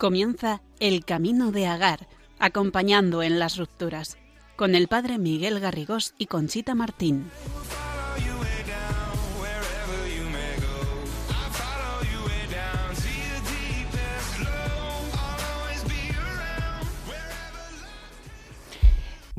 Comienza 0.00 0.62
El 0.78 1.04
Camino 1.04 1.52
de 1.52 1.66
Agar, 1.66 2.08
acompañando 2.38 3.22
en 3.22 3.38
las 3.38 3.58
rupturas, 3.58 4.16
con 4.56 4.74
el 4.74 4.88
padre 4.88 5.18
Miguel 5.18 5.60
Garrigós 5.60 6.14
y 6.16 6.24
Conchita 6.24 6.74
Martín. 6.74 7.30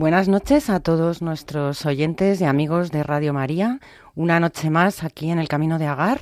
Buenas 0.02 0.28
noches 0.28 0.72
a 0.72 0.80
todos 0.80 1.22
nuestros 1.22 1.86
oyentes 1.86 2.42
y 2.42 2.46
amigos 2.46 2.90
de 2.90 3.04
Radio 3.04 3.34
María. 3.34 3.80
Una 4.16 4.40
noche 4.40 4.72
más 4.72 5.04
aquí 5.04 5.30
en 5.30 5.38
el 5.38 5.48
Camino 5.48 5.78
de 5.78 5.86
Agar. 5.86 6.22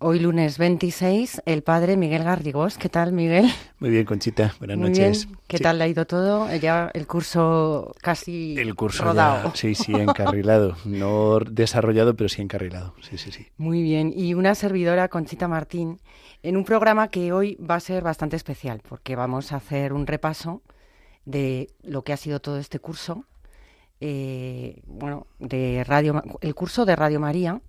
Hoy 0.00 0.18
lunes 0.18 0.58
26, 0.58 1.42
el 1.46 1.62
padre 1.62 1.96
Miguel 1.96 2.24
Garrigós. 2.24 2.76
¿Qué 2.76 2.88
tal, 2.88 3.12
Miguel? 3.12 3.46
Muy 3.78 3.90
bien, 3.90 4.04
Conchita. 4.04 4.52
Buenas 4.58 4.78
Muy 4.78 4.88
noches. 4.90 5.26
bien. 5.26 5.38
¿Qué 5.46 5.58
Sí, 5.58 5.62
tal 5.62 5.78
le 5.78 5.84
ha 5.84 5.86
ido 5.88 6.06
todo? 6.08 6.52
Ya 6.56 6.90
el 6.92 7.06
curso 7.06 7.94
casi 8.02 8.56
El 8.58 8.74
curso 8.74 9.04
rodado. 9.04 9.50
ya, 9.50 9.54
sí, 9.54 9.76
sí, 9.76 9.92
encarrilado. 9.94 10.76
No 10.84 11.38
desarrollado, 11.38 12.16
pero 12.16 12.28
sí 12.28 12.42
encarrilado. 12.42 12.94
Sí, 13.00 13.16
sí, 13.16 13.30
sí. 13.30 13.46
Muy 13.58 13.80
bien. 13.82 14.12
Y 14.12 14.34
una 14.34 14.56
servidora, 14.56 15.06
Conchita 15.06 15.46
Martín, 15.46 16.00
en 16.42 16.56
un 16.56 16.64
programa 16.64 17.06
que 17.06 17.32
hoy 17.32 17.54
va 17.58 17.76
a 17.76 17.80
ser 17.80 18.02
bastante 18.02 18.34
especial, 18.34 18.82
porque 18.86 19.14
vamos 19.14 19.52
a 19.52 19.56
hacer 19.58 19.92
un 19.92 20.08
repaso 20.08 20.62
de 21.24 21.70
lo 21.82 22.02
que 22.02 22.12
ha 22.12 22.16
sido 22.16 22.40
todo 22.40 22.58
este 22.58 22.78
curso, 22.78 23.24
eh, 24.00 24.82
bueno, 24.86 25.26
de 25.38 25.84
Radio, 25.84 26.22
el 26.40 26.54
curso 26.54 26.84
de 26.84 26.96
Radio 26.96 27.20
María, 27.20 27.60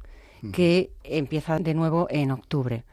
que 0.54 0.92
empieza 1.04 1.58
de 1.58 1.74
nuevo 1.74 2.08
en 2.10 2.30
octubre. 2.30 2.84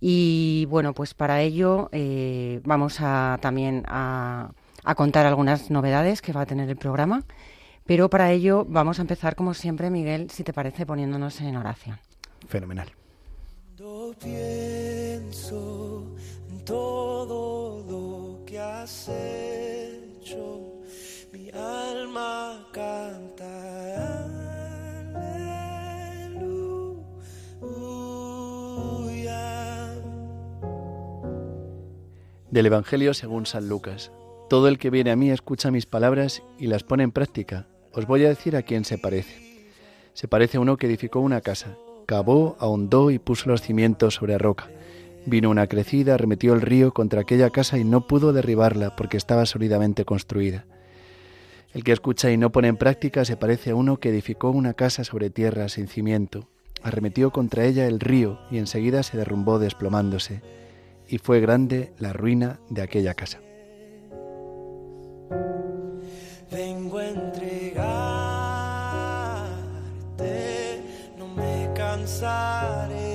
Y 0.00 0.66
bueno, 0.70 0.94
pues 0.94 1.12
para 1.12 1.42
ello 1.42 1.88
eh, 1.92 2.60
vamos 2.64 2.98
a 3.00 3.38
también 3.42 3.84
a, 3.86 4.52
a 4.84 4.94
contar 4.94 5.26
algunas 5.26 5.70
novedades 5.70 6.22
que 6.22 6.32
va 6.32 6.42
a 6.42 6.46
tener 6.46 6.70
el 6.70 6.76
programa. 6.76 7.24
Pero 7.84 8.08
para 8.10 8.32
ello 8.32 8.64
vamos 8.68 8.98
a 8.98 9.02
empezar, 9.02 9.36
como 9.36 9.54
siempre, 9.54 9.90
Miguel, 9.90 10.30
si 10.30 10.42
te 10.42 10.52
parece, 10.52 10.86
poniéndonos 10.86 11.40
en 11.40 11.56
oración. 11.56 11.98
Fenomenal. 12.48 12.90
Cuando 13.76 14.14
pienso 14.20 16.06
en 16.50 16.64
todo 16.64 17.84
lo 17.88 18.25
mi 21.32 21.50
alma 21.50 22.66
canta. 22.72 24.26
Del 32.50 32.64
Evangelio 32.64 33.12
según 33.12 33.44
San 33.44 33.68
Lucas. 33.68 34.10
Todo 34.48 34.68
el 34.68 34.78
que 34.78 34.88
viene 34.88 35.10
a 35.10 35.16
mí 35.16 35.30
escucha 35.30 35.70
mis 35.70 35.84
palabras 35.84 36.42
y 36.58 36.68
las 36.68 36.82
pone 36.82 37.02
en 37.02 37.12
práctica. 37.12 37.66
Os 37.92 38.06
voy 38.06 38.24
a 38.24 38.28
decir 38.28 38.56
a 38.56 38.62
quién 38.62 38.86
se 38.86 38.96
parece. 38.96 39.66
Se 40.14 40.28
parece 40.28 40.56
a 40.56 40.60
uno 40.60 40.78
que 40.78 40.86
edificó 40.86 41.20
una 41.20 41.42
casa, 41.42 41.76
cavó, 42.06 42.56
ahondó 42.58 43.10
y 43.10 43.18
puso 43.18 43.50
los 43.50 43.60
cimientos 43.60 44.14
sobre 44.14 44.38
roca. 44.38 44.70
Vino 45.26 45.50
una 45.50 45.66
crecida, 45.66 46.14
arremetió 46.14 46.54
el 46.54 46.60
río 46.60 46.94
contra 46.94 47.22
aquella 47.22 47.50
casa 47.50 47.78
y 47.78 47.84
no 47.84 48.06
pudo 48.06 48.32
derribarla 48.32 48.94
porque 48.94 49.16
estaba 49.16 49.44
sólidamente 49.44 50.04
construida. 50.04 50.66
El 51.74 51.82
que 51.82 51.90
escucha 51.90 52.30
y 52.30 52.36
no 52.36 52.52
pone 52.52 52.68
en 52.68 52.76
práctica 52.76 53.24
se 53.24 53.36
parece 53.36 53.70
a 53.70 53.74
uno 53.74 53.98
que 53.98 54.10
edificó 54.10 54.50
una 54.50 54.74
casa 54.74 55.02
sobre 55.02 55.30
tierra 55.30 55.68
sin 55.68 55.88
cimiento. 55.88 56.48
Arremetió 56.80 57.32
contra 57.32 57.64
ella 57.64 57.88
el 57.88 57.98
río 57.98 58.38
y 58.52 58.58
enseguida 58.58 59.02
se 59.02 59.16
derrumbó 59.16 59.58
desplomándose. 59.58 60.42
Y 61.08 61.18
fue 61.18 61.40
grande 61.40 61.92
la 61.98 62.12
ruina 62.12 62.60
de 62.70 62.82
aquella 62.82 63.14
casa. 63.14 63.40
Vengo 66.52 66.98
a 66.98 67.08
entregarte, 67.08 67.62
no 71.18 71.26
me 71.26 71.68
cansaré 71.74 73.05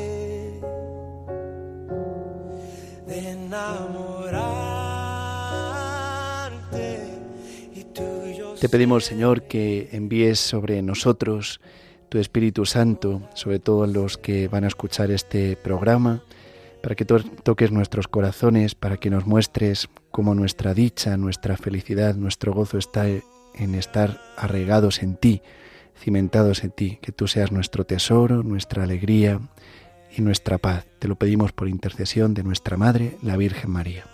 Te 8.59 8.69
pedimos, 8.69 9.05
Señor, 9.05 9.43
que 9.43 9.89
envíes 9.91 10.39
sobre 10.39 10.81
nosotros 10.81 11.59
tu 12.09 12.17
Espíritu 12.19 12.65
Santo, 12.65 13.21
sobre 13.33 13.59
todo 13.59 13.87
los 13.87 14.17
que 14.17 14.47
van 14.47 14.63
a 14.63 14.67
escuchar 14.67 15.11
este 15.11 15.55
programa, 15.55 16.23
para 16.83 16.95
que 16.95 17.05
to- 17.05 17.23
toques 17.43 17.71
nuestros 17.71 18.07
corazones, 18.07 18.75
para 18.75 18.97
que 18.97 19.09
nos 19.09 19.25
muestres 19.25 19.89
cómo 20.11 20.35
nuestra 20.35 20.73
dicha, 20.73 21.17
nuestra 21.17 21.57
felicidad, 21.57 22.15
nuestro 22.15 22.53
gozo 22.53 22.77
está 22.77 23.07
en 23.07 23.75
estar 23.75 24.19
arraigados 24.37 25.03
en 25.03 25.15
ti, 25.15 25.41
cimentados 25.97 26.63
en 26.63 26.71
ti, 26.71 26.99
que 27.01 27.11
tú 27.11 27.27
seas 27.27 27.51
nuestro 27.51 27.85
tesoro, 27.85 28.43
nuestra 28.43 28.83
alegría 28.83 29.39
y 30.15 30.21
nuestra 30.21 30.57
paz. 30.57 30.85
Te 30.99 31.07
lo 31.07 31.15
pedimos 31.15 31.51
por 31.51 31.67
intercesión 31.67 32.33
de 32.33 32.43
nuestra 32.43 32.77
Madre, 32.77 33.17
la 33.21 33.37
Virgen 33.37 33.71
María. 33.71 34.05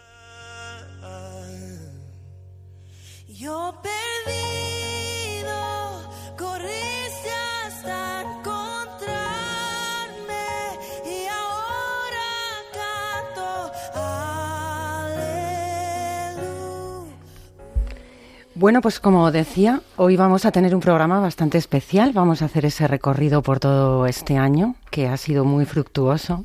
Bueno, 18.59 18.81
pues 18.81 18.99
como 18.99 19.31
decía, 19.31 19.81
hoy 19.97 20.15
vamos 20.17 20.45
a 20.45 20.51
tener 20.51 20.73
un 20.73 20.81
programa 20.81 21.19
bastante 21.19 21.59
especial. 21.59 22.11
Vamos 22.13 22.41
a 22.41 22.45
hacer 22.45 22.65
ese 22.65 22.87
recorrido 22.87 23.43
por 23.43 23.59
todo 23.59 24.07
este 24.07 24.37
año, 24.37 24.75
que 24.89 25.07
ha 25.07 25.17
sido 25.17 25.45
muy 25.45 25.65
fructuoso 25.65 26.43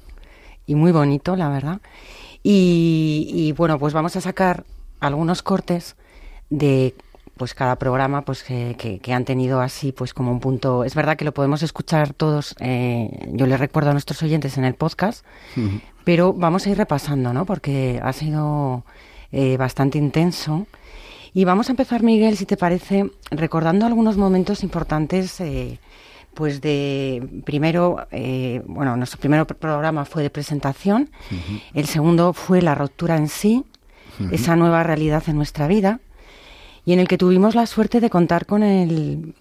y 0.66 0.74
muy 0.74 0.92
bonito, 0.92 1.36
la 1.36 1.48
verdad. 1.48 1.80
Y, 2.42 3.28
y, 3.32 3.52
bueno, 3.52 3.78
pues 3.78 3.94
vamos 3.94 4.14
a 4.16 4.20
sacar 4.20 4.64
algunos 5.00 5.42
cortes 5.42 5.96
de 6.50 6.94
pues 7.38 7.54
cada 7.54 7.76
programa 7.76 8.22
pues 8.26 8.42
que, 8.44 8.76
que- 8.78 8.98
que 8.98 9.12
han 9.14 9.24
tenido 9.24 9.62
así 9.62 9.90
pues 9.90 10.12
como 10.12 10.30
un 10.30 10.38
punto 10.38 10.84
es 10.84 10.94
verdad 10.94 11.16
que 11.16 11.24
lo 11.24 11.32
podemos 11.32 11.62
escuchar 11.62 12.12
todos 12.12 12.54
eh, 12.60 13.26
yo 13.32 13.46
les 13.46 13.58
recuerdo 13.58 13.88
a 13.88 13.94
nuestros 13.94 14.22
oyentes 14.22 14.58
en 14.58 14.64
el 14.64 14.74
podcast 14.74 15.24
pero 16.04 16.34
vamos 16.34 16.66
a 16.66 16.70
ir 16.70 16.76
repasando 16.76 17.32
no 17.32 17.46
porque 17.46 17.98
ha 18.04 18.12
sido 18.12 18.84
eh, 19.32 19.56
bastante 19.56 19.96
intenso 19.96 20.66
y 21.34 21.44
vamos 21.44 21.69
a 21.69 21.72
empezar, 21.72 22.03
Miguel, 22.03 22.37
si 22.37 22.47
te 22.47 22.56
parece, 22.56 23.10
recordando 23.31 23.87
algunos 23.87 24.16
momentos 24.16 24.62
importantes, 24.62 25.41
eh, 25.41 25.78
pues 26.34 26.60
de 26.60 27.26
primero, 27.44 28.06
eh, 28.10 28.62
bueno, 28.66 28.97
nuestro 28.97 29.20
primer 29.20 29.43
pr- 29.47 29.54
programa 29.56 30.04
fue 30.04 30.22
de 30.22 30.31
presentación, 30.31 31.10
el 31.75 31.87
segundo 31.87 32.32
fue 32.32 32.62
la 32.62 32.75
ruptura 32.75 33.16
en 33.16 33.28
sí, 33.28 33.65
esa 34.31 34.56
nueva 34.56 34.82
realidad 34.82 35.22
en 35.26 35.37
nuestra 35.37 35.66
vida, 35.69 36.00
y 36.84 36.93
en 36.93 36.98
el 37.00 37.09
que 37.09 37.16
tuvimos 37.19 37.54
la 37.54 37.66
suerte 37.66 38.00
de 38.00 38.10
contar 38.10 38.44
con 38.47 38.62
el 38.62 39.34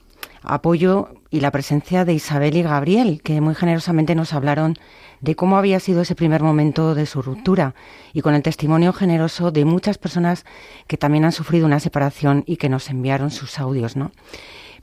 apoyo 0.44 1.10
y 1.30 1.40
la 1.40 1.52
presencia 1.52 2.06
de 2.06 2.14
Isabel 2.14 2.58
y 2.58 2.64
Gabriel, 2.64 3.22
que 3.24 3.42
muy 3.42 3.56
generosamente 3.56 4.16
nos 4.16 4.34
hablaron 4.34 4.76
de 5.22 5.36
cómo 5.36 5.58
había 5.58 5.80
sido 5.80 6.02
ese 6.02 6.16
primer 6.16 6.42
momento 6.42 6.96
de 6.96 7.06
su 7.06 7.22
ruptura 7.22 7.76
y 8.12 8.22
con 8.22 8.34
el 8.34 8.42
testimonio 8.42 8.92
generoso 8.92 9.52
de 9.52 9.66
muchas 9.66 9.98
personas 9.98 10.46
que 10.88 10.98
también 10.98 11.26
han 11.26 11.32
sufrido 11.32 11.66
una 11.66 11.80
separación 11.80 12.44
y 12.48 12.58
que 12.58 12.70
nos 12.70 12.90
enviaron 12.90 13.30
sus 13.30 13.60
audios, 13.60 13.96
¿no? 13.96 14.12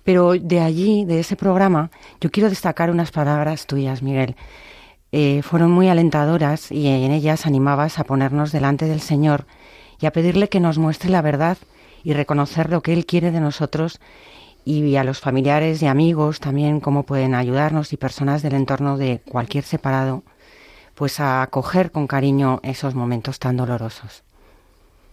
Pero 0.04 0.32
de 0.32 0.60
allí, 0.60 1.04
de 1.04 1.20
ese 1.20 1.36
programa, 1.36 1.90
yo 2.20 2.30
quiero 2.30 2.48
destacar 2.48 2.90
unas 2.90 3.10
palabras 3.10 3.66
tuyas, 3.66 4.02
Miguel. 4.02 4.36
Eh, 5.10 5.42
fueron 5.42 5.70
muy 5.70 5.88
alentadoras 5.88 6.70
y 6.70 6.86
en 6.86 7.10
ellas 7.10 7.46
animabas 7.46 7.98
a 7.98 8.04
ponernos 8.04 8.52
delante 8.52 8.86
del 8.86 9.00
Señor 9.00 9.46
y 10.00 10.06
a 10.06 10.12
pedirle 10.12 10.48
que 10.48 10.60
nos 10.60 10.78
muestre 10.78 11.10
la 11.10 11.20
verdad 11.20 11.58
y 12.04 12.12
reconocer 12.12 12.70
lo 12.70 12.80
que 12.80 12.92
Él 12.92 13.06
quiere 13.06 13.30
de 13.32 13.40
nosotros 13.40 14.00
y 14.68 14.96
a 14.96 15.04
los 15.04 15.18
familiares 15.18 15.82
y 15.82 15.86
amigos 15.86 16.40
también 16.40 16.80
cómo 16.80 17.04
pueden 17.04 17.34
ayudarnos 17.34 17.94
y 17.94 17.96
personas 17.96 18.42
del 18.42 18.52
entorno 18.52 18.98
de 18.98 19.22
cualquier 19.26 19.64
separado, 19.64 20.24
pues 20.94 21.20
a 21.20 21.40
acoger 21.40 21.90
con 21.90 22.06
cariño 22.06 22.60
esos 22.62 22.94
momentos 22.94 23.38
tan 23.38 23.56
dolorosos. 23.56 24.24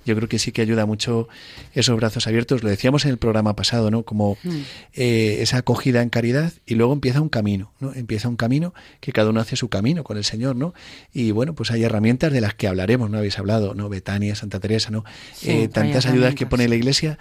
Yo 0.05 0.15
creo 0.15 0.29
que 0.29 0.39
sí 0.39 0.51
que 0.51 0.61
ayuda 0.61 0.85
mucho 0.85 1.27
esos 1.73 1.95
brazos 1.97 2.27
abiertos. 2.27 2.63
Lo 2.63 2.69
decíamos 2.69 3.05
en 3.05 3.11
el 3.11 3.17
programa 3.17 3.55
pasado, 3.55 3.91
¿no? 3.91 4.03
Como 4.03 4.37
Mm. 4.43 4.49
eh, 4.93 5.37
esa 5.41 5.57
acogida 5.57 6.01
en 6.01 6.09
caridad 6.09 6.53
y 6.65 6.75
luego 6.75 6.93
empieza 6.93 7.21
un 7.21 7.29
camino, 7.29 7.71
¿no? 7.79 7.93
Empieza 7.93 8.27
un 8.29 8.35
camino 8.35 8.73
que 8.99 9.11
cada 9.11 9.29
uno 9.29 9.39
hace 9.41 9.55
su 9.55 9.69
camino 9.69 10.03
con 10.03 10.17
el 10.17 10.23
Señor, 10.23 10.55
¿no? 10.55 10.73
Y 11.13 11.31
bueno, 11.31 11.53
pues 11.55 11.71
hay 11.71 11.83
herramientas 11.83 12.31
de 12.31 12.41
las 12.41 12.53
que 12.53 12.67
hablaremos, 12.67 13.09
¿no? 13.09 13.17
Habéis 13.17 13.37
hablado, 13.39 13.73
¿no? 13.73 13.89
Betania, 13.89 14.35
Santa 14.35 14.59
Teresa, 14.59 14.91
¿no? 14.91 15.03
Sí, 15.33 15.49
Eh, 15.51 15.67
tantas 15.67 16.05
ayudas 16.05 16.35
que 16.35 16.45
pone 16.45 16.67
la 16.67 16.75
Iglesia, 16.75 17.17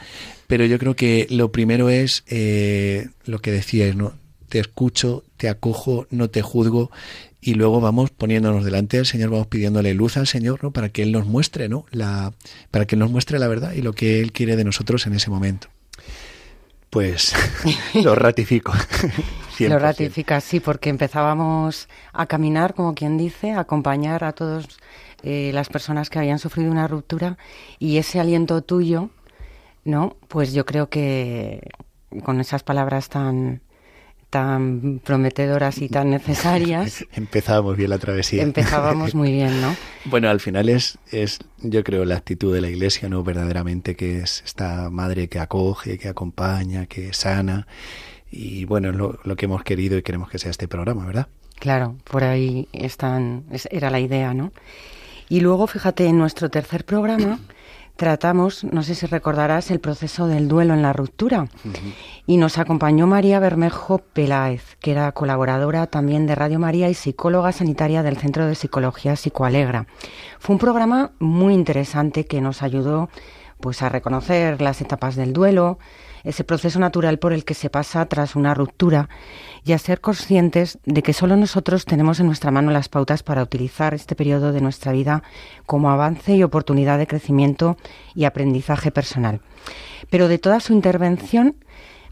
pero 0.47 0.65
yo 0.67 0.79
creo 0.79 0.95
que 0.97 1.27
lo 1.31 1.51
primero 1.53 1.89
es 1.89 2.25
eh, 2.29 3.09
lo 3.25 3.39
que 3.41 3.51
decíais, 3.53 3.97
¿no? 3.97 4.13
Te 4.55 4.61
escucho, 4.61 5.25
te 5.37 5.49
acojo, 5.49 6.07
no 6.11 6.31
te 6.31 6.41
juzgo 6.41 6.93
y 7.41 7.55
luego 7.55 7.81
vamos 7.81 8.13
poniéndonos 8.13 8.65
delante 8.65 8.99
del 8.99 9.05
Señor, 9.05 9.31
vamos 9.31 9.49
pidiéndole 9.49 9.95
luz 9.95 10.17
al 10.17 10.29
Señor, 10.29 10.63
¿no? 10.63 10.71
Para 10.71 10.91
que 10.91 11.03
Él 11.03 11.11
nos 11.11 11.27
muestre, 11.27 11.69
¿no? 11.69 11.87
La, 11.91 12.33
para 12.71 12.85
que 12.85 12.95
Él 12.95 13.01
nos 13.01 13.11
muestre 13.11 13.41
la 13.41 13.49
verdad 13.49 13.73
y 13.73 13.83
lo 13.83 13.95
que 13.95 14.21
Él 14.21 14.31
quiere 14.31 14.55
de 14.55 14.63
nosotros 14.63 15.09
en 15.09 15.15
ese 15.15 15.29
momento. 15.29 15.67
Pues 16.89 17.35
lo 18.05 18.15
ratifico. 18.15 18.73
Lo 19.59 19.67
100%. 19.67 19.79
ratifica, 19.81 20.41
sí, 20.41 20.61
porque 20.61 20.89
empezábamos 20.89 21.89
a 22.13 22.27
caminar, 22.27 22.75
como 22.75 22.95
quien 22.95 23.19
dice, 23.19 23.51
a 23.51 23.59
acompañar 23.59 24.23
a 24.23 24.35
todas 24.35 24.69
las 25.25 25.69
personas 25.69 26.11
que 26.11 26.21
habían 26.21 26.39
sufrido 26.39 26.71
una 26.71 26.87
ruptura 26.87 27.39
y 27.81 27.97
ese 27.97 28.21
aliento 28.21 28.63
tuyo, 28.63 29.11
¿no? 29.85 30.17
Pues 30.29 30.53
yo 30.53 30.65
creo 30.65 30.91
que 30.91 31.73
con 32.23 32.39
esas 32.39 32.63
palabras 32.63 33.09
tan 33.09 33.61
tan 34.35 35.01
prometedoras 35.05 35.79
y 35.79 35.89
tan 35.89 36.11
necesarias, 36.11 37.05
Empezábamos 37.15 37.77
bien 37.77 37.91
la 37.91 37.99
travesía. 37.99 38.43
empezábamos 38.43 39.15
muy 39.15 39.31
bien, 39.31 39.61
¿no? 39.61 39.77
Bueno, 40.07 40.29
al 40.29 40.41
final 40.41 40.69
es, 40.69 40.99
es, 41.13 41.39
yo 41.63 41.85
creo, 41.85 42.05
la 42.05 42.17
actitud 42.17 42.53
de 42.53 42.61
la 42.61 42.69
iglesia, 42.69 43.09
¿no? 43.09 43.23
Verdaderamente 43.23 43.95
que 43.95 44.19
es 44.19 44.43
esta 44.45 44.91
madre 44.91 45.29
que 45.29 45.39
acoge, 45.39 45.97
que 45.99 46.09
acompaña, 46.09 46.87
que 46.87 47.13
sana. 47.13 47.69
Y 48.31 48.65
bueno, 48.65 48.91
es 48.91 48.97
lo, 48.97 49.21
lo 49.23 49.37
que 49.37 49.45
hemos 49.47 49.63
querido 49.63 49.97
y 49.97 50.03
queremos 50.03 50.29
que 50.29 50.39
sea 50.41 50.51
este 50.51 50.67
programa, 50.67 51.07
¿verdad? 51.07 51.29
Claro, 51.61 51.97
por 52.11 52.25
ahí 52.25 52.67
están, 52.73 53.45
es- 53.53 53.69
era 53.71 53.89
la 53.91 54.01
idea, 54.01 54.35
¿no? 54.35 54.53
Y 55.29 55.41
luego, 55.41 55.69
fíjate, 55.69 56.07
en 56.07 56.19
nuestro 56.19 56.51
tercer 56.51 56.85
programa 56.85 57.39
tratamos, 57.97 58.65
no 58.65 58.83
sé 58.83 58.95
si 58.95 59.07
recordarás, 59.07 59.71
el 59.71 59.81
proceso 59.81 60.27
del 60.27 60.49
duelo 60.49 60.75
en 60.75 60.83
la 60.83 60.93
ruptura. 60.93 61.47
Y 62.27 62.37
nos 62.37 62.59
acompañó 62.59 63.07
María 63.07 63.39
Bermejo 63.39 63.99
Peláez, 63.99 64.77
que 64.81 64.93
era 64.93 65.13
colaboradora 65.13 65.87
también 65.87 66.27
de 66.27 66.35
Radio 66.35 66.59
María 66.59 66.89
y 66.89 66.95
psicóloga 66.95 67.53
sanitaria 67.53 68.03
del 68.03 68.17
Centro 68.17 68.47
de 68.47 68.55
Psicología 68.55 69.17
Psicoalegra. 69.17 69.87
Fue 70.39 70.55
un 70.55 70.59
programa 70.61 71.13
muy 71.19 71.55
interesante 71.55 72.27
que 72.27 72.41
nos 72.41 72.63
ayudó 72.63 73.09
pues 73.61 73.83
a 73.83 73.89
reconocer 73.89 74.61
las 74.61 74.81
etapas 74.81 75.17
del 75.17 75.33
duelo, 75.33 75.79
ese 76.25 76.45
proceso 76.45 76.79
natural 76.81 77.19
por 77.19 77.33
el 77.33 77.45
que 77.45 77.55
se 77.55 77.71
pasa 77.71 78.05
tras 78.07 78.35
una 78.35 78.55
ruptura 78.55 79.09
y 79.65 79.73
a 79.73 79.79
ser 79.79 80.01
conscientes 80.01 80.79
de 80.85 81.03
que 81.03 81.13
solo 81.13 81.37
nosotros 81.37 81.87
tenemos 81.87 82.21
en 82.21 82.27
nuestra 82.27 82.51
mano 82.51 82.71
las 82.71 82.89
pautas 82.89 83.23
para 83.23 83.43
utilizar 83.43 83.95
este 83.95 84.15
periodo 84.15 84.53
de 84.53 84.61
nuestra 84.61 84.93
vida 84.93 85.23
como 85.67 85.91
avance 85.91 86.37
y 86.37 86.43
oportunidad 86.43 86.99
de 86.99 87.07
crecimiento 87.07 87.77
y 88.15 88.25
aprendizaje 88.25 88.91
personal. 88.91 89.41
Pero 90.11 90.29
de 90.29 90.39
toda 90.39 90.61
su 90.61 90.73
intervención 90.75 91.57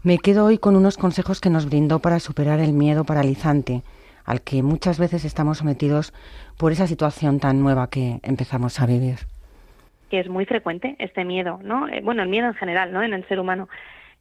me 0.01 0.17
quedo 0.17 0.45
hoy 0.45 0.57
con 0.57 0.75
unos 0.75 0.97
consejos 0.97 1.39
que 1.39 1.49
nos 1.51 1.67
brindó 1.67 1.99
para 1.99 2.19
superar 2.19 2.59
el 2.59 2.73
miedo 2.73 3.03
paralizante 3.03 3.83
al 4.25 4.41
que 4.41 4.63
muchas 4.63 4.99
veces 4.99 5.25
estamos 5.25 5.59
sometidos 5.59 6.13
por 6.57 6.71
esa 6.71 6.87
situación 6.87 7.39
tan 7.39 7.61
nueva 7.61 7.89
que 7.89 8.19
empezamos 8.23 8.79
a 8.79 8.85
vivir. 8.85 9.19
que 10.09 10.19
es 10.19 10.29
muy 10.29 10.45
frecuente 10.45 10.95
este 10.99 11.25
miedo, 11.25 11.59
¿no? 11.63 11.87
Eh, 11.87 11.99
bueno, 12.03 12.21
el 12.21 12.29
miedo 12.29 12.45
en 12.45 12.53
general, 12.53 12.93
¿no? 12.93 13.01
En 13.01 13.13
el 13.13 13.27
ser 13.27 13.39
humano. 13.39 13.67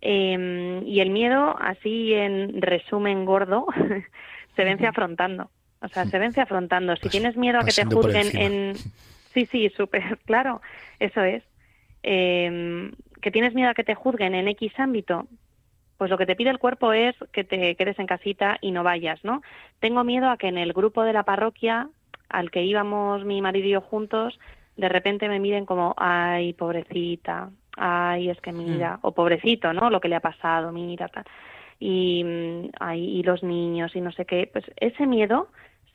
Eh, 0.03 0.83
y 0.85 1.01
el 1.01 1.11
miedo, 1.11 1.57
así 1.61 2.13
en 2.13 2.61
resumen 2.61 3.25
gordo, 3.25 3.67
se 4.57 4.65
vence 4.65 4.87
afrontando. 4.87 5.51
O 5.81 5.89
sea, 5.89 6.05
se 6.07 6.19
vence 6.19 6.41
afrontando. 6.41 6.95
Si 6.97 7.09
Pas- 7.09 7.11
tienes 7.11 7.37
miedo 7.37 7.59
a 7.59 7.65
que 7.65 7.73
te 7.73 7.85
juzguen 7.85 8.37
en... 8.37 8.75
Sí, 9.33 9.47
sí, 9.47 9.71
súper 9.77 10.19
claro. 10.27 10.61
Eso 10.99 11.23
es. 11.23 11.43
Eh, 12.03 12.91
que 13.21 13.31
tienes 13.31 13.55
miedo 13.55 13.71
a 13.71 13.75
que 13.75 13.85
te 13.85 13.95
juzguen 13.95 14.35
en 14.35 14.49
X 14.49 14.73
ámbito, 14.79 15.27
pues 15.97 16.11
lo 16.11 16.19
que 16.19 16.27
te 16.27 16.35
pide 16.35 16.51
el 16.51 16.59
cuerpo 16.59 16.93
es 16.93 17.15
que 17.33 17.45
te 17.45 17.77
quedes 17.77 17.99
en 18.01 18.07
casita 18.07 18.59
y 18.61 18.73
no 18.73 18.83
vayas, 18.83 19.23
¿no? 19.25 19.41
Tengo 19.79 20.03
miedo 20.03 20.29
a 20.29 20.37
que 20.37 20.49
en 20.49 20.59
el 20.59 20.73
grupo 20.73 21.05
de 21.05 21.13
la 21.13 21.23
parroquia 21.23 21.89
al 22.29 22.51
que 22.51 22.65
íbamos 22.65 23.25
mi 23.25 23.41
marido 23.41 23.69
y 23.69 23.71
yo 23.71 23.81
juntos, 23.81 24.39
de 24.77 24.89
repente 24.89 25.29
me 25.29 25.39
miren 25.39 25.65
como, 25.67 25.95
ay, 25.97 26.55
pobrecita, 26.55 27.51
ay, 27.77 28.31
es 28.31 28.41
que 28.41 28.53
mira, 28.53 28.99
o 29.03 29.13
pobrecito, 29.13 29.73
¿no? 29.73 29.91
Lo 29.91 30.01
que 30.01 30.09
le 30.09 30.17
ha 30.17 30.21
pasado, 30.21 30.73
mira, 30.73 31.09
tal. 31.09 31.25
Y, 31.79 32.23
mm, 32.25 32.71
ay, 32.81 33.19
y 33.19 33.23
los 33.23 33.43
niños 33.43 33.95
y 33.97 34.01
no 34.01 34.13
sé 34.13 34.25
qué, 34.25 34.49
pues 34.53 34.65
ese 34.77 35.07
miedo 35.07 35.49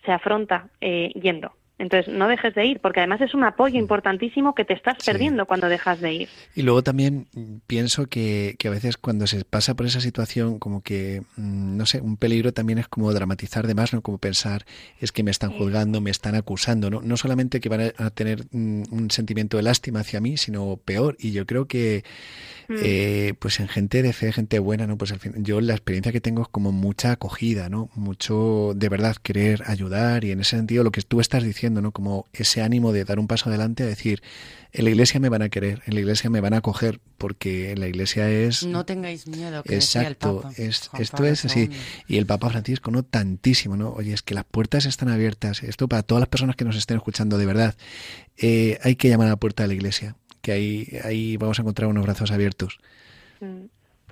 se 0.05 0.11
afronta 0.11 0.69
eh, 0.81 1.11
yendo. 1.15 1.51
Entonces, 1.79 2.11
no 2.11 2.27
dejes 2.27 2.55
de 2.55 2.65
ir, 2.65 2.79
porque 2.79 3.01
además 3.01 3.21
es 3.21 3.35
un 3.35 3.43
apoyo 3.43 3.77
importantísimo 3.77 4.55
que 4.55 4.65
te 4.65 4.73
estás 4.73 4.95
Sí. 4.99 5.11
perdiendo 5.11 5.45
cuando 5.45 5.69
dejas 5.69 5.99
de 6.01 6.11
ir. 6.13 6.29
Y 6.55 6.63
luego 6.63 6.81
también 6.81 7.27
mm, 7.35 7.57
pienso 7.67 8.07
que, 8.07 8.55
que 8.57 8.67
a 8.67 8.71
veces 8.71 8.97
cuando 8.97 9.27
se 9.27 9.45
pasa 9.45 9.75
por 9.75 9.85
esa 9.85 10.01
situación, 10.01 10.57
como 10.57 10.81
que, 10.81 11.21
mm, 11.35 11.77
no 11.77 11.85
sé, 11.85 12.01
un 12.01 12.17
peligro 12.17 12.51
también 12.51 12.79
es 12.79 12.87
como 12.87 13.13
dramatizar 13.13 13.67
de 13.67 13.75
más, 13.75 13.93
¿no? 13.93 14.01
Como 14.01 14.17
pensar, 14.17 14.65
es 14.99 15.11
que 15.11 15.21
me 15.21 15.29
están 15.29 15.51
juzgando, 15.51 16.01
me 16.01 16.09
están 16.09 16.33
acusando, 16.33 16.89
¿no? 16.89 17.01
No 17.01 17.15
solamente 17.15 17.59
que 17.59 17.69
van 17.69 17.93
a- 17.97 18.09
tener 18.09 18.45
mm, 18.51 18.83
un 18.91 19.11
sentimiento 19.11 19.57
de 19.57 19.63
lástima 19.63 19.99
hacia 19.99 20.19
mí, 20.19 20.37
sino 20.37 20.77
peor. 20.83 21.15
Y 21.19 21.31
yo 21.31 21.45
creo 21.45 21.67
que, 21.67 22.03
Mm. 22.69 22.73
eh, 22.81 23.33
pues 23.39 23.59
en 23.59 23.67
gente 23.67 24.01
de 24.01 24.13
fe, 24.13 24.33
gente 24.33 24.59
buena, 24.59 24.87
¿no? 24.87 24.97
Pues 24.97 25.11
al 25.11 25.19
fin, 25.19 25.33
yo 25.43 25.61
la 25.61 25.73
experiencia 25.73 26.11
que 26.11 26.21
tengo 26.21 26.41
es 26.41 26.47
como 26.49 26.71
mucha 26.71 27.11
acogida, 27.11 27.69
¿no? 27.69 27.89
Mucho 27.95 28.73
de 28.75 28.89
verdad 28.89 29.15
querer 29.21 29.63
ayudar 29.67 30.23
y 30.25 30.31
en 30.31 30.39
ese 30.41 30.57
sentido 30.57 30.83
lo 30.83 30.91
que 30.91 31.01
tú 31.01 31.21
estás 31.21 31.43
diciendo, 31.43 31.66
¿no? 31.69 31.91
Como 31.91 32.25
ese 32.33 32.61
ánimo 32.61 32.91
de 32.91 33.03
dar 33.05 33.19
un 33.19 33.27
paso 33.27 33.49
adelante 33.49 33.83
a 33.83 33.85
decir, 33.85 34.21
en 34.71 34.85
la 34.85 34.91
iglesia 34.91 35.19
me 35.19 35.29
van 35.29 35.41
a 35.41 35.49
querer, 35.49 35.81
en 35.85 35.93
la 35.93 35.99
iglesia 36.01 36.29
me 36.29 36.41
van 36.41 36.53
a 36.53 36.57
acoger, 36.57 36.99
porque 37.17 37.71
en 37.71 37.79
la 37.79 37.87
iglesia 37.87 38.29
es... 38.29 38.65
No 38.65 38.85
tengáis 38.85 39.27
miedo, 39.27 39.63
que 39.63 39.75
decía 39.75 40.01
el 40.01 40.07
Exacto, 40.07 40.41
Papa, 40.41 40.53
es, 40.57 40.89
esto 40.99 41.25
es 41.25 41.45
así. 41.45 41.69
Y 42.07 42.17
el 42.17 42.25
Papa 42.25 42.49
Francisco, 42.49 42.91
¿no? 42.91 43.03
Tantísimo, 43.03 43.77
¿no? 43.77 43.91
Oye, 43.91 44.13
es 44.13 44.21
que 44.21 44.33
las 44.33 44.43
puertas 44.45 44.85
están 44.85 45.09
abiertas. 45.09 45.63
Esto 45.63 45.87
para 45.87 46.03
todas 46.03 46.19
las 46.19 46.29
personas 46.29 46.55
que 46.55 46.65
nos 46.65 46.75
estén 46.75 46.97
escuchando, 46.97 47.37
de 47.37 47.45
verdad. 47.45 47.75
eh, 48.37 48.77
hay 48.83 48.95
que 48.95 49.09
llamar 49.09 49.27
a 49.27 49.31
la 49.31 49.37
puerta 49.37 49.63
de 49.63 49.67
la 49.67 49.73
iglesia, 49.73 50.15
que 50.41 50.51
ahí, 50.51 50.87
ahí 51.03 51.37
vamos 51.37 51.59
a 51.59 51.61
encontrar 51.63 51.89
unos 51.89 52.03
brazos 52.03 52.31
abiertos. 52.31 52.79
Mm. 53.39 53.65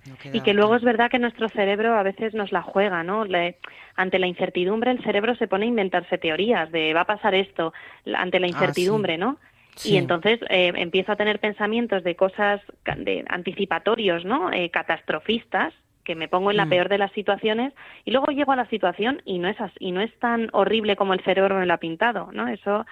No 0.05 0.15
Y 0.33 0.41
que 0.41 0.53
luego 0.53 0.75
es 0.75 0.83
verdad 0.83 1.09
que 1.09 1.19
nuestro 1.19 1.49
cerebro 1.49 1.95
a 1.95 2.03
veces 2.03 2.33
nos 2.33 2.51
la 2.51 2.61
juega, 2.61 3.03
¿no? 3.03 3.25
Le- 3.25 3.57
ante 3.95 4.19
la 4.19 4.27
incertidumbre 4.27 4.91
el 4.91 5.03
cerebro 5.03 5.35
se 5.35 5.47
pone 5.47 5.65
a 5.65 5.69
inventarse 5.69 6.17
teorías 6.17 6.71
de 6.71 6.93
va 6.93 7.01
a 7.01 7.05
pasar 7.05 7.33
esto, 7.33 7.73
ante 8.15 8.39
la 8.39 8.47
Ah, 8.47 8.49
incertidumbre, 8.51 9.17
¿no? 9.17 9.37
Sí. 9.77 9.93
Y 9.93 9.97
entonces 9.97 10.39
eh, 10.49 10.71
empiezo 10.75 11.11
a 11.11 11.15
tener 11.15 11.39
pensamientos 11.39 12.03
de 12.03 12.15
cosas 12.15 12.61
de 12.97 13.25
anticipatorios, 13.27 14.23
¿no? 14.25 14.51
Eh, 14.51 14.69
catastrofistas 14.69 15.73
que 16.03 16.15
me 16.15 16.27
pongo 16.27 16.51
en 16.51 16.57
la 16.57 16.65
Mm. 16.65 16.69
peor 16.69 16.89
de 16.89 16.97
las 16.99 17.11
situaciones 17.13 17.73
y 18.05 18.11
luego 18.11 18.27
llego 18.31 18.51
a 18.51 18.55
la 18.55 18.67
situación 18.69 19.21
y 19.25 19.39
no 19.39 19.47
es 19.47 19.59
as- 19.59 19.73
y 19.79 19.91
no 19.91 20.01
es 20.01 20.13
tan 20.19 20.49
horrible 20.53 20.95
como 20.95 21.13
el 21.15 21.23
cerebro 21.23 21.57
me 21.57 21.65
lo 21.65 21.73
ha 21.73 21.77
pintado, 21.77 22.29
¿no? 22.31 22.47
Eso 22.47 22.85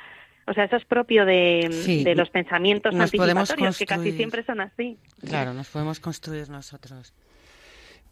o 0.47 0.53
sea, 0.53 0.65
eso 0.65 0.75
es 0.75 0.85
propio 0.85 1.25
de, 1.25 1.69
Sí, 1.71 2.03
de 2.03 2.15
los 2.15 2.29
pensamientos 2.29 2.93
anticipatorios 2.93 3.77
que 3.77 3.85
casi 3.85 4.11
siempre 4.11 4.43
son 4.43 4.61
así. 4.61 4.97
Claro, 5.25 5.53
nos 5.53 5.69
podemos 5.69 5.99
construir 5.99 6.49
nosotros. 6.49 7.13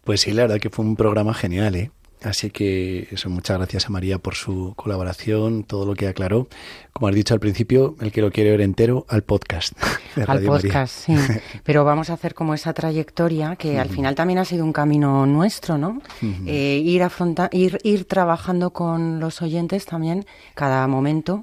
Pues 0.04 0.22
sí, 0.22 0.32
la 0.32 0.42
verdad 0.42 0.58
que 0.58 0.70
fue 0.70 0.84
un 0.84 0.96
programa 0.96 1.34
genial, 1.34 1.76
¿eh? 1.76 1.90
Así 2.24 2.50
que 2.50 3.08
eso, 3.10 3.28
muchas 3.30 3.58
gracias 3.58 3.86
a 3.86 3.90
María 3.90 4.18
por 4.18 4.34
su 4.34 4.74
colaboración, 4.76 5.64
todo 5.64 5.86
lo 5.86 5.94
que 5.94 6.06
aclaró. 6.06 6.48
Como 6.92 7.08
has 7.08 7.14
dicho 7.14 7.34
al 7.34 7.40
principio, 7.40 7.96
el 8.00 8.12
que 8.12 8.20
lo 8.20 8.30
quiere 8.30 8.50
ver 8.50 8.60
entero, 8.60 9.06
al 9.08 9.22
podcast. 9.22 9.72
de 10.16 10.22
Al 10.22 10.28
María. 10.28 10.48
podcast, 10.48 11.06
sí. 11.06 11.16
Pero 11.64 11.84
vamos 11.84 12.10
a 12.10 12.14
hacer 12.14 12.34
como 12.34 12.54
esa 12.54 12.72
trayectoria 12.72 13.56
que 13.56 13.78
al 13.78 13.88
final 13.88 14.14
también 14.14 14.38
ha 14.38 14.44
sido 14.44 14.64
un 14.64 14.72
camino 14.72 15.26
nuestro, 15.26 15.78
¿no? 15.78 16.00
Eh, 16.46 16.80
ir, 16.84 17.02
afronta 17.02 17.48
ir, 17.52 17.78
ir 17.82 18.04
trabajando 18.04 18.70
con 18.70 19.18
los 19.20 19.42
oyentes 19.42 19.84
también 19.86 20.24
cada 20.54 20.86
momento. 20.86 21.42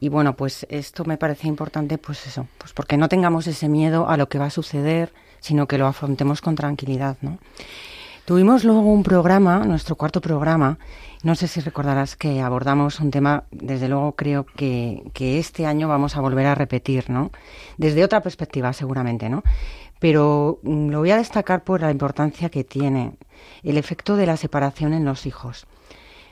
Y 0.00 0.08
bueno, 0.08 0.36
pues 0.36 0.66
esto 0.68 1.04
me 1.04 1.16
parece 1.16 1.48
importante, 1.48 1.98
pues 1.98 2.26
eso, 2.26 2.46
pues 2.58 2.72
porque 2.72 2.96
no 2.96 3.08
tengamos 3.08 3.46
ese 3.46 3.68
miedo 3.68 4.08
a 4.08 4.16
lo 4.16 4.28
que 4.28 4.38
va 4.38 4.46
a 4.46 4.50
suceder, 4.50 5.12
sino 5.40 5.66
que 5.66 5.78
lo 5.78 5.86
afrontemos 5.86 6.40
con 6.40 6.54
tranquilidad, 6.54 7.16
¿no? 7.22 7.38
Tuvimos 8.26 8.64
luego 8.64 8.80
un 8.80 9.04
programa, 9.04 9.60
nuestro 9.60 9.94
cuarto 9.94 10.20
programa, 10.20 10.80
no 11.22 11.36
sé 11.36 11.46
si 11.46 11.60
recordarás 11.60 12.16
que 12.16 12.40
abordamos 12.40 12.98
un 12.98 13.12
tema, 13.12 13.44
desde 13.52 13.88
luego 13.88 14.16
creo 14.16 14.44
que, 14.44 15.04
este 15.16 15.64
año 15.64 15.86
vamos 15.86 16.16
a 16.16 16.20
volver 16.20 16.46
a 16.46 16.56
repetir, 16.56 17.08
¿no? 17.08 17.30
Desde 17.78 18.02
otra 18.02 18.22
perspectiva 18.22 18.72
seguramente, 18.72 19.28
¿no? 19.28 19.44
Pero 20.00 20.58
mm, 20.64 20.88
lo 20.88 20.98
voy 20.98 21.12
a 21.12 21.18
destacar 21.18 21.62
por 21.62 21.82
la 21.82 21.92
importancia 21.92 22.48
que 22.48 22.64
tiene 22.64 23.12
el 23.62 23.78
efecto 23.78 24.16
de 24.16 24.26
la 24.26 24.36
separación 24.36 24.92
en 24.92 25.04
los 25.04 25.24
hijos. 25.24 25.68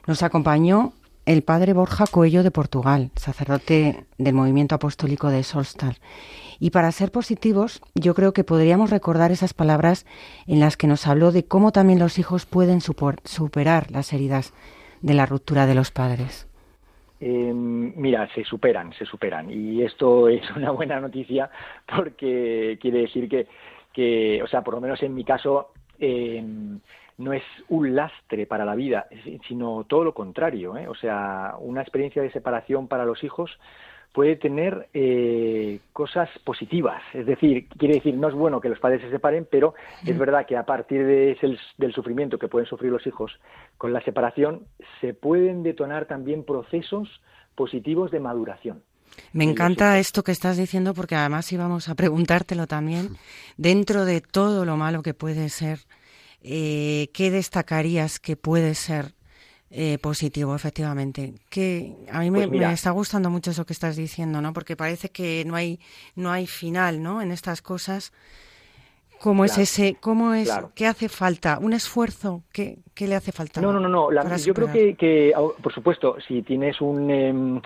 Nos 0.08 0.24
acompañó 0.24 0.94
el 1.26 1.44
padre 1.44 1.74
Borja 1.74 2.08
Coello 2.08 2.42
de 2.42 2.50
Portugal, 2.50 3.12
sacerdote 3.14 4.04
del 4.18 4.34
movimiento 4.34 4.74
apostólico 4.74 5.28
de 5.28 5.44
Solstar. 5.44 5.98
Y 6.60 6.70
para 6.70 6.92
ser 6.92 7.10
positivos, 7.10 7.82
yo 7.94 8.14
creo 8.14 8.32
que 8.32 8.44
podríamos 8.44 8.90
recordar 8.90 9.30
esas 9.30 9.54
palabras 9.54 10.06
en 10.46 10.60
las 10.60 10.76
que 10.76 10.86
nos 10.86 11.06
habló 11.06 11.32
de 11.32 11.44
cómo 11.44 11.72
también 11.72 11.98
los 11.98 12.18
hijos 12.18 12.46
pueden 12.46 12.80
superar 12.80 13.90
las 13.90 14.12
heridas 14.12 14.52
de 15.02 15.14
la 15.14 15.26
ruptura 15.26 15.66
de 15.66 15.74
los 15.74 15.90
padres. 15.90 16.48
Eh, 17.20 17.52
mira, 17.54 18.28
se 18.34 18.44
superan, 18.44 18.92
se 18.92 19.04
superan. 19.04 19.50
Y 19.50 19.82
esto 19.82 20.28
es 20.28 20.42
una 20.56 20.70
buena 20.70 21.00
noticia 21.00 21.50
porque 21.96 22.78
quiere 22.80 23.00
decir 23.00 23.28
que, 23.92 24.42
o 24.42 24.46
sea, 24.46 24.62
por 24.62 24.74
lo 24.74 24.80
menos 24.80 25.02
en 25.02 25.14
mi 25.14 25.24
caso, 25.24 25.70
eh, 25.98 26.44
no 27.16 27.32
es 27.32 27.44
un 27.68 27.94
lastre 27.94 28.46
para 28.46 28.64
la 28.64 28.74
vida, 28.74 29.06
sino 29.46 29.84
todo 29.84 30.04
lo 30.04 30.14
contrario. 30.14 30.76
¿eh? 30.76 30.88
O 30.88 30.94
sea, 30.94 31.54
una 31.60 31.82
experiencia 31.82 32.22
de 32.22 32.30
separación 32.30 32.88
para 32.88 33.04
los 33.04 33.22
hijos 33.22 33.58
puede 34.14 34.36
tener 34.36 34.88
eh, 34.94 35.80
cosas 35.92 36.28
positivas. 36.44 37.02
Es 37.12 37.26
decir, 37.26 37.66
quiere 37.76 37.96
decir, 37.96 38.14
no 38.14 38.28
es 38.28 38.34
bueno 38.34 38.60
que 38.60 38.68
los 38.68 38.78
padres 38.78 39.02
se 39.02 39.10
separen, 39.10 39.44
pero 39.50 39.74
es 40.06 40.16
verdad 40.16 40.46
que 40.46 40.56
a 40.56 40.64
partir 40.64 41.04
de 41.04 41.32
ese- 41.32 41.58
del 41.78 41.92
sufrimiento 41.92 42.38
que 42.38 42.46
pueden 42.46 42.68
sufrir 42.68 42.92
los 42.92 43.04
hijos 43.08 43.32
con 43.76 43.92
la 43.92 44.00
separación, 44.02 44.66
se 45.00 45.14
pueden 45.14 45.64
detonar 45.64 46.06
también 46.06 46.44
procesos 46.44 47.08
positivos 47.56 48.12
de 48.12 48.20
maduración. 48.20 48.82
Me 49.32 49.44
encanta 49.44 49.98
esto 49.98 50.22
que 50.22 50.32
estás 50.32 50.56
diciendo 50.56 50.94
porque 50.94 51.16
además 51.16 51.52
íbamos 51.52 51.88
a 51.88 51.96
preguntártelo 51.96 52.68
también. 52.68 53.16
Dentro 53.56 54.04
de 54.04 54.20
todo 54.20 54.64
lo 54.64 54.76
malo 54.76 55.02
que 55.02 55.14
puede 55.14 55.48
ser, 55.48 55.80
eh, 56.42 57.08
¿qué 57.12 57.30
destacarías 57.32 58.20
que 58.20 58.36
puede 58.36 58.74
ser 58.74 59.13
eh, 59.76 59.98
positivo, 59.98 60.54
efectivamente? 60.54 61.34
Que 61.50 61.96
a 62.10 62.20
mí 62.20 62.30
me, 62.30 62.46
Pues 62.46 62.60
me 62.60 62.72
está 62.72 62.90
gustando 62.92 63.28
mucho 63.28 63.50
eso 63.50 63.66
que 63.66 63.72
estás 63.72 63.96
diciendo, 63.96 64.40
¿no? 64.40 64.52
Porque 64.52 64.76
parece 64.76 65.08
que 65.08 65.44
no 65.44 65.56
hay 65.56 65.80
no 66.14 66.30
hay 66.30 66.46
final, 66.46 67.02
¿no? 67.02 67.20
En 67.20 67.32
estas 67.32 67.60
cosas. 67.60 68.12
¿Cómo 69.20 69.44
es 69.44 69.56
ese? 69.58 69.96
¿Cómo 70.00 70.34
es? 70.34 70.48
claro. 70.48 70.70
¿Qué 70.74 70.86
hace 70.86 71.08
falta? 71.08 71.58
¿Un 71.58 71.72
esfuerzo? 71.72 72.42
¿Qué, 72.52 72.78
qué 72.94 73.08
le 73.08 73.14
hace 73.16 73.32
falta? 73.32 73.60
No, 73.60 73.72
no, 73.72 73.80
no, 73.80 73.88
no. 73.88 74.10
la- 74.10 74.36
yo 74.36 74.52
creo 74.54 74.70
que, 74.70 74.94
que, 74.96 75.32
por 75.62 75.72
supuesto, 75.72 76.16
si 76.28 76.42
tienes 76.42 76.80
un, 76.80 77.10
em, 77.10 77.60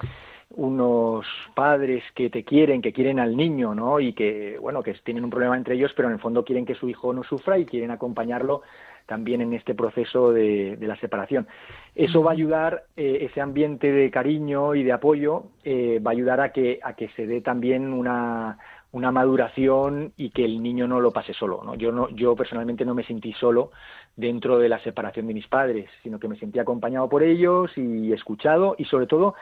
unos 0.51 1.27
padres 1.55 2.03
que 2.15 2.31
te 2.31 2.45
quieren, 2.45 2.81
que 2.81 2.93
quieren 2.93 3.19
al 3.19 3.37
niño, 3.37 3.75
¿no? 3.75 4.01
Y 4.01 4.13
que, 4.13 4.57
bueno, 4.61 4.83
que 4.83 4.95
tienen 5.05 5.25
un 5.25 5.31
problema 5.31 5.57
entre 5.57 5.75
ellos, 5.75 5.91
pero 5.97 6.09
en 6.09 6.15
el 6.15 6.21
fondo 6.21 6.45
quieren 6.45 6.65
que 6.65 6.75
su 6.75 6.89
hijo 6.89 7.13
no 7.13 7.23
sufra 7.25 7.59
y 7.59 7.67
quieren 7.67 7.91
acompañarlo 7.91 8.63
también 9.09 9.41
en 9.41 9.55
este 9.55 9.75
proceso 9.75 10.33
de, 10.33 10.77
de 10.77 10.87
la 10.87 10.97
separación. 10.97 11.49
Eso 11.95 12.23
va 12.23 12.31
a 12.31 12.35
ayudar, 12.35 12.85
eh, 12.95 13.21
ese 13.23 13.41
ambiente 13.41 13.91
de 13.91 14.11
cariño 14.11 14.75
y 14.75 14.85
de 14.85 14.93
apoyo, 14.93 15.45
eh, 15.65 15.99
va 15.99 16.11
a 16.11 16.13
ayudar 16.13 16.41
a 16.43 16.53
que, 16.53 16.79
a 16.83 16.93
que 16.93 17.09
se 17.17 17.27
dé 17.27 17.41
también 17.41 17.95
una, 17.95 18.59
una 18.93 19.11
maduración 19.11 20.13
y 20.19 20.29
que 20.29 20.45
el 20.45 20.63
niño 20.63 20.87
no 20.87 21.01
lo 21.01 21.11
pase 21.11 21.33
solo. 21.33 21.63
¿no? 21.65 21.75
Yo, 21.75 21.91
no, 21.91 22.11
yo 22.11 22.37
personalmente 22.37 22.85
no 22.85 22.95
me 22.95 23.03
sentí 23.03 23.33
solo 23.33 23.71
dentro 24.15 24.59
de 24.59 24.69
la 24.69 24.79
separación 24.81 25.27
de 25.27 25.35
mis 25.35 25.49
padres, 25.49 25.89
sino 26.03 26.19
que 26.19 26.29
me 26.29 26.37
sentí 26.37 26.59
acompañado 26.59 27.09
por 27.09 27.23
ellos 27.23 27.71
y 27.79 28.13
escuchado 28.13 28.77
y 28.77 28.85
sobre 28.85 29.07
todo, 29.07 29.35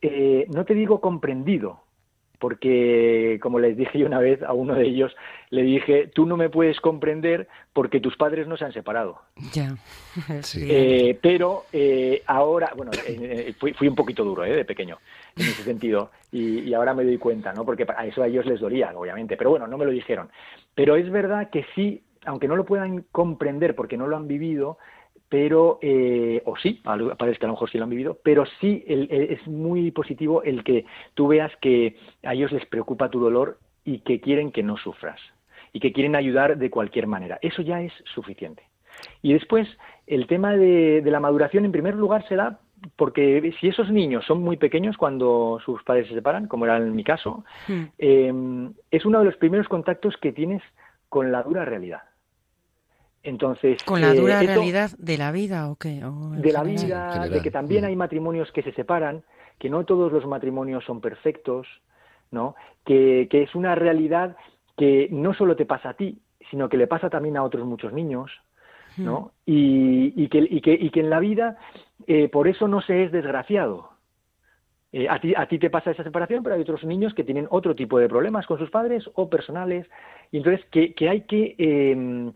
eh, 0.00 0.46
no 0.54 0.64
te 0.64 0.74
digo 0.74 1.00
comprendido, 1.00 1.80
porque 2.42 3.38
como 3.40 3.60
les 3.60 3.76
dije 3.76 4.04
una 4.04 4.18
vez 4.18 4.42
a 4.42 4.52
uno 4.52 4.74
de 4.74 4.84
ellos, 4.84 5.14
le 5.50 5.62
dije, 5.62 6.08
tú 6.12 6.26
no 6.26 6.36
me 6.36 6.50
puedes 6.50 6.80
comprender 6.80 7.46
porque 7.72 8.00
tus 8.00 8.16
padres 8.16 8.48
no 8.48 8.56
se 8.56 8.64
han 8.64 8.72
separado. 8.72 9.20
Ya. 9.52 9.76
Sí. 10.42 10.66
Eh, 10.68 11.18
pero 11.22 11.64
eh, 11.72 12.22
ahora, 12.26 12.72
bueno, 12.76 12.90
eh, 13.06 13.46
eh, 13.48 13.54
fui, 13.58 13.72
fui 13.74 13.86
un 13.86 13.94
poquito 13.94 14.24
duro 14.24 14.44
eh, 14.44 14.56
de 14.56 14.64
pequeño 14.64 14.98
en 15.36 15.44
ese 15.44 15.62
sentido 15.62 16.10
y, 16.32 16.60
y 16.60 16.74
ahora 16.74 16.94
me 16.94 17.04
doy 17.04 17.16
cuenta, 17.16 17.52
¿no? 17.52 17.64
Porque 17.64 17.86
a 17.96 18.06
eso 18.06 18.22
a 18.22 18.26
ellos 18.26 18.44
les 18.44 18.58
dolía, 18.58 18.92
obviamente, 18.94 19.36
pero 19.36 19.50
bueno, 19.50 19.68
no 19.68 19.78
me 19.78 19.84
lo 19.84 19.92
dijeron. 19.92 20.28
Pero 20.74 20.96
es 20.96 21.08
verdad 21.10 21.48
que 21.48 21.64
sí, 21.76 22.02
aunque 22.26 22.48
no 22.48 22.56
lo 22.56 22.64
puedan 22.64 23.04
comprender 23.12 23.76
porque 23.76 23.96
no 23.96 24.08
lo 24.08 24.16
han 24.16 24.26
vivido, 24.26 24.78
pero, 25.32 25.78
eh, 25.80 26.42
o 26.44 26.58
sí, 26.58 26.82
padres 26.84 27.38
que 27.38 27.46
a 27.46 27.48
lo 27.48 27.54
mejor 27.54 27.70
sí 27.70 27.78
lo 27.78 27.84
han 27.84 27.90
vivido, 27.90 28.18
pero 28.22 28.44
sí 28.60 28.84
el- 28.86 29.08
el- 29.10 29.30
es 29.30 29.46
muy 29.48 29.90
positivo 29.90 30.42
el 30.42 30.62
que 30.62 30.84
tú 31.14 31.28
veas 31.28 31.50
que 31.62 31.96
a 32.22 32.34
ellos 32.34 32.52
les 32.52 32.66
preocupa 32.66 33.08
tu 33.08 33.18
dolor 33.18 33.56
y 33.82 34.00
que 34.00 34.20
quieren 34.20 34.52
que 34.52 34.62
no 34.62 34.76
sufras 34.76 35.18
y 35.72 35.80
que 35.80 35.90
quieren 35.94 36.16
ayudar 36.16 36.58
de 36.58 36.68
cualquier 36.68 37.06
manera. 37.06 37.38
Eso 37.40 37.62
ya 37.62 37.80
es 37.80 37.94
suficiente. 38.14 38.62
Y 39.22 39.32
después, 39.32 39.66
el 40.06 40.26
tema 40.26 40.54
de, 40.54 41.00
de 41.00 41.10
la 41.10 41.18
maduración, 41.18 41.64
en 41.64 41.72
primer 41.72 41.94
lugar, 41.94 42.28
se 42.28 42.36
da 42.36 42.58
porque 42.96 43.54
si 43.58 43.68
esos 43.68 43.90
niños 43.90 44.26
son 44.26 44.42
muy 44.42 44.58
pequeños 44.58 44.98
cuando 44.98 45.60
sus 45.64 45.82
padres 45.82 46.08
se 46.08 46.14
separan, 46.14 46.46
como 46.46 46.66
era 46.66 46.76
en 46.76 46.94
mi 46.94 47.04
caso, 47.04 47.42
Hmm. 47.68 47.84
eh, 47.96 48.70
es 48.90 49.06
uno 49.06 49.20
de 49.20 49.24
los 49.24 49.36
primeros 49.36 49.66
contactos 49.66 50.14
que 50.18 50.32
tienes 50.32 50.62
con 51.08 51.32
la 51.32 51.42
dura 51.42 51.64
realidad. 51.64 52.02
Entonces, 53.24 53.82
¿Con 53.84 54.00
la 54.00 54.12
eh, 54.12 54.16
dura 54.16 54.40
eso- 54.40 54.46
realidad 54.52 54.90
de 54.98 55.16
la 55.18 55.30
vida 55.32 55.70
o 55.70 55.76
qué? 55.76 56.04
¿O 56.04 56.34
en 56.34 56.42
de 56.42 56.52
la 56.52 56.60
general? 56.64 56.86
Vida, 56.86 57.12
general. 57.12 57.30
de 57.30 57.42
que 57.42 57.50
también 57.50 57.82
Mm. 57.84 57.86
hay 57.86 57.96
matrimonios 57.96 58.50
que 58.52 58.62
se 58.62 58.72
separan, 58.72 59.22
que 59.58 59.70
no 59.70 59.84
todos 59.84 60.10
los 60.12 60.26
matrimonios 60.26 60.84
son 60.84 61.00
perfectos, 61.00 61.68
¿no? 62.32 62.54
Que, 62.84 63.28
que 63.30 63.42
es 63.42 63.54
una 63.54 63.74
realidad 63.74 64.36
que 64.76 65.08
no 65.12 65.34
solo 65.34 65.54
te 65.54 65.66
pasa 65.66 65.90
a 65.90 65.94
ti, 65.94 66.18
sino 66.50 66.68
que 66.68 66.76
le 66.76 66.86
pasa 66.88 67.08
también 67.10 67.36
a 67.36 67.44
otros 67.44 67.64
muchos 67.64 67.92
niños, 67.92 68.30
¿no? 68.96 69.32
Y, 69.46 70.12
y 70.20 70.28
que, 70.28 70.38
y, 70.38 70.60
que, 70.60 70.72
y 70.72 70.90
que 70.90 71.00
en 71.00 71.10
la 71.10 71.20
vida 71.20 71.56
eh, 72.06 72.28
por 72.28 72.48
eso 72.48 72.66
no 72.68 72.80
se 72.80 73.04
es 73.04 73.12
desgraciado. 73.12 73.90
Eh, 74.92 75.08
a, 75.08 75.18
ti, 75.20 75.32
a 75.34 75.46
ti 75.46 75.58
te 75.58 75.70
pasa 75.70 75.92
esa 75.92 76.02
separación, 76.04 76.42
pero 76.42 76.54
hay 76.56 76.60
otros 76.62 76.84
niños 76.84 77.14
que 77.14 77.24
tienen 77.24 77.46
otro 77.50 77.74
tipo 77.74 77.98
de 77.98 78.08
problemas 78.08 78.46
con 78.46 78.58
sus 78.58 78.70
padres 78.70 79.08
o 79.14 79.30
personales, 79.30 79.86
y 80.30 80.38
entonces 80.38 80.64
que, 80.70 80.92
que 80.94 81.08
hay 81.08 81.22
que 81.22 81.54
eh, 81.56 82.32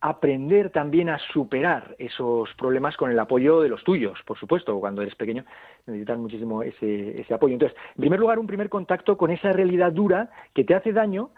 aprender 0.00 0.70
también 0.70 1.10
a 1.10 1.18
superar 1.32 1.94
esos 1.98 2.48
problemas 2.54 2.96
con 2.96 3.10
el 3.10 3.18
apoyo 3.18 3.60
de 3.60 3.68
los 3.68 3.84
tuyos, 3.84 4.18
por 4.24 4.38
supuesto, 4.38 4.78
cuando 4.80 5.02
eres 5.02 5.14
pequeño 5.14 5.44
necesitas 5.86 6.18
muchísimo 6.18 6.62
ese, 6.62 7.20
ese 7.20 7.34
apoyo. 7.34 7.54
Entonces, 7.54 7.76
en 7.96 8.00
primer 8.00 8.18
lugar, 8.18 8.38
un 8.38 8.46
primer 8.46 8.68
contacto 8.68 9.16
con 9.16 9.30
esa 9.30 9.52
realidad 9.52 9.92
dura 9.92 10.30
que 10.54 10.64
te 10.64 10.74
hace 10.74 10.92
daño, 10.92 11.30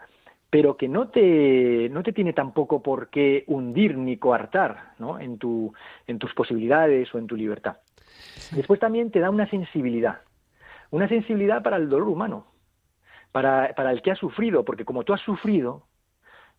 pero 0.49 0.77
que 0.77 0.87
no 0.87 1.09
te, 1.09 1.89
no 1.89 2.03
te 2.03 2.13
tiene 2.13 2.31
tampoco 2.31 2.81
por 2.81 3.09
qué 3.09 3.43
hundir 3.47 3.97
ni 3.97 4.17
coartar 4.17 4.93
¿no? 4.99 5.19
en, 5.19 5.37
tu, 5.37 5.73
en 6.07 6.19
tus 6.19 6.33
posibilidades 6.33 7.13
o 7.13 7.17
en 7.17 7.27
tu 7.27 7.35
libertad. 7.35 7.77
Después 8.51 8.79
también 8.79 9.11
te 9.11 9.19
da 9.19 9.29
una 9.29 9.49
sensibilidad, 9.49 10.21
una 10.91 11.09
sensibilidad 11.09 11.63
para 11.63 11.77
el 11.77 11.89
dolor 11.89 12.07
humano, 12.07 12.47
para, 13.31 13.73
para 13.75 13.91
el 13.91 14.01
que 14.01 14.11
ha 14.11 14.15
sufrido, 14.15 14.63
porque 14.63 14.85
como 14.85 15.03
tú 15.03 15.13
has 15.13 15.21
sufrido, 15.21 15.87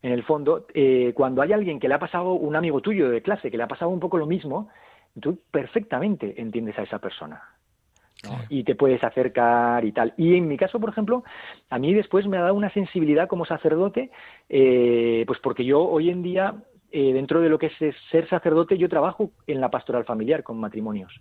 en 0.05 0.13
el 0.13 0.23
fondo, 0.23 0.67
eh, 0.75 1.13
cuando 1.15 1.41
hay 1.41 1.55
alguien 1.55 1.81
que 1.81 1.89
le 1.89 1.95
ha 1.95 1.99
pasado, 1.99 2.35
un 2.35 2.55
amigo 2.57 2.83
tuyo 2.83 3.09
de 3.09 3.23
clase, 3.23 3.51
que 3.51 3.57
le 3.57 3.63
ha 3.63 3.69
pasado 3.69 3.91
un 3.91 4.01
poco 4.01 4.19
lo 4.19 4.27
mismo, 4.27 4.69
tú 5.19 5.39
perfectamente 5.51 6.35
entiendes 6.37 6.79
a 6.79 6.83
esa 6.83 6.99
persona. 6.99 7.43
¿no? 8.23 8.37
Y 8.51 8.65
te 8.65 8.75
puedes 8.75 9.03
acercar 9.03 9.83
y 9.83 9.93
tal. 9.93 10.13
Y 10.19 10.37
en 10.37 10.47
mi 10.47 10.59
caso, 10.59 10.79
por 10.79 10.91
ejemplo, 10.91 11.25
a 11.71 11.79
mí 11.79 11.95
después 11.95 12.27
me 12.27 12.37
ha 12.37 12.43
dado 12.43 12.55
una 12.55 12.69
sensibilidad 12.69 13.29
como 13.29 13.47
sacerdote, 13.47 14.11
eh, 14.51 15.25
pues 15.27 15.39
porque 15.39 15.65
yo 15.65 15.81
hoy 15.81 16.11
en 16.11 16.23
día, 16.23 16.55
eh, 16.93 17.15
dentro 17.15 17.41
de 17.41 17.49
lo 17.49 17.59
que 17.59 17.69
es 17.69 17.95
ser 18.11 18.29
sacerdote, 18.29 18.77
yo 18.77 18.91
trabajo 18.91 19.31
en 19.47 19.59
la 19.59 19.71
pastoral 19.71 20.05
familiar 20.05 20.43
con 20.43 20.61
matrimonios. 20.61 21.19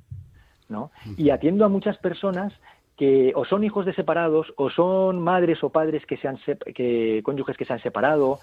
¿no? 0.67 0.91
Y 1.15 1.29
atiendo 1.29 1.63
a 1.63 1.69
muchas 1.69 1.97
personas 1.99 2.51
que 2.97 3.31
o 3.35 3.45
son 3.45 3.63
hijos 3.63 3.85
de 3.85 3.93
separados 3.93 4.53
o 4.55 4.69
son 4.69 5.19
madres 5.19 5.63
o 5.63 5.69
padres 5.69 6.05
que 6.05 6.17
se 6.17 6.27
han 6.27 6.37
que 6.75 7.21
cónyuges 7.23 7.57
que 7.57 7.65
se 7.65 7.73
han 7.73 7.81
separado 7.81 8.39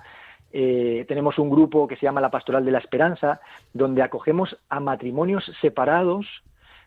eh, 0.52 1.04
tenemos 1.08 1.38
un 1.38 1.50
grupo 1.50 1.86
que 1.86 1.96
se 1.96 2.02
llama 2.06 2.20
la 2.20 2.30
Pastoral 2.30 2.64
de 2.64 2.72
la 2.72 2.78
Esperanza, 2.78 3.40
donde 3.72 4.02
acogemos 4.02 4.56
a 4.68 4.80
matrimonios 4.80 5.44
separados, 5.60 6.26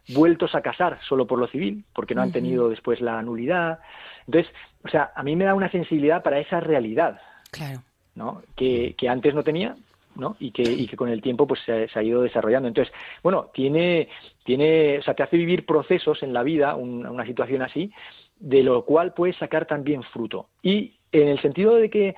vueltos 0.10 0.54
a 0.54 0.62
casar 0.62 1.00
solo 1.08 1.26
por 1.28 1.40
lo 1.40 1.48
civil, 1.48 1.86
porque 1.94 2.14
no 2.16 2.22
han 2.22 2.32
tenido 2.34 2.68
después 2.70 3.00
la 3.00 3.22
nulidad. 3.22 3.80
Entonces, 4.28 4.52
o 4.84 4.90
sea, 4.90 5.12
a 5.16 5.24
mí 5.24 5.36
me 5.36 5.46
da 5.46 5.54
una 5.56 5.72
sensibilidad 5.72 6.22
para 6.24 6.40
esa 6.40 6.60
realidad, 6.60 7.22
Claro. 7.52 7.82
¿no? 8.16 8.42
Que, 8.56 8.96
que 8.98 9.08
antes 9.08 9.34
no 9.34 9.44
tenía, 9.44 9.76
¿no? 10.16 10.36
Y 10.40 10.52
que, 10.52 10.64
y 10.64 10.88
que 10.88 10.98
con 10.98 11.08
el 11.10 11.22
tiempo 11.22 11.48
pues 11.48 11.62
se, 11.66 11.88
se 11.88 11.98
ha 12.00 12.04
ido 12.04 12.22
desarrollando. 12.22 12.68
Entonces, 12.68 12.94
bueno, 13.24 13.50
tiene, 13.54 14.10
tiene, 14.44 15.00
o 15.00 15.04
sea, 15.04 15.14
te 15.14 15.24
hace 15.24 15.38
vivir 15.38 15.66
procesos 15.66 16.22
en 16.22 16.34
la 16.34 16.44
vida, 16.44 16.76
un- 16.76 17.06
una 17.08 17.26
situación 17.26 17.62
así, 17.62 17.92
de 18.40 18.62
lo 18.62 18.84
cual 18.84 19.14
puedes 19.14 19.38
sacar 19.38 19.66
también 19.68 20.04
fruto. 20.04 20.48
Y 20.62 20.96
en 21.14 21.30
el 21.30 21.42
sentido 21.42 21.76
de 21.76 21.90
que 21.90 22.16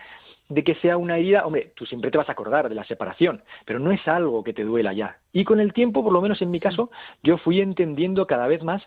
de 0.50 0.64
que 0.64 0.76
sea 0.76 0.98
una 0.98 1.18
herida, 1.18 1.46
hombre, 1.46 1.72
tú 1.76 1.86
siempre 1.86 2.12
te 2.12 2.18
vas 2.18 2.30
a 2.30 2.34
acordar 2.34 2.70
de 2.70 2.76
la 2.76 2.84
separación, 2.84 3.44
pero 3.66 3.80
no 3.80 3.92
es 3.92 4.08
algo 4.08 4.44
que 4.44 4.54
te 4.54 4.64
duela 4.64 4.94
ya. 4.94 5.18
Y 5.34 5.44
con 5.44 5.60
el 5.60 5.74
tiempo, 5.74 6.04
por 6.04 6.14
lo 6.14 6.22
menos 6.22 6.42
en 6.42 6.52
mi 6.52 6.60
caso, 6.60 6.92
yo 7.24 7.38
fui 7.38 7.62
entendiendo 7.62 8.28
cada 8.28 8.48
vez 8.48 8.64
más 8.64 8.84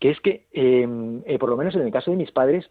que 0.00 0.10
es 0.10 0.20
que, 0.20 0.46
eh, 0.52 0.88
eh, 1.26 1.38
por 1.38 1.50
lo 1.50 1.56
menos 1.56 1.74
en 1.74 1.82
el 1.82 1.92
caso 1.92 2.10
de 2.10 2.16
mis 2.16 2.30
padres, 2.32 2.70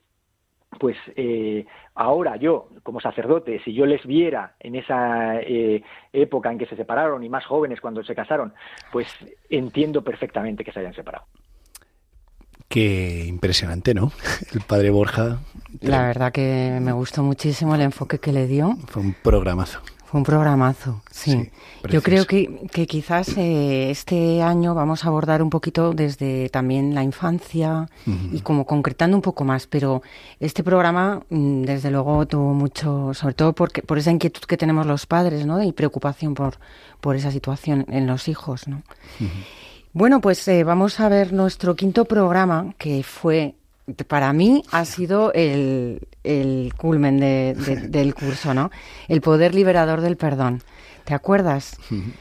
pues 0.78 0.98
eh, 1.16 1.66
ahora 1.96 2.36
yo, 2.36 2.70
como 2.84 3.00
sacerdote, 3.00 3.60
si 3.64 3.74
yo 3.74 3.86
les 3.86 4.06
viera 4.06 4.56
en 4.60 4.76
esa 4.76 5.40
eh, 5.42 5.84
época 6.14 6.52
en 6.52 6.60
que 6.60 6.68
se 6.68 6.76
separaron 6.76 7.24
y 7.24 7.30
más 7.30 7.46
jóvenes 7.46 7.82
cuando 7.82 8.04
se 8.04 8.16
casaron, 8.16 8.54
pues 8.92 9.08
entiendo 9.50 10.04
perfectamente 10.04 10.64
que 10.64 10.72
se 10.72 10.80
hayan 10.80 10.94
separado. 10.94 11.26
Qué 12.70 13.26
impresionante, 13.28 13.96
¿no? 13.96 14.12
El 14.54 14.62
padre 14.62 14.92
Borja 14.92 15.40
La 15.82 16.04
verdad 16.04 16.32
que 16.32 16.78
me 16.80 16.92
gustó 16.92 17.24
muchísimo 17.24 17.74
el 17.74 17.82
enfoque 17.82 18.20
que 18.20 18.32
le 18.32 18.46
dio. 18.46 18.78
fue 18.88 19.02
un 19.02 19.14
programazo. 19.14 19.80
Fue 20.06 20.20
un 20.20 20.24
programazo, 20.24 21.04
sí. 21.12 21.32
Sí, 21.32 21.52
Yo 21.90 22.02
creo 22.02 22.26
que, 22.26 22.68
que 22.72 22.88
quizás 22.88 23.38
eh, 23.38 23.92
este 23.92 24.42
año 24.42 24.74
vamos 24.74 25.06
a 25.06 25.08
abordar 25.08 25.44
un 25.44 25.52
poquito 25.52 25.94
desde 25.94 26.50
también 26.50 26.96
la 26.96 27.04
infancia 27.04 27.88
y 28.32 28.42
como 28.42 28.66
concretando 28.66 29.16
un 29.16 29.22
poco 29.22 29.44
más, 29.46 29.68
pero 29.68 30.02
este 30.40 30.64
programa 30.64 31.22
mm, 31.30 31.62
desde 31.62 31.92
luego 31.92 32.26
tuvo 32.26 32.56
mucho, 32.56 33.14
sobre 33.14 33.36
todo 33.36 33.54
porque 33.54 33.84
por 33.84 34.00
esa 34.00 34.10
inquietud 34.10 34.42
que 34.48 34.58
tenemos 34.58 34.88
los 34.88 35.06
padres, 35.06 35.46
¿no? 35.46 35.62
Y 35.62 35.74
preocupación 35.74 36.34
por, 36.34 36.58
por 37.02 37.16
esa 37.16 37.30
situación 37.30 37.86
en 37.90 38.08
los 38.08 38.28
hijos, 38.28 38.68
¿no? 38.68 38.82
Bueno, 39.94 40.22
pues 40.22 40.48
eh, 40.48 40.64
vamos 40.64 41.00
a 41.00 41.10
ver 41.10 41.34
nuestro 41.34 41.76
quinto 41.76 42.06
programa, 42.06 42.74
que 42.78 43.04
fue, 43.04 43.56
para 44.08 44.32
mí, 44.34 44.64
ha 44.72 44.86
sido 44.86 45.34
el, 45.34 46.08
el 46.24 46.74
culmen 46.78 47.20
de- 47.20 47.56
de- 47.56 47.76
del 47.88 48.14
curso, 48.14 48.54
¿no? 48.54 48.70
El 49.08 49.22
poder 49.22 49.56
liberador 49.56 50.02
del 50.02 50.16
perdón. 50.18 50.62
¿Te 51.06 51.16
acuerdas? 51.16 51.76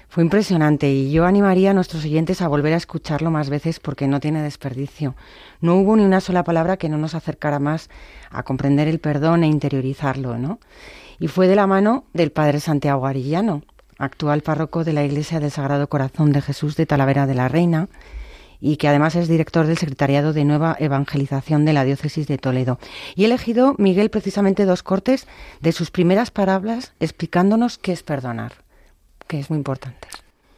Fue 0.08 0.22
impresionante 0.22 0.88
y 0.90 1.10
yo 1.10 1.26
animaría 1.26 1.72
a 1.72 1.74
nuestros 1.74 2.06
oyentes 2.06 2.40
a 2.40 2.48
volver 2.48 2.72
a 2.72 2.78
escucharlo 2.78 3.30
más 3.30 3.50
veces 3.50 3.80
porque 3.80 4.06
no 4.08 4.18
tiene 4.18 4.40
desperdicio. 4.42 5.14
No 5.60 5.74
hubo 5.76 5.94
ni 5.94 6.04
una 6.04 6.22
sola 6.22 6.42
palabra 6.42 6.78
que 6.78 6.88
no 6.88 6.96
nos 6.96 7.14
acercara 7.14 7.58
más 7.58 7.90
a 8.30 8.44
comprender 8.44 8.88
el 8.88 8.98
perdón 8.98 9.44
e 9.44 9.46
interiorizarlo, 9.48 10.38
¿no? 10.38 10.58
Y 11.18 11.28
fue 11.28 11.48
de 11.48 11.56
la 11.56 11.66
mano 11.66 12.04
del 12.14 12.32
Padre 12.32 12.60
Santiago 12.60 13.06
Arillano, 13.06 13.60
actual 13.98 14.42
párroco 14.42 14.84
de 14.84 14.92
la 14.92 15.04
Iglesia 15.04 15.40
del 15.40 15.50
Sagrado 15.50 15.88
Corazón 15.88 16.32
de 16.32 16.40
Jesús 16.40 16.76
de 16.76 16.86
Talavera 16.86 17.26
de 17.26 17.34
la 17.34 17.48
Reina 17.48 17.88
y 18.60 18.76
que 18.76 18.88
además 18.88 19.14
es 19.16 19.28
director 19.28 19.66
del 19.66 19.76
Secretariado 19.76 20.32
de 20.32 20.44
Nueva 20.44 20.76
Evangelización 20.78 21.64
de 21.64 21.72
la 21.72 21.84
Diócesis 21.84 22.26
de 22.26 22.38
Toledo. 22.38 22.78
Y 23.14 23.22
he 23.22 23.26
elegido, 23.26 23.74
Miguel, 23.78 24.10
precisamente 24.10 24.64
dos 24.64 24.82
cortes 24.82 25.28
de 25.60 25.72
sus 25.72 25.90
primeras 25.90 26.30
palabras 26.30 26.94
explicándonos 27.00 27.78
qué 27.78 27.92
es 27.92 28.02
perdonar, 28.02 28.52
que 29.28 29.38
es 29.38 29.50
muy 29.50 29.58
importante. 29.58 30.08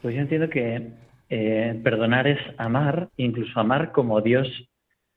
Pues 0.01 0.15
yo 0.15 0.21
entiendo 0.21 0.49
que 0.49 0.91
eh, 1.29 1.79
perdonar 1.83 2.27
es 2.27 2.39
amar, 2.57 3.09
incluso 3.17 3.59
amar 3.59 3.91
como 3.91 4.21
Dios 4.21 4.47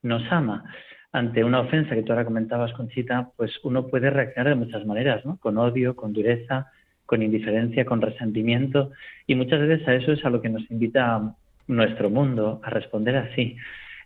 nos 0.02 0.22
ama. 0.30 0.64
Ante 1.12 1.44
una 1.44 1.60
ofensa 1.60 1.94
que 1.94 2.02
tú 2.02 2.12
ahora 2.12 2.24
comentabas, 2.24 2.72
Conchita, 2.72 3.30
pues 3.36 3.52
uno 3.62 3.86
puede 3.86 4.10
reaccionar 4.10 4.50
de 4.50 4.64
muchas 4.64 4.84
maneras, 4.84 5.24
¿no? 5.24 5.38
Con 5.38 5.56
odio, 5.58 5.96
con 5.96 6.12
dureza, 6.12 6.66
con 7.06 7.23
indiferencia, 7.23 7.84
con 7.84 8.00
resentimiento, 8.00 8.92
y 9.26 9.34
muchas 9.34 9.61
veces 9.61 9.87
a 9.87 9.94
eso 9.94 10.12
es 10.12 10.25
a 10.25 10.30
lo 10.30 10.40
que 10.40 10.49
nos 10.49 10.70
invita 10.70 11.34
nuestro 11.66 12.11
mundo, 12.11 12.61
a 12.62 12.70
responder 12.70 13.16
así. 13.16 13.56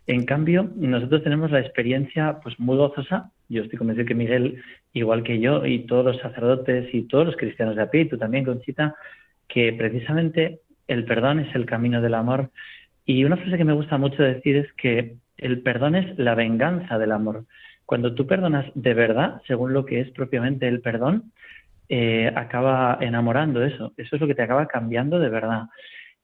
En 0.07 0.25
cambio, 0.25 0.69
nosotros 0.75 1.23
tenemos 1.23 1.51
la 1.51 1.59
experiencia 1.59 2.39
pues 2.41 2.59
muy 2.59 2.77
gozosa. 2.77 3.31
Yo 3.47 3.63
estoy 3.63 3.77
convencido 3.77 4.07
que 4.07 4.15
Miguel, 4.15 4.61
igual 4.93 5.23
que 5.23 5.39
yo, 5.39 5.65
y 5.65 5.79
todos 5.79 6.05
los 6.05 6.17
sacerdotes 6.21 6.93
y 6.93 7.03
todos 7.03 7.27
los 7.27 7.37
cristianos 7.37 7.75
de 7.75 7.83
a 7.83 7.91
pie, 7.91 8.01
y 8.01 8.05
tú 8.09 8.17
también, 8.17 8.45
Conchita, 8.45 8.95
que 9.47 9.73
precisamente 9.73 10.61
el 10.87 11.05
perdón 11.05 11.39
es 11.39 11.53
el 11.55 11.65
camino 11.65 12.01
del 12.01 12.15
amor. 12.15 12.49
Y 13.05 13.23
una 13.23 13.37
frase 13.37 13.57
que 13.57 13.65
me 13.65 13.73
gusta 13.73 13.97
mucho 13.97 14.23
decir 14.23 14.55
es 14.55 14.71
que 14.73 15.15
el 15.37 15.61
perdón 15.61 15.95
es 15.95 16.17
la 16.17 16.35
venganza 16.35 16.97
del 16.97 17.11
amor. 17.11 17.45
Cuando 17.85 18.13
tú 18.13 18.27
perdonas 18.27 18.65
de 18.75 18.93
verdad, 18.93 19.41
según 19.47 19.73
lo 19.73 19.85
que 19.85 19.99
es 19.99 20.11
propiamente 20.11 20.67
el 20.67 20.81
perdón, 20.81 21.31
eh, 21.89 22.31
acaba 22.35 22.99
enamorando 23.01 23.63
eso. 23.63 23.93
Eso 23.97 24.15
es 24.15 24.21
lo 24.21 24.27
que 24.27 24.35
te 24.35 24.43
acaba 24.43 24.67
cambiando 24.67 25.19
de 25.19 25.29
verdad. 25.29 25.63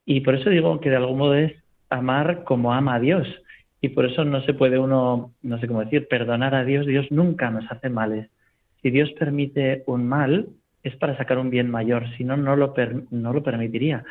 Y 0.06 0.22
por 0.22 0.36
eso 0.36 0.50
digo 0.52 0.80
que 0.80 0.92
de 0.92 0.98
algún 0.98 1.18
modo 1.18 1.34
es 1.34 1.54
amar 1.90 2.44
como 2.44 2.74
ama 2.74 2.96
a 2.96 3.00
Dios. 3.00 3.28
Y 3.82 3.90
por 3.90 4.06
eso 4.06 4.24
no 4.24 4.42
se 4.44 4.54
puede 4.54 4.78
uno, 4.78 5.34
no 5.42 5.60
sé 5.60 5.68
cómo 5.68 5.84
decir, 5.84 6.08
perdonar 6.08 6.56
a 6.56 6.64
Dios. 6.64 6.86
Dios 6.86 7.08
nunca 7.12 7.50
nos 7.50 7.70
hace 7.72 7.90
males. 7.90 8.30
Si 8.82 8.92
Dios 8.92 9.12
permite 9.14 9.84
un 9.88 10.08
mal, 10.08 10.50
es 10.84 10.96
para 10.98 11.18
sacar 11.18 11.40
un 11.40 11.50
bien 11.50 11.70
mayor. 11.70 12.06
Si 12.16 12.24
no, 12.24 12.38
no 12.38 12.56
lo, 12.56 12.74
no 13.10 13.34
lo 13.34 13.44
permitiría. 13.44 14.04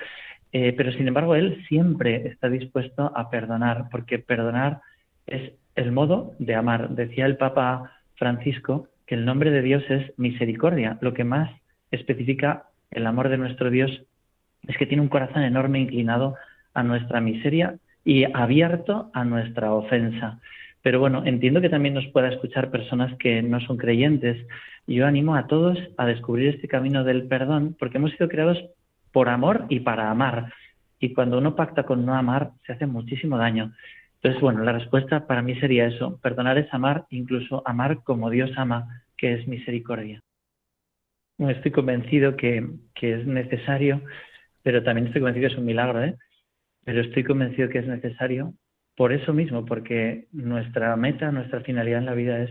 Eh, 0.52 0.72
pero 0.76 0.92
sin 0.92 1.06
embargo, 1.06 1.34
Él 1.34 1.64
siempre 1.68 2.28
está 2.28 2.48
dispuesto 2.48 3.12
a 3.14 3.30
perdonar, 3.30 3.88
porque 3.90 4.18
perdonar 4.18 4.80
es 5.26 5.52
el 5.76 5.92
modo 5.92 6.32
de 6.38 6.54
amar. 6.54 6.90
Decía 6.90 7.26
el 7.26 7.36
Papa 7.36 7.92
Francisco 8.16 8.88
que 9.06 9.14
el 9.14 9.24
nombre 9.24 9.50
de 9.50 9.62
Dios 9.62 9.82
es 9.88 10.16
misericordia. 10.18 10.98
Lo 11.00 11.14
que 11.14 11.24
más 11.24 11.50
especifica 11.90 12.64
el 12.90 13.06
amor 13.06 13.28
de 13.28 13.38
nuestro 13.38 13.70
Dios 13.70 13.90
es 14.66 14.76
que 14.76 14.86
tiene 14.86 15.02
un 15.02 15.08
corazón 15.08 15.42
enorme 15.42 15.80
inclinado 15.80 16.36
a 16.72 16.82
nuestra 16.82 17.20
miseria 17.20 17.76
y 18.04 18.24
abierto 18.24 19.10
a 19.12 19.24
nuestra 19.24 19.72
ofensa. 19.72 20.40
Pero 20.82 21.00
bueno, 21.00 21.22
entiendo 21.24 21.60
que 21.60 21.70
también 21.70 21.94
nos 21.94 22.06
pueda 22.08 22.28
escuchar 22.28 22.70
personas 22.70 23.16
que 23.18 23.42
no 23.42 23.60
son 23.60 23.78
creyentes. 23.78 24.46
Yo 24.86 25.06
animo 25.06 25.34
a 25.34 25.46
todos 25.46 25.78
a 25.96 26.04
descubrir 26.04 26.54
este 26.54 26.68
camino 26.68 27.04
del 27.04 27.26
perdón 27.26 27.74
porque 27.78 27.96
hemos 27.98 28.12
sido 28.12 28.28
creados 28.28 28.62
por 29.12 29.28
amor 29.28 29.64
y 29.70 29.80
para 29.80 30.10
amar. 30.10 30.52
Y 31.00 31.14
cuando 31.14 31.38
uno 31.38 31.56
pacta 31.56 31.84
con 31.84 32.04
no 32.04 32.14
amar, 32.14 32.50
se 32.66 32.72
hace 32.72 32.86
muchísimo 32.86 33.38
daño. 33.38 33.72
Entonces, 34.24 34.40
bueno, 34.40 34.64
la 34.64 34.72
respuesta 34.72 35.26
para 35.26 35.42
mí 35.42 35.54
sería 35.56 35.86
eso. 35.86 36.18
Perdonar 36.22 36.56
es 36.56 36.72
amar, 36.72 37.04
incluso 37.10 37.62
amar 37.66 38.02
como 38.04 38.30
Dios 38.30 38.50
ama, 38.56 39.04
que 39.18 39.34
es 39.34 39.46
misericordia. 39.46 40.22
Estoy 41.36 41.72
convencido 41.72 42.34
que, 42.34 42.66
que 42.94 43.20
es 43.20 43.26
necesario, 43.26 44.00
pero 44.62 44.82
también 44.82 45.08
estoy 45.08 45.20
convencido 45.20 45.48
que 45.48 45.52
es 45.52 45.58
un 45.58 45.66
milagro, 45.66 46.02
¿eh? 46.02 46.16
Pero 46.86 47.02
estoy 47.02 47.22
convencido 47.22 47.68
que 47.68 47.80
es 47.80 47.86
necesario 47.86 48.54
por 48.96 49.12
eso 49.12 49.34
mismo, 49.34 49.66
porque 49.66 50.26
nuestra 50.32 50.96
meta, 50.96 51.30
nuestra 51.30 51.60
finalidad 51.60 51.98
en 51.98 52.06
la 52.06 52.14
vida 52.14 52.38
es, 52.38 52.50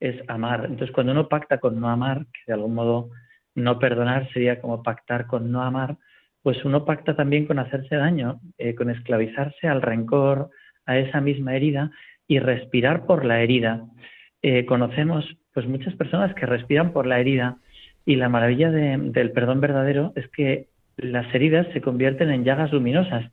es 0.00 0.22
amar. 0.28 0.66
Entonces, 0.66 0.90
cuando 0.90 1.12
uno 1.12 1.30
pacta 1.30 1.60
con 1.60 1.80
no 1.80 1.88
amar, 1.88 2.26
que 2.26 2.42
de 2.48 2.52
algún 2.52 2.74
modo 2.74 3.08
no 3.54 3.78
perdonar 3.78 4.30
sería 4.34 4.60
como 4.60 4.82
pactar 4.82 5.26
con 5.26 5.50
no 5.50 5.62
amar, 5.62 5.96
pues 6.42 6.62
uno 6.66 6.84
pacta 6.84 7.16
también 7.16 7.46
con 7.46 7.58
hacerse 7.58 7.96
daño, 7.96 8.38
eh, 8.58 8.74
con 8.74 8.90
esclavizarse 8.90 9.66
al 9.66 9.80
rencor, 9.80 10.50
a 10.86 10.98
esa 10.98 11.20
misma 11.20 11.54
herida 11.54 11.90
y 12.28 12.38
respirar 12.38 13.06
por 13.06 13.24
la 13.24 13.40
herida. 13.42 13.84
Eh, 14.42 14.64
conocemos 14.66 15.24
pues 15.52 15.66
muchas 15.66 15.94
personas 15.94 16.34
que 16.34 16.46
respiran 16.46 16.92
por 16.92 17.06
la 17.06 17.18
herida 17.18 17.56
y 18.04 18.16
la 18.16 18.28
maravilla 18.28 18.70
de- 18.70 18.98
del 18.98 19.32
perdón 19.32 19.60
verdadero 19.60 20.12
es 20.16 20.28
que 20.28 20.66
las 20.96 21.32
heridas 21.34 21.66
se 21.72 21.80
convierten 21.80 22.30
en 22.30 22.44
llagas 22.44 22.72
luminosas, 22.72 23.30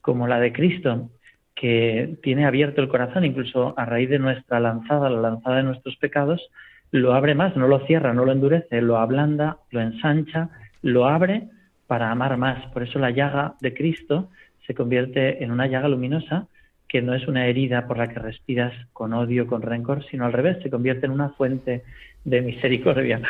como 0.00 0.26
la 0.26 0.40
de 0.40 0.52
Cristo, 0.52 1.10
que 1.54 2.16
tiene 2.22 2.46
abierto 2.46 2.80
el 2.80 2.88
corazón, 2.88 3.24
incluso 3.24 3.74
a 3.78 3.84
raíz 3.84 4.08
de 4.10 4.18
nuestra 4.18 4.60
lanzada, 4.60 5.08
la 5.10 5.20
lanzada 5.20 5.56
de 5.56 5.62
nuestros 5.62 5.96
pecados, 5.96 6.50
lo 6.90 7.14
abre 7.14 7.34
más, 7.34 7.56
no 7.56 7.68
lo 7.68 7.80
cierra, 7.86 8.12
no 8.12 8.24
lo 8.24 8.32
endurece, 8.32 8.80
lo 8.80 8.98
ablanda, 8.98 9.58
lo 9.70 9.80
ensancha, 9.80 10.48
lo 10.82 11.06
abre 11.06 11.48
para 11.86 12.10
amar 12.10 12.36
más. 12.36 12.66
Por 12.72 12.82
eso 12.82 12.98
la 12.98 13.10
llaga 13.10 13.54
de 13.60 13.74
Cristo 13.74 14.30
se 14.66 14.74
convierte 14.74 15.42
en 15.42 15.50
una 15.50 15.66
llaga 15.66 15.88
luminosa 15.88 16.46
que 16.94 17.02
no 17.02 17.12
es 17.12 17.26
una 17.26 17.48
herida 17.48 17.88
por 17.88 17.98
la 17.98 18.06
que 18.06 18.20
respiras 18.20 18.72
con 18.92 19.12
odio, 19.14 19.48
con 19.48 19.62
rencor, 19.62 20.06
sino 20.12 20.24
al 20.26 20.32
revés, 20.32 20.58
se 20.62 20.70
convierte 20.70 21.06
en 21.06 21.10
una 21.12 21.30
fuente 21.30 21.82
de 22.22 22.40
misericordia. 22.40 23.20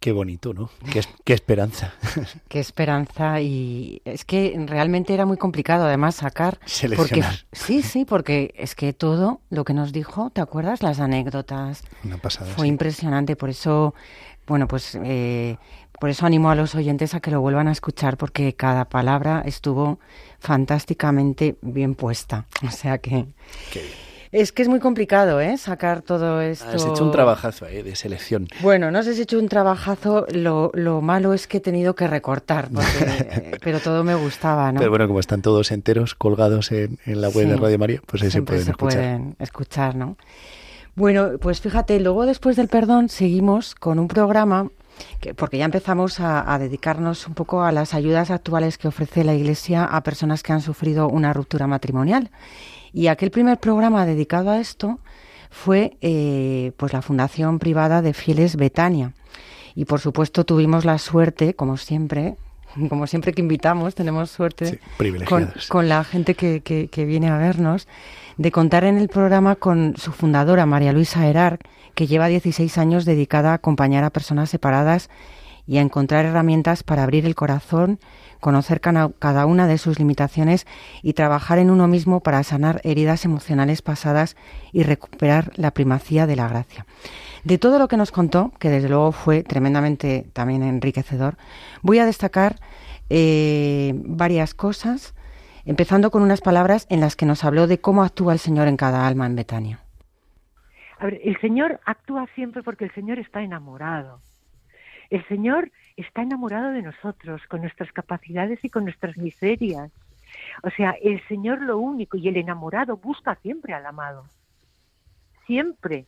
Qué 0.00 0.10
bonito, 0.10 0.52
¿no? 0.52 0.70
Qué, 0.92 0.98
es- 0.98 1.08
qué 1.24 1.34
esperanza. 1.34 1.94
Qué 2.48 2.58
esperanza 2.58 3.40
y 3.40 4.02
es 4.04 4.24
que 4.24 4.56
realmente 4.66 5.14
era 5.14 5.24
muy 5.24 5.36
complicado 5.36 5.84
además 5.86 6.16
sacar 6.16 6.58
porque 6.58 6.68
Seleccionar. 6.70 7.34
sí, 7.52 7.80
sí, 7.82 8.04
porque 8.04 8.52
es 8.58 8.74
que 8.74 8.92
todo 8.92 9.40
lo 9.50 9.64
que 9.64 9.72
nos 9.72 9.92
dijo, 9.92 10.30
¿te 10.30 10.40
acuerdas? 10.40 10.82
Las 10.82 10.98
anécdotas, 10.98 11.84
Una 12.04 12.16
pasada. 12.18 12.50
fue 12.50 12.64
sí. 12.64 12.70
impresionante, 12.70 13.36
por 13.36 13.50
eso 13.50 13.94
bueno, 14.46 14.66
pues 14.68 14.98
eh, 15.02 15.56
por 16.00 16.10
eso 16.10 16.26
animo 16.26 16.50
a 16.50 16.54
los 16.54 16.74
oyentes 16.74 17.14
a 17.14 17.20
que 17.20 17.30
lo 17.30 17.40
vuelvan 17.40 17.68
a 17.68 17.72
escuchar 17.72 18.16
porque 18.16 18.54
cada 18.54 18.84
palabra 18.86 19.42
estuvo 19.46 19.98
fantásticamente 20.38 21.56
bien 21.62 21.94
puesta. 21.94 22.46
O 22.66 22.70
sea 22.70 22.98
que 22.98 23.26
Qué 23.72 23.80
bien. 23.80 23.92
es 24.32 24.52
que 24.52 24.62
es 24.62 24.68
muy 24.68 24.80
complicado, 24.80 25.40
¿eh? 25.40 25.56
Sacar 25.58 26.02
todo 26.02 26.40
esto. 26.40 26.66
Has 26.68 26.84
hecho 26.84 27.04
un 27.04 27.12
trabajazo 27.12 27.66
eh, 27.66 27.82
de 27.82 27.94
selección. 27.94 28.48
Bueno, 28.60 28.90
no 28.90 29.02
sé 29.02 29.14
si 29.14 29.20
he 29.20 29.22
hecho 29.24 29.38
un 29.38 29.48
trabajazo, 29.48 30.26
lo, 30.32 30.70
lo 30.74 31.00
malo 31.00 31.32
es 31.34 31.46
que 31.46 31.58
he 31.58 31.60
tenido 31.60 31.94
que 31.94 32.06
recortar, 32.08 32.68
porque- 32.70 33.04
eh, 33.52 33.58
pero 33.62 33.80
todo 33.80 34.02
me 34.04 34.14
gustaba, 34.14 34.72
¿no? 34.72 34.78
Pero 34.80 34.90
bueno, 34.90 35.06
como 35.06 35.20
están 35.20 35.42
todos 35.42 35.70
enteros 35.70 36.14
colgados 36.14 36.72
en, 36.72 36.98
en 37.06 37.20
la 37.20 37.28
web 37.28 37.48
de. 37.48 37.56
Radio 37.56 37.78
María, 37.78 38.00
pues 38.06 38.22
ahí 38.22 38.30
se 38.30 38.42
pueden 38.42 38.64
se 38.64 38.70
escuchar. 38.72 38.98
pueden 39.00 39.36
escuchar, 39.38 39.94
¿no? 39.94 40.16
Bueno, 40.96 41.38
pues 41.40 41.60
fíjate, 41.60 41.98
luego 41.98 42.24
después 42.24 42.54
del 42.54 42.68
perdón 42.68 43.08
seguimos 43.08 43.74
con 43.74 43.98
un 43.98 44.06
programa, 44.06 44.68
que, 45.20 45.34
porque 45.34 45.58
ya 45.58 45.64
empezamos 45.64 46.20
a, 46.20 46.56
dedicarnos 46.60 47.26
un 47.26 47.34
poco 47.34 47.64
a 47.64 47.72
las 47.72 47.94
ayudas 47.94 48.30
actuales 48.30 48.78
que 48.78 48.86
ofrece 48.86 49.24
la 49.24 49.34
Iglesia 49.34 49.84
a 49.84 50.04
personas 50.04 50.44
que 50.44 50.52
han 50.52 50.60
sufrido 50.60 51.08
una 51.08 51.32
ruptura 51.32 51.66
matrimonial. 51.66 52.30
Y 52.92 53.08
aquel 53.08 53.32
primer 53.32 53.58
programa 53.58 54.06
dedicado 54.06 54.50
a 54.50 54.60
esto 54.60 55.00
fue 55.50 55.96
eh, 56.00 56.70
pues 56.76 56.92
la 56.92 57.02
Fundación 57.02 57.58
Privada 57.58 58.00
de 58.00 58.14
Fieles 58.14 58.54
Betania. 58.54 59.14
Y 59.74 59.86
por 59.86 59.98
supuesto 59.98 60.44
tuvimos 60.44 60.84
la 60.84 60.98
suerte, 60.98 61.54
como 61.54 61.76
siempre, 61.76 62.36
como 62.88 63.06
siempre 63.06 63.32
que 63.32 63.40
invitamos, 63.42 63.94
tenemos 63.94 64.30
suerte 64.30 64.66
Sí, 64.66 64.78
con, 65.26 65.42
con 65.68 65.88
la 65.88 66.04
gente 66.04 66.34
que, 66.34 66.60
que- 66.62 66.88
que 66.88 67.04
viene 67.04 67.28
a 67.28 67.38
vernos, 67.38 67.86
de 68.36 68.50
contar 68.50 68.84
en 68.84 68.98
el 68.98 69.08
programa 69.08 69.54
con 69.56 69.94
su 69.96 70.12
fundadora, 70.12 70.66
María 70.66 70.92
Luisa 70.92 71.26
Herard, 71.26 71.60
que 71.94 72.06
lleva 72.06 72.26
16 72.26 72.76
años 72.78 73.04
dedicada 73.04 73.52
a 73.52 73.54
acompañar 73.54 74.02
a 74.04 74.10
personas 74.10 74.50
separadas 74.50 75.08
y 75.66 75.78
a 75.78 75.80
encontrar 75.80 76.26
herramientas 76.26 76.82
para 76.82 77.04
abrir 77.04 77.24
el 77.24 77.34
corazón, 77.36 77.98
conocer 78.40 78.80
cada 78.82 79.46
una 79.46 79.66
de 79.66 79.78
sus 79.78 79.98
limitaciones 79.98 80.66
y 81.02 81.14
trabajar 81.14 81.58
en 81.58 81.70
uno 81.70 81.88
mismo 81.88 82.20
para 82.20 82.42
sanar 82.42 82.80
heridas 82.84 83.24
emocionales 83.24 83.80
pasadas 83.80 84.36
y 84.72 84.82
recuperar 84.82 85.52
la 85.54 85.70
primacía 85.70 86.26
de 86.26 86.36
la 86.36 86.48
gracia. 86.48 86.84
De 87.44 87.58
todo 87.58 87.78
lo 87.78 87.88
que 87.88 87.98
nos 87.98 88.10
contó, 88.10 88.52
que 88.58 88.70
desde 88.70 88.88
luego 88.88 89.12
fue 89.12 89.42
tremendamente 89.42 90.26
también 90.32 90.62
enriquecedor, 90.62 91.36
voy 91.82 91.98
a 91.98 92.06
destacar 92.06 92.56
eh, 93.10 93.92
varias 93.96 94.54
cosas, 94.54 95.14
empezando 95.66 96.10
con 96.10 96.22
unas 96.22 96.40
palabras 96.40 96.86
en 96.88 97.00
las 97.00 97.16
que 97.16 97.26
nos 97.26 97.44
habló 97.44 97.66
de 97.66 97.78
cómo 97.78 98.02
actúa 98.02 98.32
el 98.32 98.38
Señor 98.38 98.66
en 98.66 98.78
cada 98.78 99.06
alma 99.06 99.26
en 99.26 99.36
Betania. 99.36 99.80
A 100.98 101.04
ver, 101.04 101.20
el 101.22 101.38
Señor 101.38 101.80
actúa 101.84 102.26
siempre 102.34 102.62
porque 102.62 102.84
el 102.84 102.94
Señor 102.94 103.18
está 103.18 103.42
enamorado. 103.42 104.20
El 105.10 105.26
Señor 105.28 105.70
está 105.98 106.22
enamorado 106.22 106.70
de 106.70 106.80
nosotros, 106.80 107.42
con 107.48 107.60
nuestras 107.60 107.92
capacidades 107.92 108.64
y 108.64 108.70
con 108.70 108.84
nuestras 108.84 109.18
miserias. 109.18 109.92
O 110.62 110.70
sea, 110.70 110.96
el 111.02 111.22
Señor 111.28 111.60
lo 111.60 111.76
único 111.76 112.16
y 112.16 112.26
el 112.28 112.38
enamorado 112.38 112.96
busca 112.96 113.34
siempre 113.36 113.74
al 113.74 113.84
amado. 113.84 114.24
Siempre. 115.46 116.06